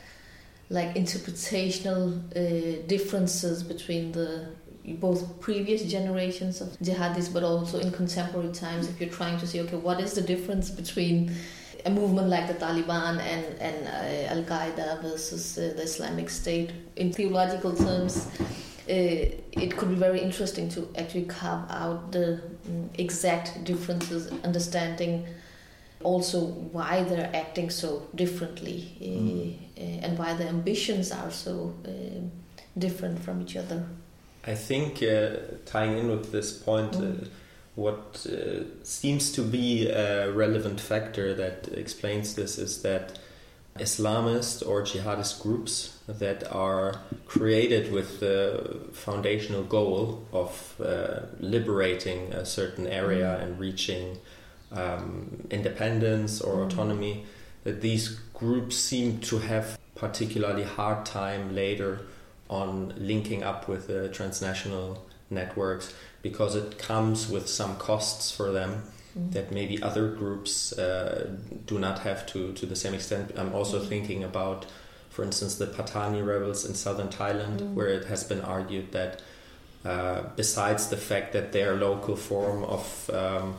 like 0.69 0.95
interpretational 0.95 2.17
uh, 2.35 2.81
differences 2.87 3.61
between 3.61 4.13
the 4.13 4.47
both 4.85 5.39
previous 5.41 5.83
generations 5.83 6.61
of 6.61 6.69
jihadis 6.79 7.31
but 7.31 7.43
also 7.43 7.77
in 7.79 7.91
contemporary 7.91 8.51
times 8.51 8.87
if 8.87 8.99
you're 8.99 9.09
trying 9.09 9.37
to 9.37 9.45
see 9.45 9.59
okay 9.61 9.75
what 9.75 9.99
is 9.99 10.13
the 10.13 10.21
difference 10.21 10.71
between 10.71 11.35
a 11.85 11.89
movement 11.89 12.29
like 12.29 12.47
the 12.47 12.53
Taliban 12.53 13.19
and, 13.19 13.45
and 13.59 13.87
uh, 13.87 14.33
Al 14.33 14.43
Qaeda 14.43 15.01
versus 15.01 15.57
uh, 15.57 15.73
the 15.75 15.83
Islamic 15.83 16.29
State. 16.29 16.71
In 16.95 17.11
theological 17.11 17.73
terms, 17.75 18.27
uh, 18.27 18.39
it 18.87 19.75
could 19.77 19.89
be 19.89 19.95
very 19.95 20.19
interesting 20.21 20.69
to 20.69 20.87
actually 20.97 21.25
carve 21.25 21.69
out 21.69 22.11
the 22.11 22.41
mm, 22.69 22.89
exact 22.99 23.63
differences, 23.63 24.31
understanding 24.43 25.25
also 26.03 26.39
why 26.71 27.03
they're 27.03 27.29
acting 27.35 27.69
so 27.69 28.07
differently 28.15 28.79
uh, 29.01 29.05
Mm. 29.05 30.03
and 30.03 30.17
why 30.17 30.33
their 30.33 30.47
ambitions 30.47 31.11
are 31.11 31.31
so 31.31 31.73
uh, 31.85 31.91
different 32.77 33.19
from 33.19 33.41
each 33.41 33.55
other. 33.55 33.83
I 34.45 34.55
think 34.55 35.03
uh, 35.03 35.37
tying 35.65 35.97
in 35.99 36.07
with 36.09 36.31
this 36.31 36.51
point, 36.57 36.95
uh, 36.95 36.99
Mm. 36.99 37.27
What 37.75 38.25
uh, 38.29 38.63
seems 38.83 39.31
to 39.31 39.41
be 39.41 39.87
a 39.89 40.31
relevant 40.31 40.79
factor 40.79 41.33
that 41.33 41.69
explains 41.73 42.35
this 42.35 42.57
is 42.57 42.81
that 42.81 43.17
Islamist 43.79 44.67
or 44.67 44.81
jihadist 44.83 45.41
groups 45.41 45.97
that 46.07 46.43
are 46.51 46.99
created 47.25 47.91
with 47.93 48.19
the 48.19 48.81
foundational 48.91 49.63
goal 49.63 50.25
of 50.33 50.75
uh, 50.83 51.21
liberating 51.39 52.33
a 52.33 52.45
certain 52.45 52.85
area 52.87 53.37
Mm. 53.39 53.43
and 53.43 53.59
reaching 53.59 54.17
um, 54.73 55.47
independence 55.49 56.41
or 56.41 56.55
Mm. 56.57 56.65
autonomy, 56.65 57.25
that 57.63 57.81
these 57.81 58.19
groups 58.33 58.75
seem 58.75 59.19
to 59.19 59.37
have 59.39 59.77
particularly 59.95 60.63
hard 60.63 61.05
time 61.05 61.55
later 61.55 62.01
on 62.49 62.93
linking 62.97 63.43
up 63.43 63.67
with 63.69 63.87
the 63.87 64.09
transnational 64.09 65.05
networks 65.29 65.93
because 66.21 66.55
it 66.55 66.77
comes 66.77 67.29
with 67.29 67.47
some 67.47 67.75
costs 67.77 68.31
for 68.31 68.51
them 68.51 68.83
Mm. 69.17 69.33
that 69.33 69.51
maybe 69.51 69.81
other 69.83 70.07
groups 70.07 70.71
uh, 70.79 71.27
do 71.67 71.77
not 71.77 71.99
have 71.99 72.25
to 72.27 72.53
to 72.53 72.65
the 72.65 72.75
same 72.77 72.93
extent. 72.93 73.31
I'm 73.37 73.53
also 73.53 73.77
Mm. 73.79 73.87
thinking 73.89 74.23
about, 74.23 74.65
for 75.09 75.23
instance, 75.25 75.55
the 75.55 75.67
Patani 75.67 76.25
rebels 76.25 76.63
in 76.65 76.75
southern 76.75 77.09
Thailand, 77.09 77.59
Mm. 77.59 77.73
where 77.73 77.89
it 77.89 78.05
has 78.05 78.23
been 78.23 78.39
argued 78.41 78.91
that 78.93 79.21
uh, 79.83 80.21
besides 80.35 80.87
the 80.87 80.95
fact 80.97 81.33
that 81.33 81.51
their 81.51 81.75
local 81.75 82.15
form 82.15 82.63
of 82.63 83.09
um, 83.13 83.55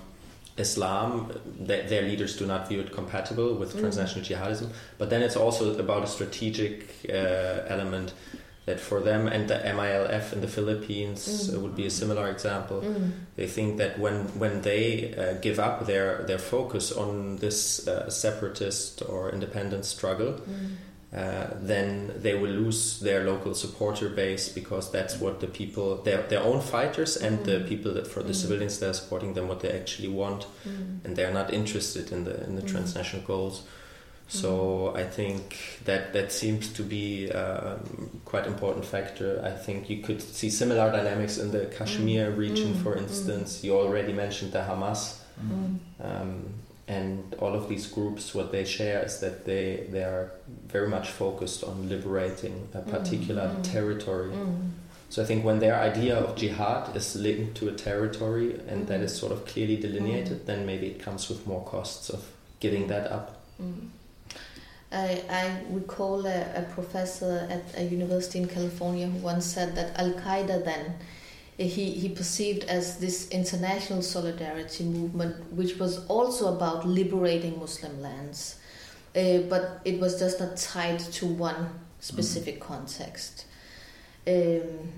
Islam, 0.57 1.33
th- 1.67 1.89
their 1.89 2.03
leaders 2.03 2.37
do 2.37 2.47
not 2.47 2.69
view 2.69 2.81
it 2.81 2.93
compatible 2.93 3.55
with 3.55 3.77
transnational 3.81 4.25
jihadism. 4.25 4.69
But 4.99 5.11
then 5.11 5.21
it's 5.23 5.37
also 5.37 5.77
about 5.79 6.03
a 6.05 6.07
strategic 6.07 6.95
uh, 7.09 7.67
element 7.75 8.13
that 8.67 8.79
for 8.81 9.01
them 9.01 9.27
and 9.27 9.49
the 9.49 9.55
MILF 9.57 10.33
in 10.33 10.41
the 10.41 10.47
Philippines 10.49 11.21
Mm. 11.29 11.55
uh, 11.57 11.61
would 11.61 11.75
be 11.77 11.87
a 11.87 11.91
similar 11.91 12.29
example. 12.31 12.81
Mm. 12.81 13.11
They 13.37 13.47
think 13.49 13.79
that 13.79 13.99
when 13.99 14.17
when 14.39 14.63
they 14.63 15.15
uh, 15.19 15.35
give 15.43 15.59
up 15.59 15.87
their 15.87 16.25
their 16.27 16.39
focus 16.39 16.93
on 16.93 17.37
this 17.39 17.89
uh, 17.89 18.09
separatist 18.11 19.03
or 19.09 19.31
independent 19.33 19.85
struggle, 19.85 20.33
Mm. 20.33 20.77
uh, 21.13 21.47
then 21.69 22.13
they 22.23 22.35
will 22.35 22.55
lose 22.65 23.01
their 23.01 23.25
local 23.25 23.53
supporter 23.55 24.09
base 24.09 24.49
because 24.61 24.91
that's 24.93 25.15
what 25.21 25.41
the 25.41 25.47
people 25.49 25.89
their 26.05 26.23
their 26.29 26.43
own 26.51 26.61
fighters 26.61 27.17
and 27.17 27.45
the 27.45 27.59
Mm. 27.59 27.69
people 27.69 27.91
that 27.95 28.07
for 28.07 28.23
the 28.23 28.33
Mm. 28.33 28.43
civilians 28.43 28.79
that 28.79 28.89
are 28.91 28.95
supporting 29.03 29.35
them 29.35 29.49
what 29.49 29.61
they 29.61 29.71
actually 29.81 30.09
want 30.23 30.47
Mm. 30.65 31.05
and 31.05 31.17
they're 31.17 31.35
not 31.41 31.53
interested 31.53 32.13
in 32.13 32.25
the 32.25 32.35
in 32.47 32.55
the 32.57 32.63
Mm. 32.63 32.71
transnational 32.73 33.27
goals. 33.27 33.63
So 34.41 34.95
I 34.97 35.05
think 35.05 35.59
that 35.85 36.15
that 36.15 36.33
seems 36.33 36.73
to 36.73 36.83
be 36.83 37.29
a 37.29 37.79
quite 38.25 38.47
important 38.47 38.85
factor. 38.87 39.43
I 39.45 39.51
think 39.51 39.91
you 39.91 39.99
could 40.03 40.23
see 40.23 40.49
similar 40.49 40.91
dynamics 40.91 41.37
in 41.37 41.51
the 41.53 41.67
Kashmir 41.77 42.31
region, 42.31 42.73
Mm. 42.75 42.83
for 42.83 42.95
Mm. 42.97 43.03
instance. 43.05 43.63
You 43.65 43.73
already 43.77 44.15
mentioned 44.15 44.53
the 44.53 44.61
Hamas, 44.71 45.03
Mm. 45.39 45.79
um, 46.09 46.33
and 46.89 47.35
all 47.41 47.55
of 47.55 47.69
these 47.69 47.87
groups. 47.97 48.35
What 48.35 48.49
they 48.53 48.65
share 48.65 49.05
is 49.05 49.15
that 49.21 49.45
they 49.45 49.67
they 49.93 50.05
are 50.13 50.31
very 50.77 50.89
much 50.89 51.09
focused 51.11 51.63
on 51.71 51.89
liberating 51.95 52.57
a 52.75 52.81
particular 52.97 53.47
Mm. 53.51 53.63
territory. 53.75 54.31
Mm. 54.33 54.71
So 55.11 55.23
I 55.23 55.27
think 55.27 55.45
when 55.45 55.59
their 55.59 55.77
idea 55.91 56.15
of 56.17 56.37
jihad 56.37 56.97
is 56.97 57.15
linked 57.17 57.55
to 57.59 57.69
a 57.69 57.73
territory 57.89 58.49
and 58.71 58.87
that 58.89 59.01
Mhm. 59.03 59.11
sort 59.11 59.33
of 59.33 59.45
clearly 59.45 59.77
delineated, 59.77 60.47
then 60.47 60.65
maybe 60.65 60.87
it 60.87 60.99
comes 61.07 61.29
with 61.29 61.47
more 61.47 61.65
costs 61.75 62.09
of 62.09 62.21
giving 62.61 62.87
that 62.89 63.07
up. 63.19 63.27
I, 64.93 65.23
I 65.31 65.61
recall 65.71 66.27
a, 66.27 66.53
a 66.55 66.63
professor 66.75 67.47
at 67.51 67.81
a 67.81 67.85
university 67.85 68.41
in 68.41 68.49
California 68.49 69.07
who 69.07 69.19
once 69.19 69.47
said 69.47 69.75
that 69.77 69.99
Al 69.99 70.13
Qaeda 70.13 70.65
then 70.65 70.95
eh, 71.59 71.65
he, 71.65 71.91
he 71.93 72.09
perceived 72.11 72.65
as 72.65 72.99
this 72.99 73.29
international 73.31 74.03
solidarity 74.03 74.85
movement, 74.85 75.53
which 75.53 75.79
was 75.79 76.07
also 76.07 76.55
about 76.55 76.87
liberating 76.87 77.59
Muslim 77.59 78.03
lands, 78.03 78.57
uh, 79.17 79.39
but 79.49 79.81
it 79.85 79.99
was 79.99 80.19
just 80.19 80.41
not 80.41 80.57
tied 80.59 80.99
to 80.99 81.27
one 81.27 81.71
specific 82.01 82.61
context. 82.61 83.47
Um, 84.27 84.93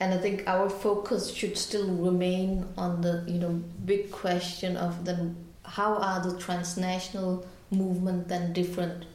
and 0.00 0.12
I 0.12 0.18
think 0.18 0.44
our 0.46 0.68
focus 0.68 1.32
should 1.32 1.56
still 1.56 1.88
remain 1.88 2.66
on 2.76 3.00
the 3.00 3.24
you 3.26 3.38
know 3.38 3.62
big 3.84 4.10
question 4.10 4.76
of 4.76 5.04
then 5.04 5.36
how 5.64 5.94
are 5.94 6.22
the 6.22 6.38
transnational 6.38 7.46
movement 7.70 8.28
then 8.28 8.52
different 8.52 9.06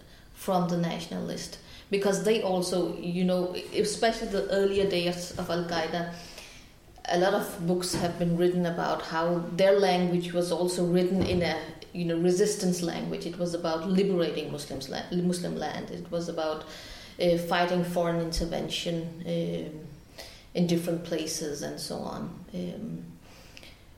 from 0.45 0.67
the 0.69 0.77
nationalist 0.77 1.59
because 1.91 2.23
they 2.23 2.41
also 2.41 2.77
you 2.97 3.23
know 3.23 3.55
especially 3.85 4.27
the 4.27 4.45
earlier 4.59 4.87
days 4.89 5.31
of 5.37 5.49
Al 5.55 5.65
Qaeda 5.65 6.03
a 7.09 7.17
lot 7.19 7.33
of 7.33 7.67
books 7.67 7.93
have 7.93 8.17
been 8.17 8.37
written 8.37 8.65
about 8.65 9.01
how 9.01 9.43
their 9.55 9.77
language 9.79 10.33
was 10.33 10.51
also 10.51 10.85
written 10.85 11.21
in 11.23 11.41
a 11.41 11.55
you 11.93 12.05
know 12.05 12.17
resistance 12.17 12.81
language. 12.81 13.25
It 13.25 13.37
was 13.37 13.53
about 13.53 13.87
liberating 13.89 14.51
Muslims 14.51 14.89
Muslim 15.11 15.55
land. 15.57 15.91
It 15.91 16.09
was 16.11 16.29
about 16.29 16.65
uh, 17.21 17.37
fighting 17.37 17.83
foreign 17.83 18.21
intervention 18.21 19.23
um, 19.25 19.87
in 20.53 20.67
different 20.67 21.03
places 21.03 21.61
and 21.61 21.79
so 21.79 21.97
on. 21.97 22.21
Um, 22.53 23.03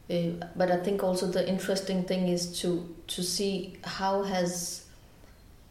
uh, 0.10 0.46
but 0.56 0.72
I 0.72 0.78
think 0.78 1.04
also 1.04 1.28
the 1.28 1.48
interesting 1.48 2.04
thing 2.04 2.28
is 2.28 2.60
to 2.62 2.96
to 3.08 3.24
see 3.24 3.78
how 3.84 4.24
has 4.24 4.83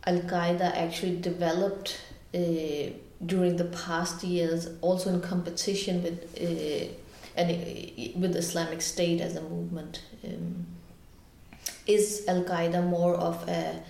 Al 0.07 0.21
Qaeda 0.21 0.75
actually 0.77 1.19
developed 1.21 2.01
uh, 2.35 2.39
during 3.25 3.57
the 3.57 3.71
past 3.87 4.25
years, 4.25 4.69
also 4.81 5.11
in 5.11 5.21
competition 5.21 6.03
with 6.03 6.19
uh, 6.41 6.93
and 7.35 8.21
with 8.21 8.37
Islamic 8.37 8.83
State 8.83 9.21
as 9.21 9.37
a 9.37 9.41
movement. 9.41 10.03
Um, 10.25 10.67
is 11.87 12.25
Al 12.29 12.43
Qaeda 12.43 12.87
more 12.87 13.15
of 13.15 13.49
a 13.49 13.83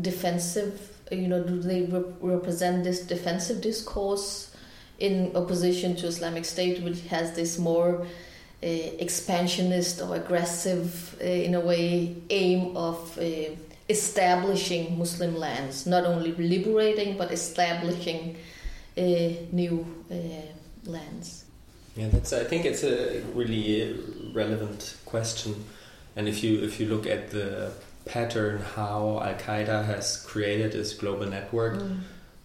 defensive? 0.00 0.96
You 1.10 1.28
know, 1.28 1.42
do 1.42 1.60
they 1.60 1.82
rep- 1.82 2.16
represent 2.20 2.84
this 2.84 3.00
defensive 3.06 3.60
discourse 3.60 4.56
in 4.98 5.34
opposition 5.34 5.96
to 5.96 6.06
Islamic 6.06 6.44
State, 6.44 6.82
which 6.82 7.00
has 7.06 7.34
this 7.34 7.58
more 7.58 8.02
uh, 8.02 8.66
expansionist 8.66 10.02
or 10.02 10.16
aggressive, 10.16 11.16
uh, 11.20 11.24
in 11.24 11.54
a 11.54 11.60
way, 11.60 12.16
aim 12.28 12.76
of 12.76 13.18
uh, 13.18 13.22
establishing 13.90 14.96
Muslim 14.98 15.36
lands, 15.36 15.86
not 15.86 16.04
only 16.04 16.32
liberating 16.32 17.18
but 17.18 17.32
establishing 17.32 18.36
uh, 18.96 19.02
new 19.52 19.84
uh, 20.10 20.14
lands. 20.84 21.44
Yeah, 21.96 22.08
that's. 22.08 22.32
I 22.32 22.44
think 22.44 22.64
it's 22.64 22.84
a 22.84 23.20
really 23.34 23.98
relevant 24.32 24.96
question, 25.04 25.64
and 26.16 26.28
if 26.28 26.42
you 26.44 26.62
if 26.62 26.78
you 26.78 26.86
look 26.86 27.06
at 27.06 27.30
the 27.30 27.72
pattern 28.04 28.62
how 28.76 29.20
Al 29.22 29.34
Qaeda 29.34 29.84
has 29.84 30.24
created 30.26 30.74
its 30.74 30.94
global 30.94 31.26
network. 31.26 31.74
Mm. 31.74 31.98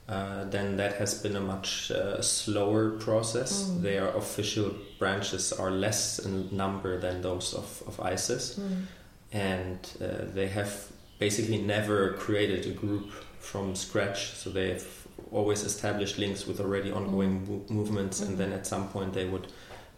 Uh, 0.08 0.44
then 0.52 0.78
that 0.78 0.94
has 0.94 1.16
been 1.24 1.36
a 1.36 1.42
much 1.42 1.90
uh, 1.90 2.22
slower 2.22 2.92
process. 2.92 3.64
Mm. 3.64 3.82
Their 3.82 4.08
official 4.10 4.72
branches 5.00 5.52
are 5.52 5.72
less 5.72 6.20
in 6.20 6.56
number 6.56 7.00
than 7.00 7.24
those 7.24 7.56
of, 7.56 7.82
of 7.88 8.00
ISIS, 8.00 8.60
mm. 8.60 8.84
and 9.32 9.80
uh, 10.00 10.26
they 10.32 10.48
have 10.48 10.92
basically 11.20 11.58
never 11.58 12.14
created 12.14 12.66
a 12.66 12.72
group 12.72 13.12
from 13.40 13.76
scratch. 13.76 14.32
So 14.34 14.50
they've 14.50 14.86
always 15.32 15.64
established 15.64 16.18
links 16.18 16.46
with 16.46 16.60
already 16.60 16.92
ongoing 16.92 17.46
mm. 17.46 17.70
movements, 17.70 18.22
and 18.22 18.38
then 18.38 18.52
at 18.52 18.68
some 18.68 18.88
point 18.90 19.14
they 19.14 19.26
would 19.26 19.48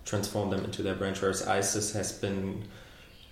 transform 0.05 0.49
them 0.49 0.63
into 0.63 0.83
their 0.83 0.95
branch. 0.95 1.21
Whereas 1.21 1.47
ISIS 1.47 1.93
has 1.93 2.11
been 2.11 2.63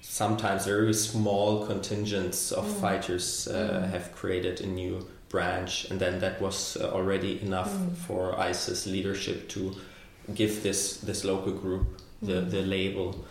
sometimes 0.02 0.66
very 0.66 0.94
small 0.94 1.66
contingents 1.66 2.52
of 2.52 2.66
mm. 2.66 2.82
fighters 2.82 3.48
uh, 3.48 3.82
mm. 3.84 3.90
have 3.90 4.14
created 4.14 4.62
a 4.62 4.68
new 4.68 5.06
branch, 5.30 5.90
and 5.90 6.00
then 6.00 6.20
that 6.20 6.42
was 6.42 6.78
uh, 6.78 6.92
already 6.92 7.42
enough 7.42 7.72
mm. 7.72 7.96
for 7.96 8.40
ISIS 8.40 8.86
leadership 8.86 9.50
to 9.50 9.76
give 10.34 10.64
this 10.64 10.98
this 10.98 11.24
local 11.24 11.52
group 11.52 12.02
the 12.22 12.42
mm. 12.42 12.52
the 12.52 12.62
label. 12.62 13.26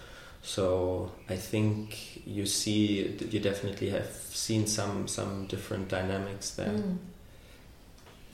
So 0.45 1.11
I 1.29 1.37
think 1.37 2.27
you 2.27 2.45
see 2.45 3.17
you 3.31 3.41
definitely 3.41 3.89
have 3.91 4.11
seen 4.31 4.67
some 4.67 5.09
some 5.09 5.47
different 5.47 5.89
dynamics 5.89 6.51
there. 6.51 6.69
Mm. 6.69 6.99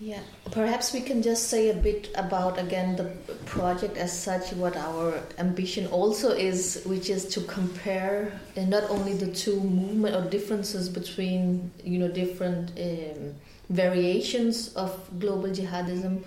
Yeah, 0.03 0.23
perhaps 0.51 0.95
we 0.95 1.03
can 1.03 1.23
just 1.23 1.49
say 1.49 1.69
a 1.69 1.75
bit 1.75 2.09
about 2.15 2.59
again 2.59 2.97
the 2.97 3.05
project 3.45 3.99
as 3.99 4.11
such, 4.19 4.53
what 4.55 4.75
our 4.75 5.23
ambition 5.39 5.87
also 5.89 6.31
is, 6.31 6.83
which 6.87 7.11
is 7.11 7.27
to 7.35 7.43
compare 7.43 8.33
uh, 8.57 8.63
not 8.63 8.89
only 8.89 9.13
the 9.13 9.31
two 9.31 9.61
movement 9.61 10.17
or 10.17 10.29
differences 10.31 10.89
between 10.89 11.71
you 11.85 11.99
know 11.99 12.09
different 12.09 12.71
um, 12.81 13.35
variations 13.69 14.75
of 14.75 14.99
global 15.21 15.51
jihadism, 15.51 16.25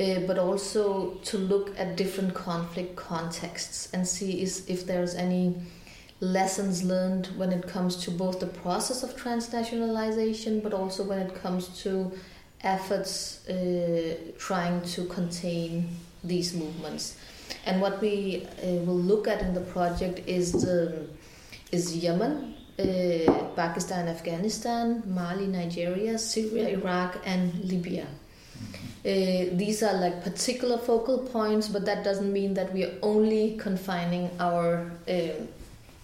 uh, 0.00 0.20
but 0.26 0.38
also 0.38 1.10
to 1.24 1.36
look 1.36 1.78
at 1.78 1.96
different 1.96 2.32
conflict 2.32 2.96
contexts 2.96 3.90
and 3.92 4.06
see 4.06 4.40
is, 4.40 4.68
if 4.68 4.86
there's 4.86 5.14
any 5.14 5.54
lessons 6.20 6.82
learned 6.82 7.26
when 7.36 7.52
it 7.52 7.66
comes 7.66 7.96
to 7.96 8.10
both 8.10 8.40
the 8.40 8.46
process 8.46 9.02
of 9.02 9.16
transnationalization, 9.16 10.62
but 10.62 10.72
also 10.72 11.02
when 11.04 11.18
it 11.18 11.34
comes 11.34 11.68
to 11.82 12.12
efforts 12.62 13.48
uh, 13.48 14.14
trying 14.38 14.82
to 14.82 15.04
contain 15.06 15.88
these 16.24 16.54
movements. 16.54 17.16
And 17.66 17.80
what 17.80 18.00
we 18.00 18.46
uh, 18.62 18.66
will 18.84 18.98
look 18.98 19.26
at 19.28 19.40
in 19.40 19.54
the 19.54 19.60
project 19.60 20.20
is 20.26 20.52
the 20.52 21.06
is 21.72 21.96
Yemen, 21.96 22.54
uh, 22.78 23.52
Pakistan, 23.54 24.08
Afghanistan, 24.08 25.02
Mali, 25.06 25.46
Nigeria, 25.46 26.18
Syria, 26.18 26.68
Iraq, 26.68 27.18
and 27.24 27.54
Libya. 27.64 28.06
Uh, 29.02 29.48
these 29.52 29.82
are 29.82 29.94
like 29.94 30.22
particular 30.22 30.76
focal 30.76 31.18
points, 31.18 31.68
but 31.68 31.86
that 31.86 32.04
doesn't 32.04 32.32
mean 32.32 32.52
that 32.54 32.70
we 32.72 32.84
are 32.84 32.92
only 33.02 33.56
confining 33.56 34.30
our 34.38 34.90
uh, 35.08 35.28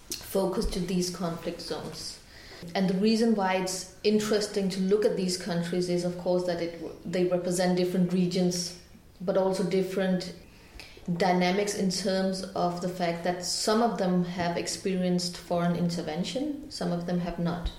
focus 0.09 0.65
to 0.65 0.79
these 0.79 1.09
conflict 1.11 1.61
zones. 1.61 2.17
And 2.73 2.89
the 2.89 2.95
reason 2.95 3.35
why 3.35 3.55
it's 3.57 3.93
interesting 4.03 4.67
to 4.69 4.79
look 4.79 5.05
at 5.05 5.15
these 5.15 5.37
countries 5.37 5.89
is, 5.89 6.05
of 6.05 6.17
course, 6.17 6.45
that 6.45 6.59
it, 6.59 7.11
they 7.11 7.25
represent 7.25 7.77
different 7.77 8.11
regions, 8.13 8.79
but 9.21 9.37
also 9.37 9.63
different 9.63 10.33
dynamics 11.17 11.75
in 11.75 11.91
terms 11.91 12.43
of 12.55 12.81
the 12.81 12.89
fact 12.89 13.23
that 13.23 13.45
some 13.45 13.81
of 13.81 13.97
them 13.97 14.25
have 14.25 14.57
experienced 14.57 15.37
foreign 15.37 15.75
intervention, 15.75 16.69
some 16.69 16.91
of 16.91 17.05
them 17.05 17.19
have 17.19 17.37
not. 17.37 17.71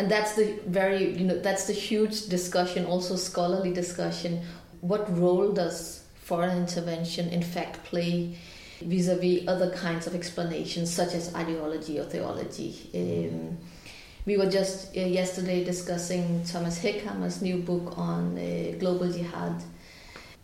And 0.00 0.10
that's 0.10 0.32
the 0.32 0.58
very, 0.66 1.12
you 1.12 1.26
know, 1.26 1.38
that's 1.38 1.66
the 1.66 1.74
huge 1.74 2.28
discussion, 2.28 2.86
also 2.86 3.16
scholarly 3.16 3.70
discussion. 3.70 4.40
What 4.80 5.14
role 5.14 5.52
does 5.52 6.04
foreign 6.14 6.56
intervention 6.56 7.28
in 7.28 7.42
fact 7.42 7.84
play 7.84 8.34
vis-a-vis 8.80 9.46
other 9.46 9.70
kinds 9.72 10.06
of 10.06 10.14
explanations, 10.14 10.90
such 10.90 11.12
as 11.12 11.34
ideology 11.34 11.98
or 12.00 12.04
theology? 12.04 12.72
Um, 12.94 13.58
we 14.24 14.38
were 14.38 14.48
just 14.48 14.96
uh, 14.96 15.00
yesterday 15.00 15.64
discussing 15.64 16.44
Thomas 16.44 16.82
Hegghammer's 16.82 17.42
new 17.42 17.58
book 17.58 17.98
on 17.98 18.38
uh, 18.38 18.78
global 18.78 19.12
jihad, 19.12 19.62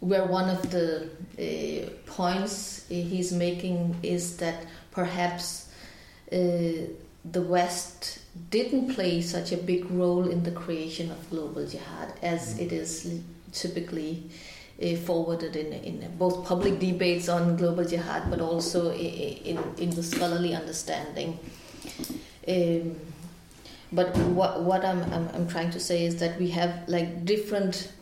where 0.00 0.26
one 0.26 0.50
of 0.50 0.70
the 0.70 1.08
uh, 1.38 1.88
points 2.04 2.84
uh, 2.90 2.94
he's 2.94 3.32
making 3.32 3.96
is 4.02 4.36
that 4.36 4.66
perhaps 4.90 5.72
uh, 6.30 6.36
the 7.24 7.40
West 7.40 8.18
didn't 8.50 8.94
play 8.94 9.20
such 9.22 9.52
a 9.52 9.56
big 9.56 9.90
role 9.90 10.28
in 10.28 10.42
the 10.42 10.50
creation 10.50 11.10
of 11.10 11.30
global 11.30 11.66
jihad 11.66 12.12
as 12.22 12.54
mm. 12.54 12.62
it 12.62 12.72
is 12.72 13.20
typically 13.52 14.30
uh, 14.82 14.94
forwarded 14.96 15.56
in, 15.56 15.72
in 15.72 16.16
both 16.18 16.44
public 16.44 16.78
debates 16.78 17.28
on 17.28 17.56
global 17.56 17.84
jihad 17.84 18.28
but 18.30 18.40
also 18.40 18.92
in, 18.92 19.58
in 19.78 19.90
the 19.90 20.02
scholarly 20.02 20.54
understanding. 20.54 21.38
Um, 22.46 22.96
but 23.92 24.16
what 24.16 24.62
what 24.62 24.84
I'm, 24.84 25.02
I'm 25.12 25.28
I'm 25.34 25.48
trying 25.48 25.70
to 25.70 25.80
say 25.80 26.04
is 26.04 26.16
that 26.16 26.38
we 26.38 26.50
have 26.50 26.88
like 26.88 27.24
different 27.24 27.92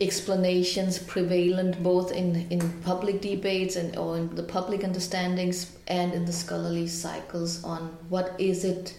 explanations 0.00 0.98
prevalent 0.98 1.82
both 1.82 2.12
in 2.12 2.46
in 2.50 2.60
public 2.82 3.20
debates 3.20 3.76
and 3.76 3.96
or 3.96 4.16
in 4.16 4.34
the 4.34 4.42
public 4.42 4.84
understandings 4.84 5.76
and 5.88 6.14
in 6.14 6.24
the 6.24 6.32
scholarly 6.32 6.86
cycles 6.86 7.62
on 7.64 7.96
what 8.08 8.34
is 8.38 8.64
it 8.64 8.94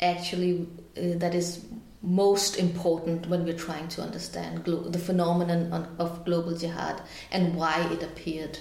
actually 0.00 0.66
uh, 0.96 1.18
that 1.18 1.34
is 1.34 1.64
most 2.02 2.58
important 2.58 3.28
when 3.28 3.44
we're 3.44 3.58
trying 3.58 3.88
to 3.88 4.02
understand 4.02 4.64
glo- 4.64 4.88
the 4.88 4.98
phenomenon 4.98 5.72
on, 5.72 5.96
of 5.98 6.24
global 6.24 6.56
jihad 6.56 7.02
and 7.32 7.54
why 7.56 7.80
it 7.92 8.02
appeared. 8.02 8.58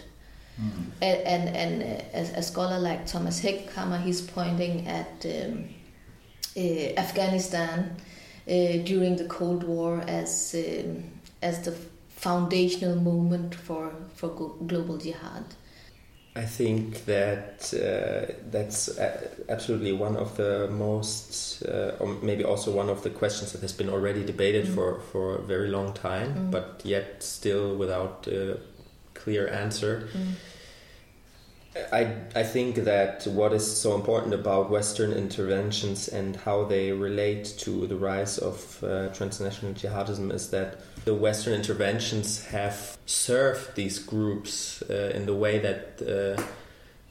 Mm-hmm. 0.59 0.83
And, 1.01 1.19
and, 1.21 1.55
and 1.55 1.83
uh, 1.83 2.03
a, 2.13 2.39
a, 2.39 2.43
scholar 2.43 2.79
like 2.79 3.05
Thomas 3.05 3.39
Hegghammer, 3.41 4.01
he's 4.01 4.21
pointing 4.21 4.87
at 4.87 5.23
um, 5.25 5.69
uh, 6.57 6.99
Afghanistan 6.99 7.95
uh, 8.47 8.51
during 8.83 9.17
the 9.17 9.25
Cold 9.25 9.63
War 9.63 10.03
as 10.07 10.55
um, 10.57 11.03
as 11.43 11.61
the 11.63 11.73
foundational 12.09 12.95
moment 12.95 13.53
for 13.53 13.93
for 14.15 14.29
global 14.65 14.97
jihad. 14.97 15.45
I 16.37 16.45
think 16.45 17.05
that 17.05 17.73
uh, 17.73 18.31
that's 18.51 18.99
absolutely 19.49 19.91
one 19.91 20.15
of 20.15 20.37
the 20.37 20.67
most, 20.69 21.63
uh, 21.63 21.95
or 21.99 22.09
maybe 22.21 22.43
also 22.43 22.71
one 22.71 22.89
of 22.89 23.01
the 23.01 23.09
questions 23.09 23.53
that 23.53 23.61
has 23.61 23.73
been 23.73 23.89
already 23.89 24.23
debated 24.23 24.67
mm. 24.67 24.75
for, 24.75 24.99
for 25.11 25.35
a 25.37 25.41
very 25.41 25.69
long 25.69 25.93
time, 25.93 26.35
mm. 26.35 26.51
but 26.51 26.81
yet 26.83 27.23
still 27.23 27.75
without 27.75 28.27
a 28.27 28.59
clear 29.15 29.47
answer. 29.47 30.09
Mm. 30.13 30.33
I, 31.91 32.39
I 32.39 32.43
think 32.43 32.75
that 32.75 33.25
what 33.25 33.51
is 33.51 33.65
so 33.81 33.95
important 33.95 34.35
about 34.35 34.69
Western 34.69 35.13
interventions 35.13 36.07
and 36.07 36.35
how 36.35 36.65
they 36.65 36.91
relate 36.91 37.45
to 37.59 37.87
the 37.87 37.95
rise 37.95 38.37
of 38.37 38.83
uh, 38.83 39.07
transnational 39.09 39.73
jihadism 39.73 40.31
is 40.31 40.51
that 40.51 40.81
the 41.07 41.13
Western 41.13 41.53
interventions 41.53 42.43
have 42.47 42.97
served 43.05 43.75
these 43.75 43.97
groups 43.97 44.83
uh, 44.89 45.13
in 45.15 45.25
the 45.25 45.33
way 45.33 45.57
that 45.57 45.81
uh, 46.01 46.35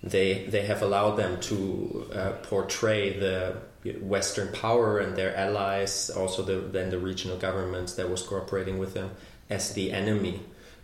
they 0.02 0.44
they 0.52 0.66
have 0.66 0.82
allowed 0.82 1.16
them 1.16 1.40
to 1.40 2.06
uh, 2.12 2.32
portray 2.42 3.18
the 3.18 3.56
Western 4.02 4.52
power 4.52 4.98
and 4.98 5.16
their 5.16 5.34
allies, 5.34 6.10
also 6.10 6.42
the, 6.42 6.56
then 6.76 6.90
the 6.90 6.98
regional 6.98 7.38
governments 7.38 7.94
that 7.94 8.10
was 8.10 8.22
cooperating 8.22 8.78
with 8.78 8.92
them, 8.92 9.10
as 9.48 9.72
the 9.72 9.90
enemy. 9.92 10.40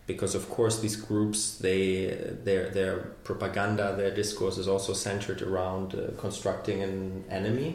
Because 0.07 0.35
of 0.35 0.49
course 0.49 0.81
these 0.81 0.97
groups 0.97 1.59
they 1.59 1.87
their 2.47 2.71
their 2.71 2.95
propaganda 3.29 3.95
their 3.95 4.15
discourse 4.23 4.57
is 4.57 4.69
also 4.69 4.95
centered 4.95 5.43
around 5.43 5.95
uh, 5.95 5.99
constructing 6.19 6.83
an 6.83 7.25
enemy 7.29 7.71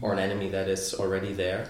or 0.00 0.14
an 0.14 0.18
enemy 0.18 0.48
that 0.48 0.66
is 0.68 0.94
already 0.94 1.34
there. 1.34 1.68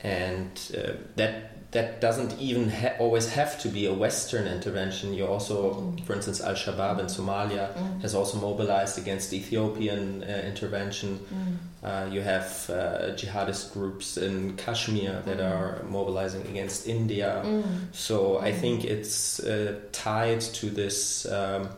And 0.00 0.52
uh, 0.78 0.92
that 1.16 1.47
that 1.72 2.00
doesn't 2.00 2.32
even 2.40 2.70
ha- 2.70 2.94
always 2.98 3.28
have 3.34 3.58
to 3.60 3.68
be 3.68 3.84
a 3.86 3.92
Western 3.92 4.46
intervention. 4.46 5.12
You 5.12 5.26
also, 5.26 5.56
Mm. 5.74 6.04
for 6.06 6.14
instance, 6.14 6.40
Al 6.40 6.54
Shabaab 6.54 6.98
in 6.98 7.06
Somalia 7.06 7.68
Mm. 7.76 8.00
has 8.00 8.14
also 8.14 8.38
mobilized 8.38 8.96
against 8.98 9.32
Ethiopian 9.34 10.22
uh, 10.22 10.26
intervention. 10.46 11.18
Mm. 11.28 11.58
Uh, 11.84 12.06
you 12.14 12.22
have 12.22 12.48
uh, 12.70 13.12
jihadist 13.16 13.72
groups 13.74 14.16
in 14.16 14.56
Kashmir 14.56 15.22
that 15.26 15.40
are 15.40 15.82
mobilizing 15.90 16.42
against 16.48 16.86
India. 16.86 17.42
Mm. 17.44 17.62
So 17.92 18.38
I 18.40 18.52
think 18.52 18.84
it's 18.84 19.38
uh, 19.40 19.74
tied 19.92 20.40
to 20.60 20.70
this 20.70 21.26
um, 21.26 21.68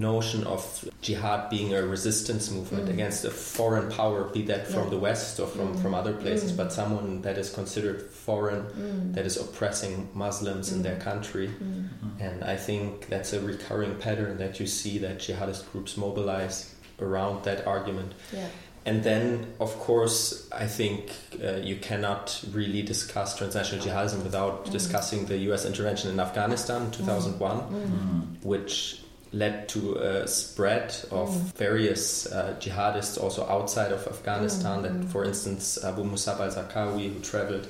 notion 0.00 0.44
of 0.44 0.62
jihad 1.02 1.50
being 1.50 1.74
a 1.74 1.82
resistance 1.86 2.50
movement 2.50 2.86
Mm. 2.86 2.94
against 2.94 3.24
a 3.24 3.30
foreign 3.30 3.90
power, 3.90 4.24
be 4.24 4.42
that 4.42 4.66
from 4.66 4.84
Yeah. 4.84 4.90
the 4.90 4.98
West 4.98 5.38
or 5.40 5.46
from, 5.46 5.74
Mm. 5.74 5.82
from 5.82 5.94
other 5.94 6.12
places, 6.14 6.52
Mm. 6.52 6.56
but 6.56 6.72
someone 6.72 7.22
that 7.22 7.36
is 7.38 7.50
considered 7.50 8.00
foreign, 8.26 8.62
Mm. 8.62 9.14
that 9.14 9.26
is 9.26 9.36
oppressing 9.36 10.08
Muslims 10.14 10.72
in 10.72 10.82
their 10.82 10.96
Mm. 10.96 11.00
country. 11.10 11.48
Mm. 11.48 11.88
And 12.20 12.44
I 12.44 12.56
think 12.56 13.08
that's 13.08 13.32
a 13.32 13.40
recurring 13.40 13.94
pattern 13.96 14.38
that 14.38 14.58
you 14.60 14.66
see 14.66 14.98
that 14.98 15.18
jihadist 15.18 15.62
groups 15.72 15.96
mobilize 15.96 16.56
around 17.00 17.44
that 17.44 17.66
argument. 17.66 18.12
Yeah. 18.32 18.46
And 18.86 19.04
then, 19.04 19.46
of 19.60 19.78
course, 19.78 20.46
I 20.52 20.66
think 20.66 21.10
uh, 21.44 21.56
you 21.70 21.76
cannot 21.76 22.42
really 22.52 22.82
discuss 22.82 23.36
transnational 23.36 23.84
jihadism 23.84 24.22
without 24.22 24.66
Mm. 24.66 24.72
discussing 24.72 25.26
the 25.26 25.36
US 25.50 25.64
intervention 25.66 26.10
in 26.10 26.18
Afghanistan 26.18 26.82
in 26.86 26.90
2001, 26.90 27.58
Mm. 27.60 28.42
which 28.42 28.99
led 29.32 29.68
to 29.68 29.94
a 29.94 30.26
spread 30.26 30.94
of 31.10 31.28
Mm. 31.30 31.54
various 31.56 32.26
uh, 32.26 32.54
jihadists 32.58 33.16
also 33.22 33.46
outside 33.48 33.92
of 33.92 34.06
Afghanistan. 34.06 34.80
Mm, 34.80 34.82
That, 34.82 35.08
for 35.12 35.24
instance, 35.24 35.78
Abu 35.84 36.02
Musab 36.04 36.40
al 36.40 36.50
Zarqawi, 36.50 37.12
who 37.14 37.20
traveled 37.20 37.66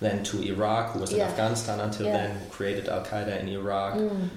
then 0.00 0.24
to 0.24 0.42
Iraq, 0.42 0.92
who 0.92 1.00
was 1.00 1.12
in 1.12 1.18
Yeah. 1.18 1.28
Afghanistan 1.28 1.80
until 1.80 2.06
Yeah. 2.06 2.16
then, 2.16 2.30
who 2.38 2.46
created 2.50 2.88
Al 2.88 3.04
Qaeda 3.04 3.40
in 3.40 3.48
Iraq, 3.48 3.94
Mm. 3.94 4.30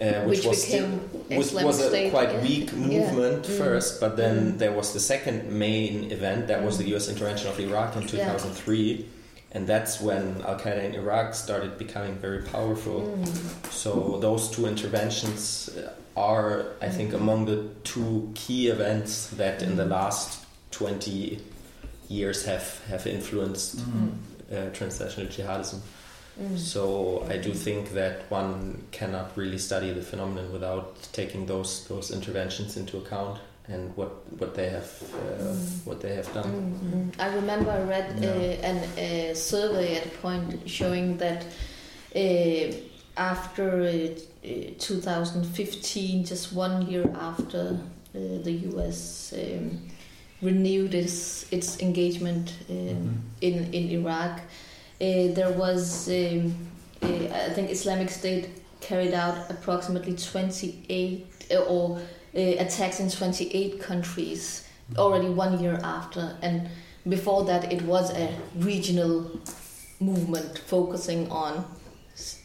uh, 0.00 0.22
which, 0.28 0.38
Which 0.38 0.46
was 0.46 0.62
still 0.62 0.86
which 1.28 1.52
was 1.52 1.80
a 1.80 1.88
State, 1.88 2.10
quite 2.12 2.32
yeah. 2.32 2.42
weak 2.42 2.72
movement 2.72 3.42
Mm. 3.44 3.58
first, 3.58 4.00
but 4.00 4.16
then 4.16 4.36
Mm. 4.54 4.58
there 4.58 4.72
was 4.72 4.92
the 4.92 5.00
second 5.00 5.50
main 5.50 6.10
event 6.12 6.46
that 6.48 6.62
was 6.64 6.78
the 6.78 6.84
Mm. 6.84 6.88
U.S. 6.94 7.08
intervention 7.08 7.48
of 7.48 7.58
Iraq 7.58 7.96
in 7.96 8.06
2003, 8.06 9.06
and 9.56 9.66
that's 9.66 10.00
when 10.02 10.22
Al 10.42 10.58
Qaeda 10.58 10.82
in 10.84 10.94
Iraq 10.94 11.34
started 11.34 11.78
becoming 11.78 12.14
very 12.26 12.42
powerful. 12.42 13.00
Mm. 13.00 13.72
So 13.72 14.18
those 14.20 14.50
two 14.50 14.66
interventions 14.66 15.70
uh, 15.78 15.92
are, 16.30 16.66
I 16.82 16.88
think, 16.96 17.12
Mm. 17.12 17.20
among 17.22 17.46
the 17.46 17.58
two 17.92 18.30
key 18.34 18.68
events 18.76 19.12
that 19.38 19.62
in 19.62 19.76
the 19.76 19.84
Mm. 19.86 19.90
last 20.00 20.28
20 20.70 21.40
years 22.08 22.44
have 22.44 22.66
have 22.92 23.04
influenced 23.06 23.76
Mm. 23.78 24.10
uh, 24.52 24.68
transnational 24.78 25.28
jihadism. 25.36 25.80
Mm. 26.38 26.58
So 26.58 26.82
I 27.34 27.36
do 27.46 27.52
think 27.54 27.82
that 27.94 28.14
one 28.30 28.82
cannot 28.98 29.26
really 29.36 29.58
study 29.58 29.90
the 29.98 30.02
phenomenon 30.10 30.52
without 30.52 30.86
taking 31.12 31.46
those 31.46 31.70
those 31.88 32.14
interventions 32.14 32.76
into 32.76 32.98
account 32.98 33.38
and 33.68 33.96
what 33.96 34.10
what 34.40 34.54
they 34.54 34.68
have 34.70 34.90
uh, 35.14 35.42
Mm. 35.44 35.86
what 35.86 36.00
they 36.00 36.14
have 36.14 36.32
done. 36.34 36.50
Mm, 36.52 36.94
mm. 36.94 37.20
I 37.26 37.34
remember 37.34 37.70
I 37.70 37.82
read 37.82 38.08
Yeah. 38.22 38.30
uh, 38.30 38.70
an 38.70 38.78
a 38.98 39.34
survey 39.34 39.96
at 39.96 40.06
a 40.06 40.14
point 40.22 40.68
showing 40.68 41.16
that 41.18 41.44
uh, 42.14 42.72
after 43.16 43.68
uh, 43.82 43.88
uh, 44.44 44.70
2015, 44.78 46.24
just 46.24 46.52
one 46.52 46.86
year 46.90 47.04
after 47.20 47.78
uh, 48.14 48.18
the 48.44 48.52
US 48.70 49.32
um, 49.36 49.78
renewed 50.42 50.94
its 50.94 51.46
its 51.52 51.80
engagement 51.80 52.52
um, 52.70 52.76
Mhm. 52.76 53.14
in 53.40 53.54
in 53.74 53.90
Iraq, 54.00 54.38
uh, 54.40 55.34
there 55.34 55.52
was 55.64 56.08
um, 56.08 56.54
uh, 57.02 57.48
I 57.48 57.52
think 57.54 57.70
Islamic 57.70 58.10
State 58.10 58.46
carried 58.80 59.14
out 59.14 59.36
approximately 59.50 60.14
28 60.14 61.26
uh, 61.50 61.56
or 61.74 61.98
attacks 62.36 63.00
in 63.00 63.10
28 63.10 63.80
countries 63.80 64.66
already 64.96 65.28
one 65.28 65.60
year 65.60 65.80
after. 65.82 66.36
And 66.42 66.68
before 67.08 67.44
that 67.44 67.72
it 67.72 67.82
was 67.82 68.10
a 68.12 68.34
regional 68.56 69.40
movement 70.00 70.58
focusing 70.58 71.30
on 71.30 71.64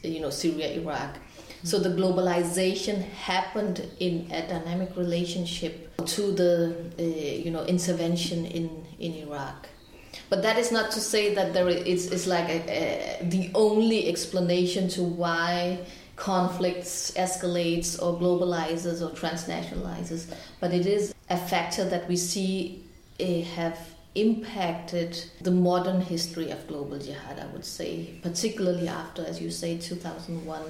you 0.03 0.19
know 0.19 0.29
Syria 0.29 0.71
Iraq. 0.73 1.17
So 1.63 1.77
the 1.79 1.89
globalization 1.89 3.03
happened 3.03 3.87
in 3.99 4.27
a 4.31 4.47
dynamic 4.47 4.95
relationship 4.97 5.95
to 6.05 6.31
the 6.31 6.75
uh, 6.97 7.03
you 7.03 7.51
know 7.51 7.63
intervention 7.65 8.45
in 8.45 8.85
in 8.99 9.13
Iraq. 9.13 9.67
But 10.29 10.41
that 10.43 10.57
is 10.57 10.71
not 10.71 10.91
to 10.91 10.99
say 10.99 11.33
that 11.35 11.53
there 11.53 11.69
is 11.69 12.11
it's 12.11 12.27
like 12.27 12.49
a, 12.49 12.61
a, 12.69 13.25
the 13.25 13.51
only 13.53 14.09
explanation 14.09 14.87
to 14.89 15.03
why 15.03 15.79
conflicts 16.21 17.11
escalates 17.25 17.89
or 18.01 18.09
globalizes 18.23 19.01
or 19.05 19.09
transnationalizes 19.21 20.21
but 20.59 20.71
it 20.79 20.85
is 20.85 21.15
a 21.31 21.37
factor 21.51 21.83
that 21.93 22.07
we 22.07 22.15
see 22.15 22.83
uh, 23.19 23.41
have 23.55 23.77
impacted 24.13 25.11
the 25.41 25.49
modern 25.69 25.99
history 25.99 26.51
of 26.51 26.59
global 26.67 26.99
jihad 26.99 27.39
i 27.39 27.47
would 27.53 27.65
say 27.65 27.91
particularly 28.21 28.87
after 28.87 29.25
as 29.25 29.41
you 29.41 29.49
say 29.49 29.71
2001 29.79 30.61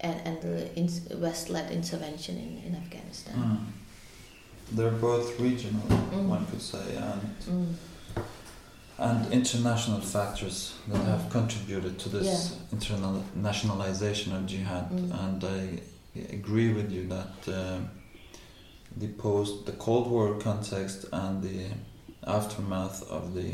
and, 0.00 0.20
and 0.28 0.40
the 0.40 0.56
in- 0.80 1.20
west-led 1.20 1.70
intervention 1.70 2.34
in, 2.46 2.50
in 2.66 2.74
afghanistan 2.82 3.34
Mm. 3.36 3.66
They're 4.76 4.98
both 5.10 5.28
regional, 5.40 5.86
Mm. 6.14 6.26
one 6.36 6.44
could 6.50 6.60
say, 6.72 6.86
and 7.10 7.22
Mm. 7.52 7.74
And 8.98 9.32
international 9.32 10.00
factors 10.00 10.74
that 10.88 11.04
have 11.04 11.30
contributed 11.30 11.98
to 11.98 12.08
this 12.08 12.26
Yeah. 12.26 12.78
internationalization 12.78 14.32
of 14.36 14.46
jihad. 14.46 14.90
Mm. 14.90 15.24
And 15.24 15.44
I 15.44 15.80
agree 16.38 16.72
with 16.72 16.90
you 16.90 17.06
that 17.08 17.34
um 17.48 17.90
the 18.96 19.08
post, 19.08 19.66
the 19.66 19.72
Cold 19.72 20.06
War 20.10 20.38
context, 20.38 21.04
and 21.12 21.42
the 21.42 21.66
aftermath 22.26 23.02
of 23.10 23.34
the 23.34 23.50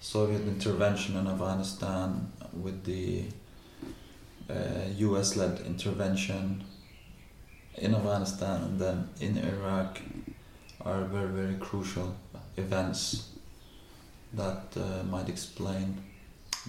Soviet 0.00 0.42
intervention 0.42 1.16
in 1.16 1.26
Afghanistan 1.26 2.30
with 2.52 2.84
the 2.84 3.24
uh, 4.50 4.86
US-led 4.98 5.60
intervention 5.66 6.62
in 7.76 7.94
Afghanistan 7.94 8.62
and 8.62 8.78
then 8.78 9.08
in 9.20 9.38
Iraq 9.38 10.00
are 10.82 11.02
very 11.04 11.32
very 11.40 11.54
crucial 11.54 12.14
events 12.56 13.33
that 14.36 14.76
uh, 14.76 15.02
might 15.04 15.28
explain 15.28 16.02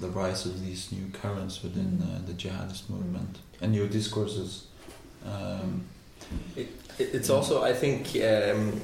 the 0.02 0.08
rise 0.10 0.46
of 0.46 0.54
these 0.66 0.92
new 0.92 1.08
currents 1.22 1.64
within 1.64 1.92
Mm. 2.00 2.04
uh, 2.04 2.26
the 2.28 2.34
jihadist 2.34 2.90
movement 2.90 3.38
and 3.62 3.72
new 3.72 3.88
discourses. 3.88 4.52
Um, 5.26 5.84
It, 6.58 6.68
it's 6.98 7.30
also, 7.30 7.62
I 7.64 7.74
think, 7.74 8.08
um, 8.16 8.82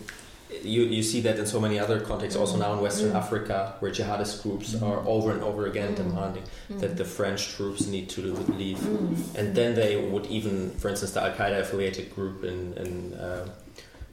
you 0.64 0.82
you 0.98 1.02
see 1.04 1.22
that 1.22 1.38
in 1.40 1.46
so 1.46 1.60
many 1.60 1.80
other 1.80 2.00
contexts. 2.02 2.38
Also 2.40 2.58
now 2.58 2.74
in 2.74 2.80
Western 2.82 3.12
Mm. 3.12 3.16
Africa, 3.24 3.58
where 3.80 3.92
jihadist 3.92 4.44
groups 4.44 4.70
Mm. 4.76 4.84
are 4.88 5.00
over 5.08 5.32
and 5.32 5.44
over 5.44 5.66
again 5.72 5.92
Mm. 5.94 5.98
demanding 6.04 6.44
that 6.82 6.94
the 6.98 7.06
French 7.06 7.42
troops 7.56 7.82
need 7.88 8.08
to 8.16 8.22
leave. 8.62 8.80
Mm. 8.80 9.16
And 9.40 9.56
then 9.56 9.76
they 9.76 9.94
would 10.12 10.26
even, 10.38 10.72
for 10.82 10.90
instance, 10.90 11.12
the 11.14 11.22
Al 11.26 11.32
Qaeda 11.38 11.60
affiliated 11.62 12.08
group 12.16 12.44
in 12.44 12.60
in, 12.84 13.14
uh, 13.14 13.46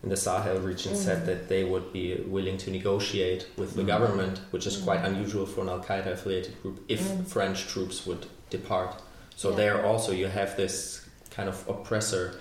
in 0.03 0.09
the 0.11 0.17
Sahel 0.17 0.59
region 0.61 0.93
Mm. 0.93 0.97
said 0.97 1.27
that 1.27 1.49
they 1.49 1.65
would 1.65 1.93
be 1.93 2.17
willing 2.27 2.57
to 2.59 2.71
negotiate 2.71 3.47
with 3.57 3.75
the 3.75 3.83
Mm. 3.83 3.87
government, 3.89 4.41
which 4.53 4.67
is 4.67 4.77
Mm. 4.77 4.85
quite 4.85 5.05
unusual 5.05 5.45
for 5.47 5.63
an 5.63 5.69
Al 5.69 5.81
Qaeda 5.81 6.13
affiliated 6.13 6.55
group, 6.63 6.79
if 6.89 7.01
Mm. 7.01 7.27
French 7.27 7.67
troops 7.67 8.07
would 8.07 8.27
depart. 8.51 8.95
So 9.37 9.51
Yeah. 9.51 9.57
there 9.57 9.87
also 9.87 10.13
you 10.13 10.29
have 10.29 10.57
this 10.57 11.01
kind 11.31 11.49
of 11.49 11.57
oppressor 11.69 12.35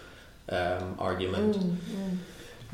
um, 0.50 0.96
argument. 0.98 1.58
Mm, 1.58 1.72
mm. 1.72 2.18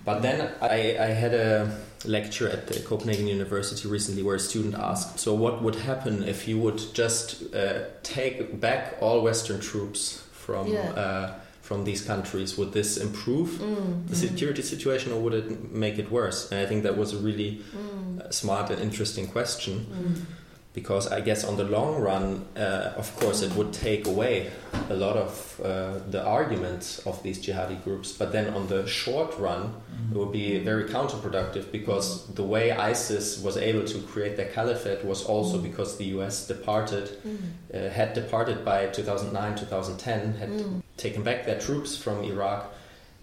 But 0.05 0.21
then 0.21 0.51
I, 0.61 0.95
I 0.99 1.07
had 1.23 1.33
a 1.33 1.71
lecture 2.05 2.47
at 2.47 2.67
the 2.67 2.79
Copenhagen 2.81 3.25
University 3.27 3.87
recently 3.87 4.21
where 4.21 4.35
a 4.35 4.39
student 4.39 4.75
asked, 4.75 5.17
so 5.19 5.33
what 5.33 5.63
would 5.63 5.75
happen 5.75 6.21
if 6.23 6.47
you 6.47 6.59
would 6.59 6.79
just 6.93 7.51
uh, 7.55 7.79
take 8.03 8.59
back 8.61 8.97
all 9.01 9.21
Western 9.23 9.59
troops 9.59 10.21
from 10.33 10.67
Yeah. 10.67 10.91
uh, 10.91 11.33
from 11.63 11.85
these 11.85 12.01
countries? 12.11 12.57
Would 12.57 12.71
this 12.73 12.97
improve 12.97 13.49
Mm, 13.59 14.07
the 14.09 14.15
mm, 14.15 14.19
security 14.27 14.61
situation 14.61 15.11
or 15.13 15.19
would 15.23 15.33
it 15.41 15.47
make 15.71 15.97
it 16.03 16.11
worse? 16.11 16.51
And 16.51 16.59
I 16.63 16.65
think 16.69 16.83
that 16.83 16.97
was 16.97 17.13
a 17.13 17.17
really 17.17 17.51
mm, 17.75 18.19
uh, 18.19 18.29
smart 18.31 18.69
and 18.69 18.79
interesting 18.81 19.27
question 19.27 19.73
mm. 19.79 20.42
Because 20.73 21.07
I 21.11 21.21
guess 21.21 21.43
on 21.43 21.55
the 21.55 21.63
long 21.63 22.01
run, 22.01 22.45
uh, 22.57 22.93
of 22.97 23.15
course, 23.17 23.43
it 23.43 23.51
would 23.55 23.71
take 23.73 24.07
away 24.07 24.49
a 24.89 24.95
lot 24.95 25.15
of 25.15 25.61
uh, 25.63 25.99
the 26.09 26.23
arguments 26.25 26.97
of 27.05 27.21
these 27.21 27.37
jihadi 27.45 27.83
groups. 27.83 28.11
But 28.11 28.31
then 28.31 28.53
on 28.55 28.67
the 28.67 28.87
short 28.87 29.37
run, 29.37 29.73
it 30.11 30.17
would 30.17 30.31
be 30.31 30.57
very 30.59 30.85
counterproductive 30.85 31.71
because 31.71 32.25
the 32.33 32.43
way 32.43 32.71
ISIS 32.71 33.39
was 33.43 33.55
able 33.55 33.85
to 33.85 33.99
create 34.01 34.35
their 34.35 34.49
caliphate 34.49 35.05
was 35.05 35.23
also 35.25 35.57
Mm. 35.59 35.63
because 35.63 35.97
the 35.97 36.05
US 36.17 36.47
departed, 36.47 37.05
Mm, 37.23 37.37
uh, 37.73 37.89
had 37.91 38.13
departed 38.13 38.65
by 38.65 38.87
2009, 38.87 39.55
2010, 39.55 40.33
had 40.39 40.49
mm, 40.49 40.81
taken 40.97 41.21
back 41.23 41.45
their 41.45 41.59
troops 41.59 41.95
from 41.95 42.23
Iraq. 42.23 42.73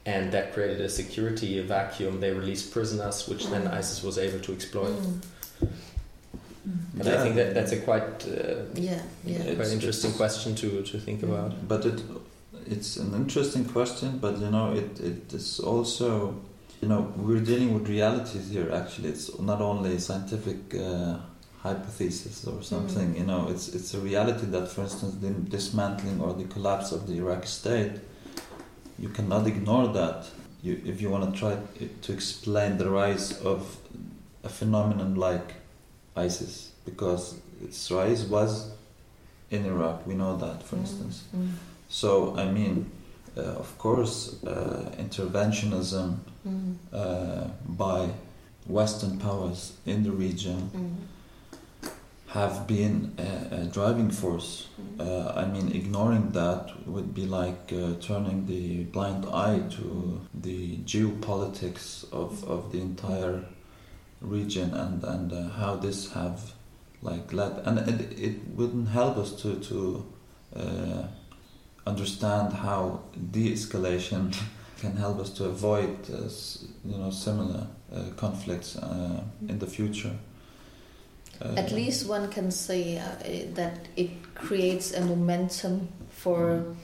And 0.06 0.32
that 0.32 0.54
created 0.54 0.80
a 0.80 0.88
security 0.88 1.60
vacuum. 1.60 2.20
They 2.20 2.30
released 2.30 2.72
prisoners, 2.72 3.28
which 3.28 3.48
then 3.48 3.64
Mm. 3.64 3.74
ISIS 3.78 4.02
was 4.04 4.16
able 4.18 4.38
to 4.40 4.52
exploit. 4.52 4.94
Mm. 6.70 6.76
But 6.98 7.06
Yeah. 7.06 7.14
I 7.20 7.22
think 7.22 7.34
that 7.36 7.54
that's 7.54 7.72
a 7.72 7.80
quite 7.88 8.26
uh, 8.26 8.64
Yeah, 8.74 9.02
yeah. 9.24 9.38
quite 9.38 9.50
It's- 9.52 9.72
interesting 9.72 10.10
it's- 10.10 10.16
question 10.22 10.54
to, 10.54 10.82
to 10.82 10.98
think 10.98 11.22
about. 11.22 11.52
But 11.68 11.84
it 11.86 12.02
it's 12.66 12.96
an 12.98 13.14
interesting 13.14 13.64
question, 13.64 14.18
but 14.20 14.38
you 14.38 14.50
know 14.50 14.72
it, 14.80 15.00
it 15.00 15.32
is 15.32 15.60
also 15.60 16.34
you 16.82 16.88
know 16.88 17.00
we're 17.16 17.44
dealing 17.52 17.70
with 17.74 17.88
realities 17.88 18.50
here. 18.50 18.68
Actually, 18.72 19.08
it's 19.14 19.26
not 19.40 19.60
only 19.60 19.98
scientific 19.98 20.74
uh, 20.74 21.16
hypothesis 21.62 22.46
or 22.46 22.62
something. 22.62 23.08
Mm. 23.14 23.18
You 23.18 23.24
know, 23.26 23.48
it's 23.50 23.68
it's 23.76 23.94
a 23.94 23.98
reality 24.00 24.46
that, 24.46 24.68
for 24.68 24.82
instance, 24.82 25.14
the 25.20 25.30
dismantling 25.56 26.20
or 26.20 26.32
the 26.34 26.44
collapse 26.54 26.92
of 26.92 27.06
the 27.06 27.14
Iraqi 27.18 27.46
state, 27.46 27.92
you 28.98 29.08
cannot 29.08 29.46
ignore 29.46 29.88
that. 29.92 30.26
You, 30.62 30.80
if 30.84 31.00
you 31.02 31.08
want 31.10 31.24
to 31.32 31.38
try 31.38 31.56
to 32.02 32.12
explain 32.12 32.76
the 32.78 32.88
rise 32.90 33.32
of 33.44 33.76
a 34.44 34.48
phenomenon 34.48 35.14
like 35.14 35.54
ISIS, 36.26 36.72
because 36.84 37.22
its 37.64 37.90
rise 37.90 38.24
was 38.24 38.70
in 39.50 39.64
Iraq. 39.66 40.06
We 40.06 40.14
know 40.14 40.36
that, 40.36 40.62
for 40.62 40.76
Mm, 40.76 40.80
instance. 40.80 41.16
mm, 41.36 41.50
So, 41.88 42.10
I 42.36 42.44
mean, 42.58 42.76
uh, 43.36 43.62
of 43.64 43.70
course, 43.78 44.14
uh, 44.46 44.90
interventionism 45.04 46.08
mm, 46.46 46.74
uh, 46.92 47.44
by 47.68 48.00
Western 48.66 49.18
powers 49.18 49.72
in 49.86 50.02
the 50.04 50.12
region 50.12 50.70
mm, 50.74 50.96
have 52.28 52.66
been 52.66 53.12
a, 53.18 53.56
a 53.62 53.64
driving 53.76 54.10
force. 54.10 54.68
mm. 54.80 55.00
Uh, 55.00 55.32
I 55.42 55.44
mean, 55.46 55.66
ignoring 55.74 56.30
that 56.32 56.64
would 56.86 57.12
be 57.14 57.26
like 57.26 57.72
uh, 57.72 57.94
turning 58.00 58.46
the 58.46 58.84
blind 58.84 59.24
eye 59.26 59.60
to 59.70 60.20
the 60.42 60.76
geopolitics 60.92 62.04
of, 62.12 62.44
of 62.44 62.70
the 62.72 62.80
entire 62.80 63.42
region 64.20 64.74
and, 64.74 65.02
and 65.04 65.32
uh, 65.32 65.48
how 65.50 65.76
this 65.76 66.12
have 66.12 66.52
like 67.02 67.32
led 67.32 67.52
and 67.64 67.78
it, 67.78 68.18
it 68.18 68.36
wouldn't 68.54 68.88
help 68.88 69.16
us 69.16 69.32
to 69.42 69.58
to 69.60 70.04
uh, 70.54 71.02
understand 71.86 72.52
how 72.52 73.00
de-escalation 73.30 74.36
can 74.80 74.96
help 74.96 75.18
us 75.18 75.30
to 75.30 75.44
avoid 75.44 75.96
uh, 76.10 76.28
you 76.84 76.98
know 76.98 77.10
similar 77.10 77.66
uh, 77.94 78.04
conflicts 78.16 78.76
uh, 78.76 79.22
in 79.48 79.58
the 79.58 79.66
future. 79.66 80.12
At 81.56 81.72
least 81.72 82.06
one 82.06 82.28
can 82.28 82.50
say 82.50 82.98
uh, 82.98 83.54
that 83.54 83.88
it 83.96 84.10
creates 84.34 84.92
a 84.92 85.00
momentum 85.00 85.88
for 86.10 86.52
uh, 86.52 86.74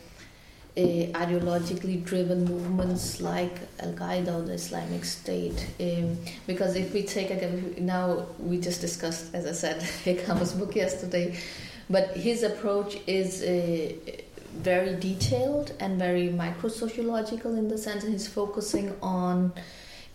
ideologically 0.77 2.05
driven 2.05 2.45
movements 2.45 3.21
like 3.21 3.57
Al 3.81 3.93
Qaeda 3.93 4.35
or 4.35 4.43
the 4.43 4.53
Islamic 4.53 5.05
State. 5.05 5.67
Um, 5.81 6.19
because 6.47 6.77
if 6.77 6.93
we 6.93 7.03
take 7.03 7.31
again, 7.31 7.75
now 7.79 8.27
we 8.39 8.59
just 8.59 8.81
discussed, 8.81 9.35
as 9.35 9.47
I 9.47 9.53
said, 9.53 9.81
Hegghammer's 10.05 10.53
book 10.53 10.77
yesterday, 10.77 11.39
but 11.89 12.17
his 12.17 12.43
approach 12.43 12.99
is 13.07 13.43
uh, 13.43 13.93
very 14.53 14.97
detailed 14.97 15.73
and 15.81 15.99
very 15.99 16.29
micro 16.29 16.69
sociological 16.69 17.55
in 17.55 17.69
the 17.69 17.79
sense 17.79 18.05
that 18.05 18.11
he's 18.11 18.29
focusing 18.29 18.95
on 19.01 19.53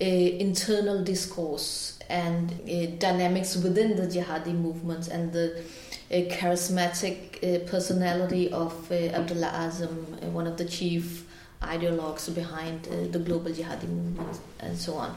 uh, 0.02 0.06
internal 0.06 1.04
discourse 1.04 1.98
and 2.10 2.52
uh, 2.52 2.86
dynamics 2.98 3.56
within 3.56 3.96
the 3.96 4.08
jihadi 4.08 4.54
movements 4.54 5.08
and 5.08 5.32
the 5.32 5.64
charismatic 6.12 7.18
uh, 7.44 7.70
personality 7.70 8.52
of 8.52 8.92
uh, 8.92 8.96
Abdullah 8.96 9.52
Azzam, 9.54 10.22
uh, 10.22 10.28
one 10.28 10.48
of 10.48 10.58
the 10.58 10.66
chief 10.66 11.26
ideologues 11.62 12.34
behind 12.34 12.84
the 12.86 13.20
global 13.20 13.52
jihadi 13.52 13.88
movement, 13.88 14.40
and 14.60 14.78
so 14.78 14.96
on. 14.96 15.16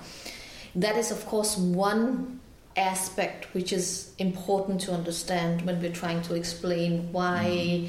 That 0.75 0.97
is, 0.97 1.11
of 1.11 1.25
course, 1.25 1.57
one 1.57 2.41
aspect 2.77 3.55
which 3.55 3.73
is 3.73 4.13
important 4.19 4.81
to 4.83 4.93
understand 4.93 5.63
when 5.63 5.81
we're 5.81 5.93
trying 5.93 6.21
to 6.23 6.35
explain 6.35 7.13
why 7.13 7.89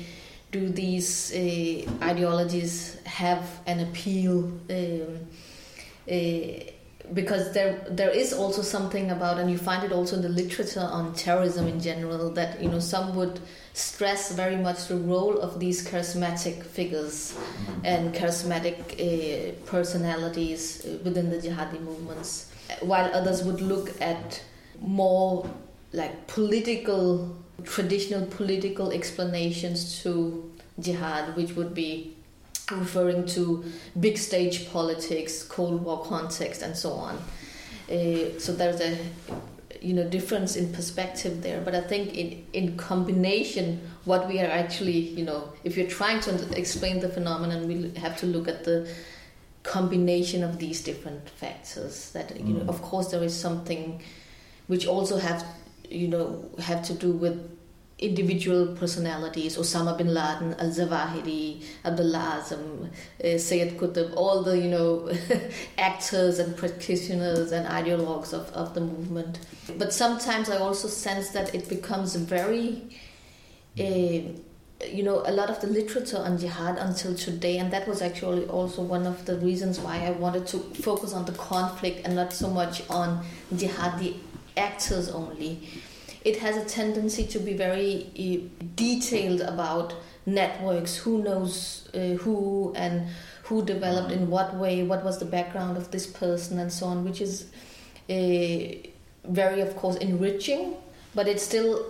do 0.52 0.70
these 0.70 1.34
uh, 1.34 1.92
ideologies 2.02 2.98
have 3.06 3.60
an 3.68 3.82
appeal. 3.82 4.52
Um, 4.70 5.28
uh, 6.10 6.72
because 7.14 7.54
there 7.54 7.86
there 7.90 8.10
is 8.10 8.34
also 8.34 8.62
something 8.62 9.12
about 9.12 9.38
and 9.38 9.50
you 9.52 9.58
find 9.58 9.84
it 9.84 9.92
also 9.92 10.16
in 10.16 10.22
the 10.22 10.30
literature 10.30 10.80
on 10.80 11.14
terrorism 11.14 11.68
in 11.68 11.80
general 11.80 12.32
that 12.32 12.62
you 12.62 12.70
know 12.70 12.80
some 12.80 13.16
would 13.16 13.40
stress 13.74 14.32
very 14.32 14.56
much 14.56 14.88
the 14.88 14.96
role 14.96 15.38
of 15.40 15.60
these 15.60 15.86
charismatic 15.88 16.64
figures 16.64 17.38
and 17.84 18.14
charismatic 18.14 18.78
uh, 18.96 19.52
personalities 19.66 20.86
within 21.04 21.30
the 21.30 21.38
jihadi 21.38 21.80
movements 21.82 22.52
while 22.82 23.14
others 23.14 23.44
would 23.44 23.62
look 23.62 24.00
at 24.02 24.42
more 24.82 25.50
like 25.94 26.28
political 26.28 27.36
traditional 27.64 28.26
political 28.28 28.92
explanations 28.92 30.02
to 30.02 30.52
jihad 30.80 31.36
which 31.36 31.54
would 31.56 31.74
be 31.74 32.15
referring 32.72 33.26
to 33.28 33.64
big 34.00 34.18
stage 34.18 34.70
politics, 34.72 35.44
Cold 35.44 35.84
War 35.84 36.04
context, 36.04 36.62
and 36.62 36.76
so 36.76 36.92
on. 36.94 37.16
Uh, 37.90 38.40
so 38.40 38.54
there's 38.54 38.82
a 38.82 38.98
you 39.82 39.94
know 39.94 40.08
difference 40.10 40.56
in 40.56 40.74
perspective 40.74 41.42
there. 41.44 41.62
But 41.62 41.76
I 41.76 41.82
think 41.82 42.16
in 42.16 42.46
in 42.54 42.78
combination, 42.78 43.82
what 44.06 44.28
we 44.28 44.40
are 44.40 44.50
actually 44.50 44.98
you 44.98 45.26
know 45.26 45.54
if 45.64 45.78
you're 45.78 45.88
trying 45.88 46.20
to 46.22 46.58
explain 46.58 47.00
the 47.00 47.10
phenomenon, 47.10 47.68
we 47.68 47.92
have 48.00 48.18
to 48.18 48.26
look 48.26 48.48
at 48.48 48.64
the 48.64 48.88
combination 49.64 50.44
of 50.44 50.58
these 50.60 50.82
different 50.82 51.30
factors. 51.30 52.12
That 52.12 52.36
you 52.40 52.54
know, 52.54 52.66
Mm. 52.66 52.70
of 52.70 52.82
course, 52.82 53.10
there 53.12 53.24
is 53.24 53.34
something 53.36 54.02
which 54.68 54.88
also 54.88 55.18
have 55.18 55.46
you 55.90 56.08
know 56.08 56.50
have 56.60 56.84
to 56.84 56.94
do 56.94 57.12
with 57.12 57.38
individual 58.00 58.76
personalities 58.76 59.58
Osama 59.58 59.98
bin 59.98 60.14
Laden, 60.14 60.54
Al 60.60 60.70
Zawahiri, 60.70 61.64
Abdullah 61.86 62.42
Azzam, 62.42 62.90
uh, 63.24 63.38
Sayyid 63.38 63.78
Qutb, 63.78 64.14
all 64.18 64.44
the 64.44 64.58
you 64.58 64.70
know 64.70 65.10
actors 65.78 66.40
and 66.40 66.58
practitioners 66.58 67.52
and 67.52 67.66
ideologues 67.68 68.34
of, 68.34 68.50
of 68.52 68.74
the 68.74 68.82
movement. 68.82 69.40
But 69.78 69.94
sometimes 69.94 70.50
I 70.50 70.58
also 70.58 70.88
sense 70.90 71.30
that 71.30 71.56
it 71.56 71.70
becomes 71.70 72.16
very, 72.16 72.84
uh, 73.80 73.84
you 73.84 75.04
know, 75.04 75.24
a 75.26 75.32
lot 75.32 75.50
of 75.50 75.62
the 75.62 75.68
literature 75.68 76.18
on 76.18 76.38
jihad 76.38 76.78
until 76.78 77.16
today, 77.16 77.60
and 77.60 77.72
that 77.72 77.88
was 77.88 78.02
actually 78.02 78.46
also 78.48 78.82
one 78.82 79.06
of 79.08 79.26
the 79.26 79.38
reasons 79.38 79.80
why 79.80 80.06
I 80.06 80.12
wanted 80.12 80.48
to 80.48 80.58
focus 80.58 81.14
on 81.14 81.24
the 81.24 81.32
conflict 81.34 82.06
and 82.06 82.14
not 82.16 82.34
so 82.34 82.50
much 82.50 82.88
on 82.90 83.26
jihadi 83.54 84.18
actors 84.58 85.10
only 85.10 85.68
it 86.26 86.38
has 86.38 86.58
a 86.58 86.66
tendency 86.66 87.26
to 87.28 87.40
be 87.40 87.54
very 87.54 88.10
uh, 88.20 88.66
detailed 88.76 89.42
about 89.42 89.94
networks 90.26 90.98
who 90.98 91.24
knows 91.24 91.88
uh, 91.94 92.16
who 92.24 92.74
and 92.76 93.08
who 93.44 93.64
developed 93.64 94.12
in 94.12 94.30
what 94.30 94.56
way 94.56 94.84
what 94.84 95.04
was 95.06 95.20
the 95.20 95.26
background 95.26 95.78
of 95.78 95.92
this 95.92 96.08
person 96.08 96.58
and 96.58 96.74
so 96.74 96.88
on 96.88 97.06
which 97.06 97.22
is 97.22 97.46
uh, 98.10 98.90
very 99.24 99.62
of 99.62 99.76
course 99.76 99.96
enriching 99.98 100.76
but 101.14 101.28
it 101.28 101.40
still 101.40 101.88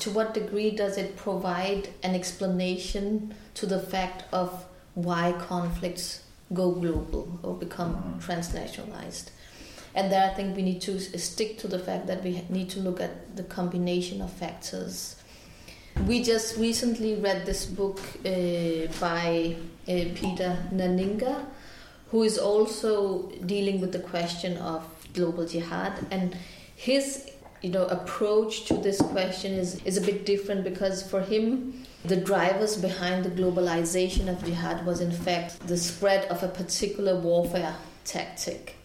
to 0.00 0.10
what 0.10 0.32
degree 0.32 0.70
does 0.70 0.96
it 0.96 1.14
provide 1.16 1.88
an 2.02 2.14
explanation 2.14 3.34
to 3.54 3.66
the 3.66 3.78
fact 3.78 4.24
of 4.32 4.64
why 4.94 5.32
conflicts 5.38 6.22
go 6.54 6.72
global 6.72 7.38
or 7.42 7.54
become 7.54 8.18
transnationalized 8.20 9.28
and 9.96 10.12
there, 10.12 10.30
I 10.30 10.34
think 10.34 10.54
we 10.54 10.62
need 10.62 10.82
to 10.82 11.00
stick 11.18 11.56
to 11.60 11.68
the 11.68 11.78
fact 11.78 12.06
that 12.06 12.22
we 12.22 12.44
need 12.50 12.68
to 12.70 12.80
look 12.80 13.00
at 13.00 13.34
the 13.34 13.44
combination 13.44 14.20
of 14.20 14.30
factors. 14.30 15.16
We 16.06 16.22
just 16.22 16.58
recently 16.58 17.14
read 17.14 17.46
this 17.46 17.64
book 17.64 17.98
uh, 18.18 18.92
by 19.00 19.56
uh, 19.88 19.92
Pieter 20.14 20.68
Nanninga, 20.70 21.46
who 22.10 22.22
is 22.24 22.36
also 22.36 23.30
dealing 23.46 23.80
with 23.80 23.92
the 23.92 24.00
question 24.00 24.58
of 24.58 24.84
global 25.14 25.46
jihad, 25.46 25.94
and 26.10 26.36
his 26.76 27.30
you 27.62 27.70
know 27.70 27.86
approach 27.86 28.66
to 28.66 28.74
this 28.74 29.00
question 29.00 29.52
is 29.52 29.82
is 29.86 29.96
a 29.96 30.02
bit 30.02 30.26
different 30.26 30.62
because 30.62 31.02
for 31.02 31.22
him 31.22 31.86
the 32.04 32.16
drivers 32.16 32.76
behind 32.76 33.24
the 33.24 33.30
globalization 33.30 34.28
of 34.28 34.44
jihad 34.44 34.84
was 34.84 35.00
in 35.00 35.10
fact 35.10 35.66
the 35.66 35.76
spread 35.78 36.26
of 36.26 36.42
a 36.42 36.48
particular 36.48 37.18
warfare 37.18 37.74
tactic 38.04 38.76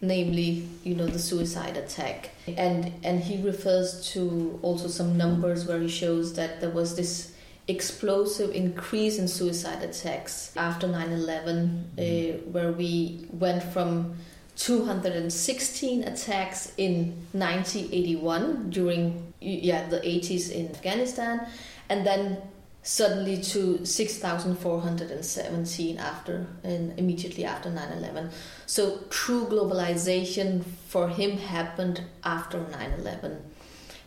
namely 0.00 0.68
you 0.84 0.94
know 0.94 1.06
the 1.06 1.18
suicide 1.18 1.76
attack. 1.76 2.30
And 2.46 2.92
and 3.04 3.20
he 3.20 3.42
refers 3.42 4.10
to 4.12 4.58
also 4.62 4.88
some 4.88 5.16
numbers 5.16 5.66
where 5.66 5.80
he 5.80 5.88
shows 5.88 6.34
that 6.34 6.60
there 6.60 6.70
was 6.70 6.96
this 6.96 7.32
explosive 7.68 8.54
increase 8.54 9.18
in 9.18 9.26
suicide 9.26 9.82
attacks 9.82 10.52
after 10.56 10.86
9/11 10.86 11.98
uh, 11.98 12.38
where 12.52 12.72
we 12.72 13.26
went 13.32 13.62
from 13.62 14.16
216 14.56 16.04
attacks 16.04 16.72
in 16.76 17.12
1981 17.32 18.70
during 18.70 19.32
yeah 19.40 19.88
the 19.88 19.98
80s 19.98 20.50
in 20.50 20.70
Afghanistan 20.70 21.46
and 21.88 22.06
then 22.06 22.38
suddenly 22.86 23.42
to 23.42 23.84
6,417 23.84 25.98
after 25.98 26.46
and 26.62 26.96
immediately 26.96 27.44
after 27.44 27.68
9/11. 27.68 28.30
So 28.66 29.00
true 29.10 29.46
globalization 29.46 30.64
for 30.86 31.08
him 31.08 31.38
happened 31.38 32.02
after 32.22 32.58
9/11, 32.58 33.42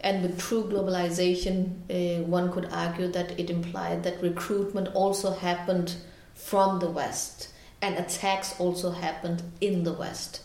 And 0.02 0.24
with 0.24 0.40
true 0.40 0.64
globalization, 0.64 1.82
uh, 1.90 2.24
one 2.24 2.54
could 2.54 2.70
argue 2.72 3.10
that 3.12 3.38
it 3.38 3.50
implied 3.50 4.04
that 4.04 4.22
recruitment 4.22 4.88
also 4.96 5.34
happened 5.34 5.96
from 6.34 6.80
the 6.80 6.90
West 6.90 7.50
and 7.82 7.98
attacks 7.98 8.56
also 8.60 8.92
happened 8.92 9.44
in 9.60 9.84
the 9.84 9.92
West. 9.92 10.40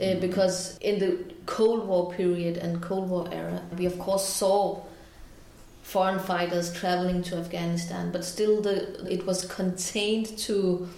Uh, 0.00 0.14
because 0.14 0.78
in 0.78 0.98
the 0.98 1.18
Cold 1.44 1.86
War 1.86 2.10
period 2.10 2.56
and 2.56 2.80
Cold 2.80 3.10
War 3.10 3.28
era, 3.30 3.60
we 3.76 3.84
of 3.84 3.98
course 3.98 4.26
saw 4.26 4.80
foreign 5.82 6.18
fighters 6.18 6.72
traveling 6.72 7.22
to 7.22 7.36
Afghanistan, 7.36 8.10
but 8.12 8.24
still 8.24 8.60
the 8.60 8.76
it 9.12 9.26
was 9.26 9.44
contained 9.46 10.36
to 10.38 10.88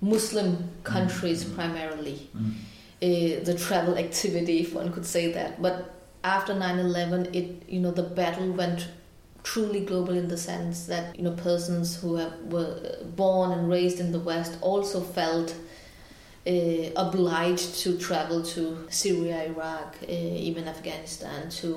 Muslim 0.00 0.70
countries 0.82 1.44
Mm. 1.44 1.54
primarily 1.54 2.28
Mm. 2.36 2.52
uh, 3.02 3.44
the 3.44 3.54
travel 3.54 3.96
activity, 3.96 4.60
if 4.60 4.74
one 4.74 4.92
could 4.92 5.06
say 5.06 5.32
that. 5.32 5.60
But 5.62 5.76
after 6.22 6.54
9/11, 6.54 7.28
it 7.34 7.62
you 7.68 7.80
know 7.80 7.90
the 7.90 8.02
battle 8.02 8.50
went 8.52 8.88
truly 9.42 9.80
global 9.80 10.14
in 10.14 10.28
the 10.28 10.38
sense 10.38 10.86
that 10.86 11.14
you 11.16 11.22
know 11.22 11.32
persons 11.32 11.96
who 12.00 12.16
have, 12.16 12.32
were 12.50 12.96
born 13.16 13.52
and 13.52 13.68
raised 13.68 14.00
in 14.00 14.12
the 14.12 14.20
West 14.20 14.52
also 14.60 15.00
felt. 15.00 15.54
Uh, 16.46 16.90
obliged 16.96 17.80
to 17.82 17.96
travel 17.96 18.42
to 18.42 18.86
Syria, 18.90 19.44
Iraq, 19.44 19.96
uh, 20.02 20.12
even 20.48 20.68
Afghanistan 20.68 21.48
to 21.48 21.68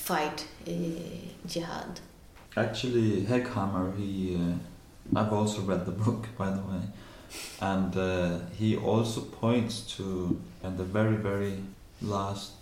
fight 0.00 0.46
uh, 0.66 0.70
jihad. 1.46 2.00
Actually, 2.56 3.22
Hegghammer, 3.22 3.96
he, 3.96 4.36
uh, 4.36 5.18
I've 5.18 5.32
also 5.32 5.60
read 5.62 5.86
the 5.86 5.92
book, 5.92 6.26
by 6.36 6.50
the 6.50 6.62
way, 6.62 6.82
and 7.60 7.96
uh, 7.96 8.38
he 8.58 8.76
also 8.76 9.20
points 9.20 9.82
to, 9.96 10.40
in 10.64 10.76
the 10.76 10.84
very, 10.84 11.16
very 11.16 11.58
last 12.02 12.52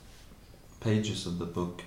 pages 0.80 1.26
of 1.26 1.39
the 1.39 1.47
book, 1.47 1.84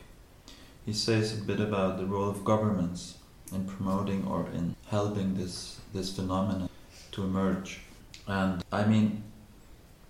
he 0.85 0.93
says 0.93 1.37
a 1.37 1.41
bit 1.41 1.59
about 1.59 1.97
the 1.97 2.05
role 2.05 2.29
of 2.29 2.43
governments 2.43 3.15
in 3.53 3.65
promoting 3.65 4.25
or 4.25 4.47
in 4.53 4.75
helping 4.89 5.35
this, 5.35 5.79
this 5.93 6.15
phenomenon 6.15 6.69
to 7.11 7.23
emerge. 7.23 7.81
And 8.27 8.63
I 8.71 8.85
mean, 8.85 9.23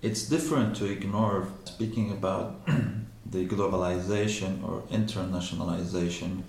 it's 0.01 0.23
different 0.23 0.75
to 0.77 0.85
ignore 0.85 1.47
speaking 1.65 2.11
about 2.11 2.61
the 3.31 3.47
globalization 3.47 4.63
or 4.67 4.81
internationalization 4.91 6.43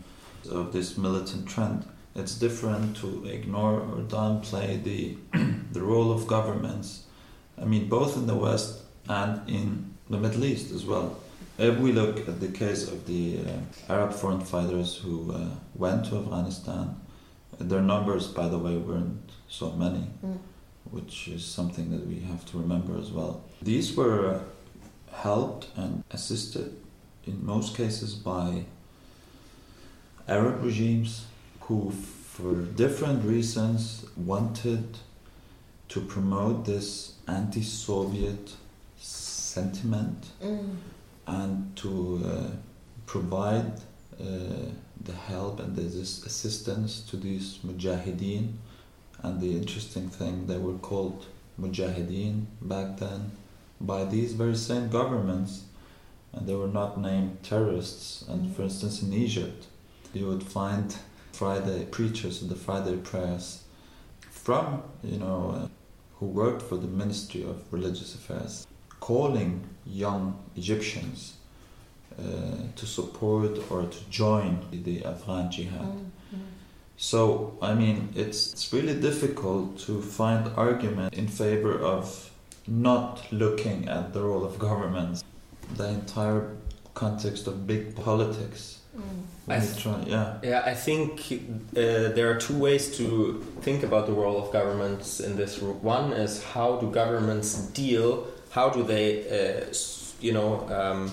of 0.51 0.73
this 0.73 0.99
militant 0.99 1.47
trend. 1.49 1.85
It's 2.15 2.35
different 2.39 2.97
to 2.99 3.25
ignore 3.27 3.81
or 3.81 3.99
downplay 4.17 4.83
the 4.83 5.17
the 5.73 5.81
role 5.81 6.13
of 6.13 6.27
governments. 6.27 7.05
I 7.61 7.65
mean, 7.65 7.89
both 7.89 8.17
in 8.17 8.27
the 8.27 8.35
West 8.35 8.83
and 9.09 9.49
in 9.49 9.95
the 10.11 10.19
Middle 10.19 10.45
East 10.45 10.73
as 10.73 10.85
well. 10.85 11.17
If 11.59 11.79
we 11.79 11.93
look 11.93 12.29
at 12.29 12.41
the 12.41 12.49
case 12.49 12.89
of 12.89 13.07
the 13.07 13.39
uh, 13.47 13.93
Arab 13.93 14.13
foreign 14.13 14.41
fighters 14.41 14.97
who 14.97 15.33
uh, 15.33 15.49
went 15.75 16.05
to 16.07 16.17
Afghanistan, 16.19 16.97
their 17.59 17.83
numbers, 17.83 18.27
by 18.27 18.49
the 18.49 18.59
way, 18.59 18.77
weren't 18.77 19.31
so 19.49 19.71
many, 19.73 20.05
Mm. 20.25 20.39
which 20.91 21.29
is 21.29 21.45
something 21.45 21.91
that 21.91 22.07
we 22.07 22.21
have 22.21 22.45
to 22.51 22.59
remember 22.59 22.99
as 22.99 23.11
well. 23.11 23.43
These 23.63 23.95
were 23.97 24.41
helped 25.13 25.69
and 25.77 26.03
assisted 26.11 26.75
in 27.27 27.45
most 27.45 27.77
cases 27.77 28.15
by 28.15 28.65
Arab 30.29 30.65
regimes 30.65 31.27
who, 31.61 31.91
for 31.91 32.55
different 32.55 33.25
reasons, 33.25 34.05
wanted 34.17 34.99
to 35.89 36.01
promote 36.01 36.65
this 36.65 37.15
anti 37.29 37.63
Soviet 37.63 38.55
sentiment 38.97 40.27
Mm. 40.43 40.77
and 41.27 41.77
to 41.77 42.23
uh, 42.25 42.51
provide 43.07 43.73
uh, 44.21 44.25
the 45.05 45.13
help 45.29 45.61
and 45.61 45.77
the 45.77 45.83
assistance 46.01 47.01
to 47.11 47.17
these 47.17 47.59
mujahideen. 47.67 48.53
And 49.23 49.41
the 49.41 49.53
interesting 49.53 50.09
thing, 50.09 50.47
they 50.47 50.59
were 50.59 50.79
called 50.79 51.27
mujahideen 51.61 52.47
back 52.63 52.99
then 52.99 53.31
by 53.83 54.05
these 54.05 54.33
very 54.33 54.57
same 54.57 54.89
governments, 54.89 55.65
and 56.33 56.47
they 56.47 56.55
were 56.55 56.69
not 56.69 56.99
named 56.99 57.43
terrorists. 57.43 58.25
And 58.29 58.55
for 58.55 58.63
instance, 58.63 59.03
in 59.03 59.13
Egypt, 59.13 59.67
you 60.15 60.27
would 60.27 60.43
find 60.43 60.97
Friday 61.33 61.87
preachers 61.91 62.43
of 62.43 62.49
the 62.49 62.55
Friday 62.55 62.97
prayers 62.97 63.65
from, 64.31 64.83
you 65.03 65.19
know, 65.19 65.69
who 66.19 66.27
worked 66.27 66.63
for 66.63 66.77
the 66.77 66.87
Ministry 66.87 67.43
of 67.43 67.61
Religious 67.73 68.15
Affairs, 68.15 68.67
calling 69.01 69.65
young 69.85 70.39
Egyptians 70.57 71.35
uh, 72.19 72.23
to 72.77 72.87
support 72.87 73.59
or 73.71 73.87
to 73.87 74.11
join 74.11 74.65
the 74.71 75.05
Afghan 75.05 75.51
jihad. 75.51 75.81
Mm. 75.81 76.11
Mm. 76.35 76.39
So, 76.97 77.59
I 77.61 77.75
mean, 77.75 78.11
it's, 78.15 78.53
it's 78.53 78.73
really 78.73 79.01
difficult 79.01 79.79
to 79.81 80.01
find 80.01 80.51
argument 80.57 81.15
in 81.15 81.27
favor 81.27 81.79
of 81.79 82.32
not 82.67 83.27
looking 83.33 83.89
at 83.89 84.13
the 84.13 84.23
role 84.23 84.45
of 84.45 84.59
governments, 84.59 85.25
the 85.77 85.89
entire 85.89 86.57
context 86.95 87.47
of 87.47 87.67
big 87.67 87.97
politics. 87.97 88.81
Mm. 88.97 89.23
I 89.49 89.61
try, 89.77 90.03
yeah. 90.07 90.39
Yeah, 90.43 90.63
I 90.65 90.75
think 90.75 91.21
uh, 91.31 92.13
there 92.15 92.31
are 92.31 92.39
two 92.39 92.57
ways 92.57 92.97
to 92.99 93.45
think 93.63 93.83
about 93.83 94.07
the 94.07 94.13
role 94.13 94.39
of 94.39 94.53
governments 94.53 95.19
in 95.21 95.37
this. 95.37 95.61
One 95.61 96.13
is 96.13 96.45
how 96.45 96.77
do 96.77 96.91
governments 96.91 97.55
deal? 97.69 98.27
How 98.51 98.69
do 98.71 98.83
they, 98.83 99.07
uh, 99.29 99.75
you 100.21 100.33
know, 100.33 100.69
um, 100.69 101.11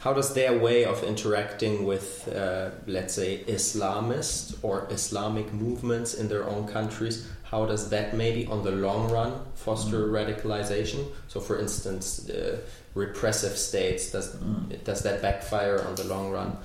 how 0.00 0.14
does 0.14 0.32
their 0.32 0.58
way 0.58 0.84
of 0.84 1.04
interacting 1.04 1.84
with, 1.84 2.26
uh, 2.28 2.70
let's 2.86 3.14
say, 3.14 3.44
Islamist 3.46 4.56
or 4.62 4.88
Islamic 4.90 5.52
movements 5.52 6.14
in 6.14 6.28
their 6.28 6.48
own 6.48 6.66
countries? 6.66 7.28
How 7.50 7.66
does 7.66 7.88
that 7.90 8.14
maybe 8.14 8.46
on 8.46 8.62
the 8.62 8.70
long 8.70 9.10
run 9.10 9.32
foster 9.54 10.06
Mm. 10.06 10.12
radicalization? 10.18 11.04
So, 11.28 11.40
for 11.40 11.58
instance, 11.58 12.28
uh, 12.30 12.58
repressive 12.94 13.56
states 13.56 14.10
does 14.12 14.36
Mm. 14.36 14.84
does 14.84 15.00
that 15.02 15.20
backfire 15.22 15.78
on 15.88 15.94
the 15.96 16.04
long 16.04 16.30
run? 16.30 16.56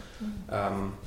Um, 0.49 0.97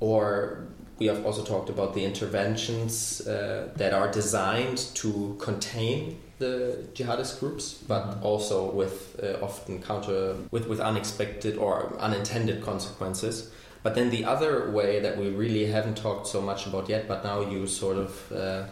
or 0.00 0.58
we 1.00 1.06
have 1.06 1.24
also 1.26 1.42
talked 1.44 1.68
about 1.70 1.94
the 1.94 2.04
interventions 2.04 3.20
uh, 3.26 3.68
that 3.76 3.92
are 3.92 4.08
designed 4.10 4.78
to 4.94 5.36
contain 5.38 6.18
the 6.38 6.76
jihadist 6.94 7.40
groups, 7.40 7.74
but 7.88 8.04
Mhm. 8.06 8.22
also 8.24 8.70
with 8.70 8.96
uh, 9.22 9.44
often 9.44 9.82
counter 9.82 10.34
with, 10.52 10.66
with 10.68 10.80
unexpected 10.80 11.56
or 11.58 11.92
unintended 11.98 12.62
consequences. 12.64 13.50
But 13.82 13.94
then 13.94 14.10
the 14.10 14.24
other 14.24 14.70
way 14.70 15.00
that 15.00 15.16
we 15.18 15.28
really 15.30 15.66
haven't 15.66 15.96
talked 15.96 16.26
so 16.28 16.40
much 16.40 16.66
about 16.66 16.88
yet, 16.88 17.08
but 17.08 17.24
now 17.24 17.40
you 17.40 17.66
sort 17.66 17.96
of 17.96 18.10
uh, 18.32 18.62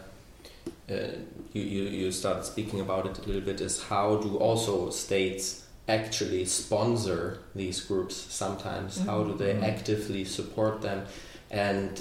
you, 0.89 1.61
you 1.61 1.83
you 1.83 2.11
started 2.11 2.45
speaking 2.45 2.79
about 2.79 3.05
it 3.05 3.17
a 3.19 3.27
little 3.27 3.41
bit, 3.41 3.61
is 3.61 3.83
how 3.83 4.15
do 4.17 4.37
also 4.37 4.89
states 4.89 5.63
actually 5.89 6.45
sponsor 6.45 7.39
these 7.55 7.81
groups 7.81 8.15
sometimes? 8.15 8.99
How 9.05 9.23
do 9.23 9.33
they 9.37 9.53
Mhm. 9.53 9.63
actively 9.63 10.25
support 10.25 10.81
them? 10.81 11.05
And 11.49 11.91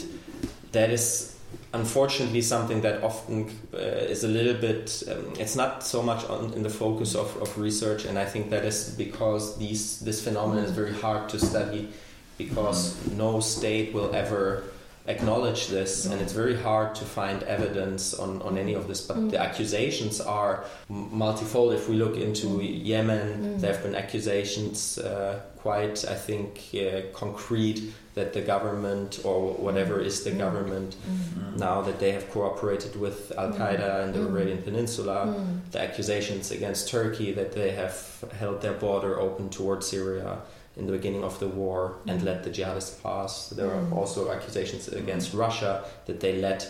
that 0.73 0.91
is 0.91 1.33
unfortunately 1.73 2.43
something 2.43 2.81
that 2.83 3.03
often 3.03 3.49
uh, 3.73 3.79
is 4.13 4.25
a 4.25 4.29
little 4.29 4.55
bit 4.61 5.03
um, 5.11 5.33
it's 5.39 5.55
not 5.57 5.83
so 5.85 6.03
much 6.03 6.25
on, 6.29 6.53
in 6.55 6.63
the 6.63 6.69
focus 6.71 7.15
of, 7.15 7.29
of 7.41 7.57
research 7.59 8.05
and 8.05 8.19
i 8.19 8.25
think 8.25 8.51
that 8.51 8.65
is 8.65 8.91
because 8.99 9.57
these 9.59 10.01
this 10.01 10.21
phenomenon 10.25 10.65
is 10.65 10.73
very 10.73 10.93
hard 10.93 11.29
to 11.29 11.39
study 11.39 11.89
because 12.37 12.95
no 13.13 13.41
state 13.41 13.95
will 13.95 14.13
ever 14.15 14.65
acknowledge 15.09 15.69
this 15.69 16.07
and 16.07 16.21
it's 16.21 16.33
very 16.33 16.57
hard 16.57 16.95
to 16.95 17.05
find 17.05 17.43
evidence 17.45 18.13
on, 18.15 18.43
on 18.43 18.59
any 18.59 18.75
of 18.75 18.89
this 18.89 19.01
but 19.01 19.17
Mm. 19.17 19.31
the 19.31 19.41
accusations 19.41 20.21
are 20.21 20.65
multifold 20.89 21.73
if 21.75 21.89
we 21.89 21.97
look 21.97 22.17
into 22.17 22.47
Mm. 22.47 22.85
yemen 22.85 23.27
Mm. 23.57 23.61
there 23.61 23.73
have 23.73 23.83
been 23.83 23.95
accusations 23.95 24.99
uh, 24.99 25.39
quite 25.63 26.05
i 26.05 26.15
think 26.15 26.49
uh, 26.75 27.03
concrete 27.13 27.81
that 28.15 28.33
the 28.33 28.41
government 28.41 29.21
or 29.25 29.39
whatever 29.67 30.01
is 30.01 30.25
the 30.25 30.31
Mm. 30.31 30.39
government 30.39 30.97
Mm. 30.97 31.59
now 31.59 31.83
that 31.83 31.99
they 31.99 32.13
have 32.13 32.27
cooperated 32.33 32.93
with 33.05 33.19
Al 33.39 33.51
Qaeda 33.53 33.91
in 34.05 34.13
the. 34.13 34.21
Arabian 34.27 34.63
Peninsula, 34.63 35.19
the 35.73 35.81
accusations 35.81 36.51
against 36.51 36.89
Turkey 36.89 37.33
that 37.33 37.51
they 37.53 37.71
have 37.83 37.97
held 38.41 38.61
their 38.61 38.73
border 38.87 39.13
open 39.27 39.49
towards 39.51 39.87
Syria 39.87 40.39
in 40.77 40.87
the 40.87 40.93
beginning 40.93 41.25
of 41.25 41.39
the 41.39 41.49
war 41.49 41.97
and 42.07 42.21
Mm. 42.21 42.25
let 42.25 42.45
the 42.45 42.51
jihadists 42.51 43.03
pass. 43.03 43.49
There 43.49 43.71
are 43.71 43.83
mm-hmm. 43.83 43.99
also 43.99 44.31
accusations 44.31 44.83
mm-hmm. 44.87 45.03
against 45.05 45.33
Russia 45.35 45.85
that 46.07 46.21
they 46.21 46.35
let 46.49 46.61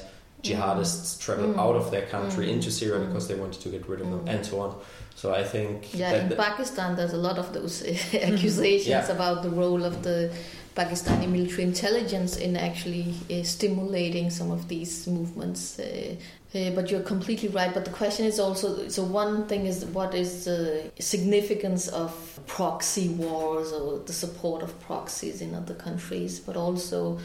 jihadists 0.42 1.18
travel 1.18 1.58
out 1.58 1.76
of 1.76 1.90
their 1.90 2.06
country 2.06 2.52
into 2.52 2.70
Syria 2.70 3.00
because 3.06 3.26
they 3.28 3.34
wanted 3.34 3.60
to 3.62 3.68
get 3.68 3.88
rid 3.88 4.00
of 4.00 4.08
them 4.10 4.22
and 4.28 4.44
so 4.46 4.60
on. 4.60 4.70
So 5.14 5.34
I 5.34 5.42
think 5.42 5.94
Yeah, 5.94 6.12
in 6.22 6.28
the- 6.28 6.36
Pakistan, 6.36 6.94
there's 6.96 7.14
a 7.14 7.22
lot 7.28 7.38
of 7.38 7.52
those 7.52 7.82
accusations 8.30 9.08
Yeah. 9.08 9.16
about 9.16 9.42
the 9.42 9.50
role 9.50 9.82
of 9.84 10.02
the 10.02 10.30
Pakistani 10.76 11.26
military 11.26 11.62
intelligence 11.62 12.36
in 12.36 12.54
actually 12.56 13.14
uh, 13.30 13.42
stimulating 13.42 14.30
some 14.30 14.50
of 14.50 14.68
these 14.68 15.06
movements. 15.06 15.78
Uh, 15.78 16.14
Uh, 16.56 16.70
but 16.70 16.90
you're 16.90 17.02
completely 17.02 17.48
right. 17.48 17.74
But 17.74 17.84
the 17.84 17.90
question 17.90 18.24
is 18.24 18.38
also 18.38 18.88
so 18.88 19.02
one 19.02 19.46
thing 19.46 19.66
is 19.66 19.84
what 19.84 20.14
is 20.14 20.44
the 20.44 20.90
significance 20.98 21.88
of 21.88 22.40
proxy 22.46 23.08
wars 23.08 23.72
or 23.72 23.98
the 23.98 24.12
support 24.12 24.62
of 24.62 24.80
proxies 24.80 25.40
in 25.42 25.54
other 25.54 25.74
countries, 25.74 26.40
but 26.40 26.56
also, 26.56 27.18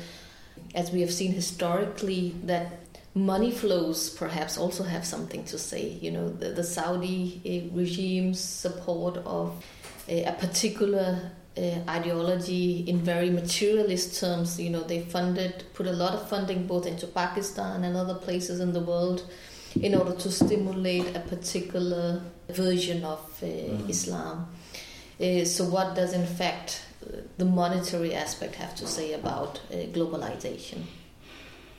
as 0.75 0.91
we 0.91 1.01
have 1.01 1.13
seen 1.13 1.31
historically, 1.31 2.35
that 2.43 2.79
money 3.13 3.51
flows 3.51 4.09
perhaps 4.09 4.57
also 4.57 4.83
have 4.83 5.05
something 5.05 5.43
to 5.45 5.57
say. 5.57 5.87
You 6.01 6.11
know, 6.11 6.29
the, 6.29 6.49
the 6.49 6.63
Saudi 6.63 7.41
uh, 7.45 7.75
regime's 7.75 8.39
support 8.39 9.17
of 9.17 9.63
a, 10.09 10.23
a 10.25 10.33
particular 10.33 11.31
uh, 11.57 11.61
ideology 11.89 12.79
in 12.87 12.99
very 12.99 13.29
materialist 13.29 14.19
terms. 14.19 14.59
You 14.59 14.69
know, 14.69 14.81
they 14.81 15.01
funded, 15.01 15.63
put 15.73 15.87
a 15.87 15.91
lot 15.91 16.13
of 16.13 16.29
funding 16.29 16.67
both 16.67 16.85
into 16.85 17.07
Pakistan 17.07 17.83
and 17.83 17.95
other 17.97 18.15
places 18.15 18.59
in 18.59 18.73
the 18.73 18.79
world 18.79 19.29
in 19.75 19.95
order 19.95 20.13
to 20.13 20.31
stimulate 20.31 21.15
a 21.15 21.19
particular 21.19 22.21
version 22.49 23.03
of 23.03 23.19
uh, 23.41 23.45
mm. 23.45 23.89
Islam. 23.89 24.47
Uh, 25.19 25.45
so, 25.45 25.65
what 25.65 25.95
does 25.95 26.13
in 26.13 26.25
fact 26.25 26.83
the 27.37 27.45
monetary 27.45 28.13
aspect 28.13 28.55
have 28.55 28.75
to 28.75 28.87
say 28.87 29.13
about 29.13 29.59
uh, 29.71 29.75
globalization? 29.93 30.83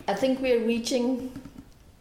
I 0.09 0.15
think 0.15 0.41
we 0.41 0.53
are 0.53 0.65
reaching 0.65 1.33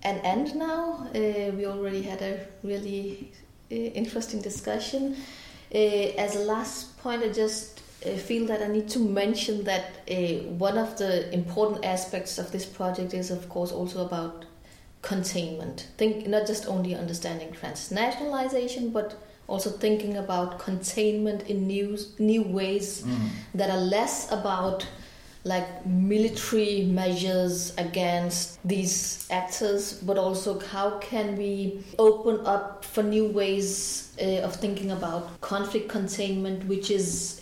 an 0.03 0.17
end 0.19 0.55
now. 0.55 1.07
Uh, 1.13 1.51
we 1.55 1.65
already 1.65 2.01
had 2.01 2.21
a 2.21 2.45
really 2.63 3.31
uh, 3.71 3.75
interesting 3.75 4.41
discussion. 4.41 5.17
Uh, 5.73 5.77
as 6.17 6.35
a 6.35 6.39
last 6.39 6.97
point, 6.99 7.23
I 7.23 7.29
just 7.29 7.81
uh, 8.05 8.09
feel 8.09 8.45
that 8.47 8.61
I 8.61 8.67
need 8.67 8.89
to 8.89 8.99
mention 8.99 9.63
that 9.63 9.85
uh, 10.09 10.43
one 10.57 10.77
of 10.77 10.97
the 10.97 11.33
important 11.33 11.85
aspects 11.85 12.37
of 12.37 12.51
this 12.51 12.65
project 12.65 13.13
is, 13.13 13.31
of 13.31 13.47
course, 13.47 13.71
also 13.71 14.05
about 14.05 14.45
containment. 15.01 15.87
Think 15.97 16.27
not 16.27 16.45
just 16.45 16.67
only 16.67 16.95
understanding 16.95 17.49
transnationalization, 17.53 18.91
but 18.91 19.21
also 19.47 19.69
thinking 19.69 20.17
about 20.17 20.59
containment 20.59 21.49
in 21.49 21.67
new 21.67 21.97
new 22.19 22.41
ways 22.41 23.03
mm. 23.03 23.29
that 23.53 23.69
are 23.69 23.81
less 23.81 24.31
about 24.31 24.87
like 25.43 25.85
military 25.85 26.83
measures 26.83 27.73
against 27.77 28.59
these 28.67 29.27
actors, 29.31 29.93
but 29.93 30.17
also 30.17 30.59
how 30.59 30.99
can 30.99 31.35
we 31.35 31.83
open 31.97 32.45
up 32.45 32.85
for 32.85 33.01
new 33.01 33.25
ways 33.25 34.15
uh, 34.21 34.41
of 34.41 34.55
thinking 34.55 34.91
about 34.91 35.41
conflict 35.41 35.89
containment, 35.89 36.65
which 36.65 36.91
is 36.91 37.41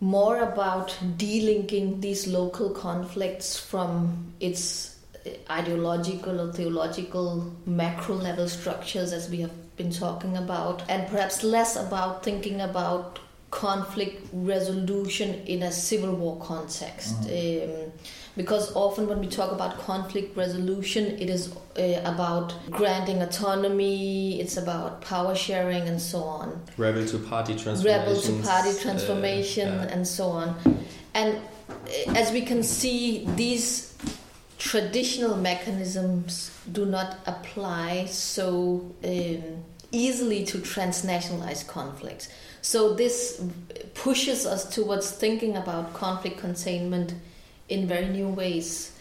more 0.00 0.38
about 0.40 0.88
delinking 1.16 2.00
these 2.00 2.26
local 2.26 2.70
conflicts 2.70 3.56
from 3.56 4.34
its 4.40 4.96
uh, 5.24 5.30
ideological 5.48 6.40
or 6.40 6.52
theological 6.52 7.54
macro 7.66 8.16
level 8.16 8.48
structures 8.48 9.12
as 9.12 9.30
we 9.30 9.40
have 9.40 9.76
been 9.76 9.92
talking 9.92 10.36
about 10.36 10.82
and 10.90 11.08
perhaps 11.08 11.44
less 11.44 11.76
about 11.76 12.24
thinking 12.24 12.60
about 12.60 13.20
conflict 13.52 14.26
resolution 14.32 15.34
in 15.46 15.62
a 15.62 15.70
civil 15.70 16.14
war 16.14 16.40
context. 16.40 17.20
Mm. 17.20 17.86
Um, 17.86 17.92
because 18.34 18.74
often 18.74 19.06
when 19.06 19.20
we 19.20 19.26
talk 19.26 19.52
about 19.52 19.78
conflict 19.78 20.34
resolution, 20.34 21.04
it 21.20 21.28
is 21.28 21.54
uh, 21.78 22.00
about 22.04 22.54
granting 22.70 23.20
autonomy, 23.20 24.40
it's 24.40 24.56
about 24.56 25.02
power 25.02 25.34
sharing, 25.34 25.86
and 25.86 26.00
so 26.00 26.22
on. 26.22 26.62
Rebel 26.78 27.06
to 27.06 27.18
party 27.18 27.54
transformation. 27.54 28.00
Rebel 28.00 28.20
to 28.22 28.42
party 28.42 28.72
transformation, 28.80 29.68
uh, 29.68 29.84
yeah. 29.84 29.94
and 29.94 30.08
so 30.08 30.28
on. 30.28 30.56
And 31.12 31.36
uh, 31.36 32.12
as 32.16 32.32
we 32.32 32.40
can 32.40 32.62
see, 32.62 33.28
these 33.36 33.94
traditional 34.56 35.36
mechanisms 35.36 36.58
do 36.72 36.86
not 36.86 37.18
apply 37.26 38.06
so 38.06 38.94
um, 39.04 39.64
easily 39.90 40.42
to 40.46 40.58
transnationalized 40.58 41.66
conflicts. 41.66 42.28
So 42.62 42.94
this 42.94 43.42
pushes 43.94 44.46
us 44.46 44.72
towards 44.74 45.10
thinking 45.10 45.56
about 45.56 45.92
conflict 45.92 46.38
containment 46.38 47.14
in 47.68 47.86
very 47.86 48.08
new 48.08 48.28
ways. 48.28 48.92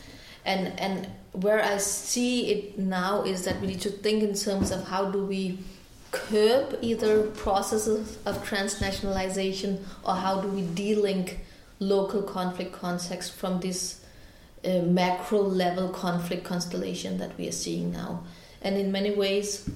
And 0.43 0.79
and 0.79 1.07
where 1.33 1.63
I 1.63 1.77
see 1.77 2.51
it 2.51 2.77
now 2.77 3.23
is 3.23 3.45
that 3.45 3.61
we 3.61 3.67
need 3.67 3.81
to 3.81 3.89
think 3.89 4.23
in 4.23 4.33
terms 4.33 4.71
of 4.71 4.87
how 4.87 5.11
do 5.11 5.23
we 5.23 5.59
curb 6.11 6.77
either 6.81 7.23
processes 7.27 8.17
of 8.25 8.43
transnationalization 8.43 9.79
or 10.03 10.15
how 10.15 10.41
do 10.41 10.47
we 10.49 10.63
de-link 10.63 11.39
local 11.79 12.21
conflict 12.21 12.73
context 12.73 13.31
from 13.31 13.61
this 13.61 14.01
uh, 14.65 14.79
macro 14.79 15.41
level 15.41 15.87
conflict 15.89 16.43
constellation 16.43 17.17
that 17.17 17.37
we 17.37 17.47
are 17.47 17.53
seeing 17.53 17.91
now. 17.91 18.23
And 18.61 18.75
in 18.75 18.91
many 18.91 19.15
ways, 19.15 19.69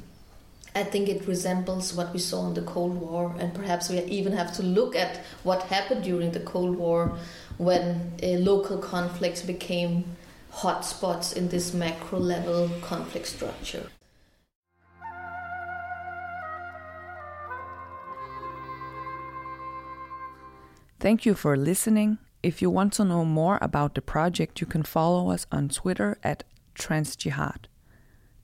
I 0.77 0.83
think 0.83 1.07
it 1.07 1.25
resembles 1.25 1.93
what 1.93 2.11
we 2.11 2.19
saw 2.19 2.47
in 2.47 2.53
the 2.53 2.61
Cold 2.61 2.97
War, 2.97 3.33
and 3.39 3.53
perhaps 3.53 3.89
we 3.89 4.01
even 4.01 4.33
have 4.33 4.53
to 4.57 4.61
look 4.61 4.93
at 4.93 5.21
what 5.43 5.63
happened 5.63 6.03
during 6.03 6.31
the 6.31 6.41
Cold 6.41 6.75
War 6.75 7.17
when 7.57 8.11
uh, 8.21 8.27
local 8.39 8.77
conflicts 8.77 9.41
became 9.41 10.03
hotspots 10.51 11.33
in 11.33 11.47
this 11.47 11.73
macro 11.73 12.19
level 12.19 12.69
conflict 12.81 13.27
structure. 13.27 13.87
Thank 20.99 21.25
you 21.25 21.35
for 21.35 21.55
listening. 21.55 22.17
If 22.43 22.61
you 22.61 22.69
want 22.69 22.91
to 22.93 23.05
know 23.05 23.23
more 23.23 23.59
about 23.61 23.95
the 23.95 24.01
project, 24.01 24.59
you 24.59 24.67
can 24.67 24.83
follow 24.83 25.31
us 25.31 25.47
on 25.53 25.69
Twitter 25.69 26.17
at 26.21 26.43
TransJihad. 26.75 27.67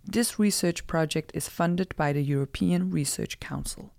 This 0.03 0.39
research 0.39 0.87
project 0.87 1.31
is 1.33 1.47
funded 1.47 1.95
by 1.95 2.11
the 2.11 2.23
European 2.23 2.89
Research 2.89 3.39
Council. 3.39 3.93